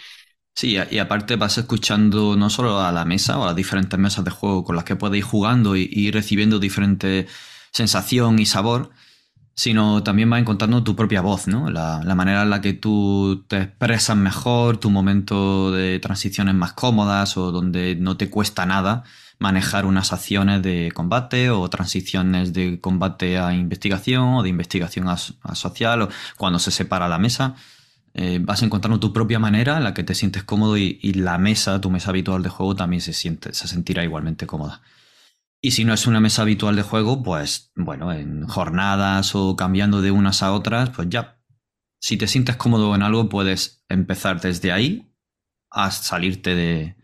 Sí, 0.58 0.76
y 0.90 0.98
aparte 0.98 1.36
vas 1.36 1.56
escuchando 1.56 2.34
no 2.34 2.50
solo 2.50 2.80
a 2.80 2.90
la 2.90 3.04
mesa 3.04 3.38
o 3.38 3.44
a 3.44 3.46
las 3.46 3.54
diferentes 3.54 3.96
mesas 3.96 4.24
de 4.24 4.32
juego 4.32 4.64
con 4.64 4.74
las 4.74 4.84
que 4.84 4.96
puedes 4.96 5.18
ir 5.18 5.22
jugando 5.22 5.76
y, 5.76 6.10
recibiendo 6.10 6.58
diferente 6.58 7.28
sensación 7.70 8.40
y 8.40 8.44
sabor, 8.44 8.90
sino 9.54 10.02
también 10.02 10.28
vas 10.28 10.40
encontrando 10.40 10.82
tu 10.82 10.96
propia 10.96 11.20
voz, 11.20 11.46
¿no? 11.46 11.70
La, 11.70 12.02
la, 12.04 12.14
manera 12.16 12.42
en 12.42 12.50
la 12.50 12.60
que 12.60 12.72
tú 12.72 13.44
te 13.46 13.58
expresas 13.58 14.16
mejor, 14.16 14.78
tu 14.78 14.90
momento 14.90 15.70
de 15.70 16.00
transiciones 16.00 16.56
más 16.56 16.72
cómodas 16.72 17.36
o 17.36 17.52
donde 17.52 17.94
no 17.94 18.16
te 18.16 18.28
cuesta 18.28 18.66
nada 18.66 19.04
manejar 19.38 19.86
unas 19.86 20.12
acciones 20.12 20.60
de 20.62 20.90
combate 20.92 21.50
o 21.50 21.70
transiciones 21.70 22.52
de 22.52 22.80
combate 22.80 23.38
a 23.38 23.54
investigación 23.54 24.34
o 24.34 24.42
de 24.42 24.48
investigación 24.48 25.08
a, 25.08 25.16
a 25.42 25.54
social 25.54 26.02
o 26.02 26.08
cuando 26.36 26.58
se 26.58 26.72
separa 26.72 27.08
la 27.08 27.18
mesa 27.18 27.54
eh, 28.20 28.40
vas 28.42 28.62
encontrando 28.64 28.98
tu 28.98 29.12
propia 29.12 29.38
manera 29.38 29.76
en 29.76 29.84
la 29.84 29.94
que 29.94 30.02
te 30.02 30.12
sientes 30.12 30.42
cómodo 30.42 30.76
y, 30.76 30.98
la 31.12 31.38
mesa, 31.38 31.80
tu 31.80 31.88
mesa 31.88 32.10
habitual 32.10 32.42
de 32.42 32.48
juego, 32.48 32.74
también 32.74 33.00
se, 33.00 33.12
siente, 33.12 33.54
se 33.54 33.68
sentirá 33.68 34.02
igualmente 34.02 34.44
cómoda. 34.44 34.82
Y 35.60 35.70
si 35.70 35.84
no 35.84 35.94
es 35.94 36.04
una 36.08 36.18
mesa 36.18 36.42
habitual 36.42 36.74
de 36.74 36.82
juego, 36.82 37.22
pues 37.22 37.70
bueno, 37.76 38.12
en 38.12 38.48
jornadas 38.48 39.36
o 39.36 39.54
cambiando 39.54 40.02
de 40.02 40.10
unas 40.10 40.42
a 40.42 40.52
otras, 40.52 40.90
pues 40.90 41.08
ya. 41.08 41.40
Si 42.00 42.16
te 42.16 42.26
sientes 42.26 42.56
cómodo 42.56 42.92
en 42.96 43.02
algo, 43.02 43.28
puedes 43.28 43.84
empezar 43.88 44.40
desde 44.40 44.72
ahí 44.72 45.14
a 45.70 45.92
salirte 45.92 46.56
de, 46.56 46.96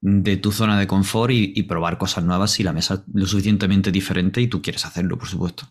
de 0.00 0.36
tu 0.36 0.50
zona 0.50 0.80
de 0.80 0.88
confort 0.88 1.32
y, 1.32 1.52
y, 1.54 1.62
probar 1.62 1.96
cosas 1.96 2.24
nuevas 2.24 2.50
si 2.50 2.64
la 2.64 2.72
mesa 2.72 2.94
es 2.94 3.02
lo 3.14 3.26
suficientemente 3.26 3.92
diferente 3.92 4.40
y 4.40 4.48
tú 4.48 4.62
quieres 4.62 4.84
hacerlo, 4.84 5.16
por 5.16 5.28
supuesto. 5.28 5.68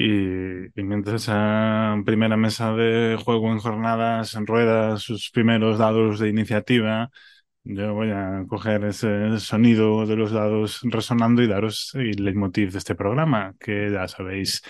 Y, 0.00 0.66
y, 0.80 0.84
mientras 0.84 1.22
esa 1.22 1.96
primera 2.06 2.36
mesa 2.36 2.72
de 2.72 3.16
juego 3.16 3.50
en 3.50 3.58
jornadas, 3.58 4.34
en 4.36 4.46
ruedas, 4.46 5.02
sus 5.02 5.30
primeros 5.32 5.76
dados 5.76 6.20
de 6.20 6.28
iniciativa, 6.28 7.10
yo 7.64 7.94
voy 7.94 8.10
a 8.12 8.44
coger 8.48 8.84
ese 8.84 9.40
sonido 9.40 10.06
de 10.06 10.14
los 10.14 10.30
dados 10.30 10.82
resonando 10.84 11.42
y 11.42 11.48
daros 11.48 11.92
el 11.96 12.24
leitmotiv 12.24 12.70
de 12.70 12.78
este 12.78 12.94
programa, 12.94 13.54
que 13.58 13.90
ya 13.90 14.06
sabéis, 14.06 14.62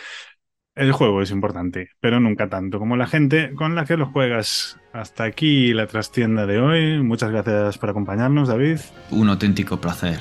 el 0.74 0.92
juego 0.92 1.20
es 1.20 1.30
importante, 1.30 1.90
pero 2.00 2.20
nunca 2.20 2.48
tanto 2.48 2.78
como 2.78 2.96
la 2.96 3.06
gente 3.06 3.52
con 3.54 3.74
la 3.74 3.84
que 3.84 3.98
lo 3.98 4.06
juegas. 4.06 4.80
Hasta 4.94 5.24
aquí 5.24 5.74
la 5.74 5.86
trastienda 5.88 6.46
de 6.46 6.58
hoy. 6.58 7.02
Muchas 7.02 7.30
gracias 7.30 7.76
por 7.76 7.90
acompañarnos, 7.90 8.48
David. 8.48 8.78
Un 9.10 9.28
auténtico 9.28 9.78
placer. 9.78 10.20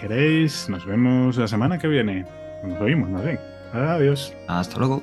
¿Queréis? 0.00 0.70
Nos 0.70 0.86
vemos 0.86 1.36
la 1.36 1.48
semana 1.48 1.78
que 1.78 1.88
viene. 1.88 2.24
Nos 2.64 2.80
oímos, 2.80 3.10
no 3.10 3.22
sé. 3.22 3.57
Adiós. 3.72 4.32
Hasta 4.46 4.78
luego. 4.78 5.02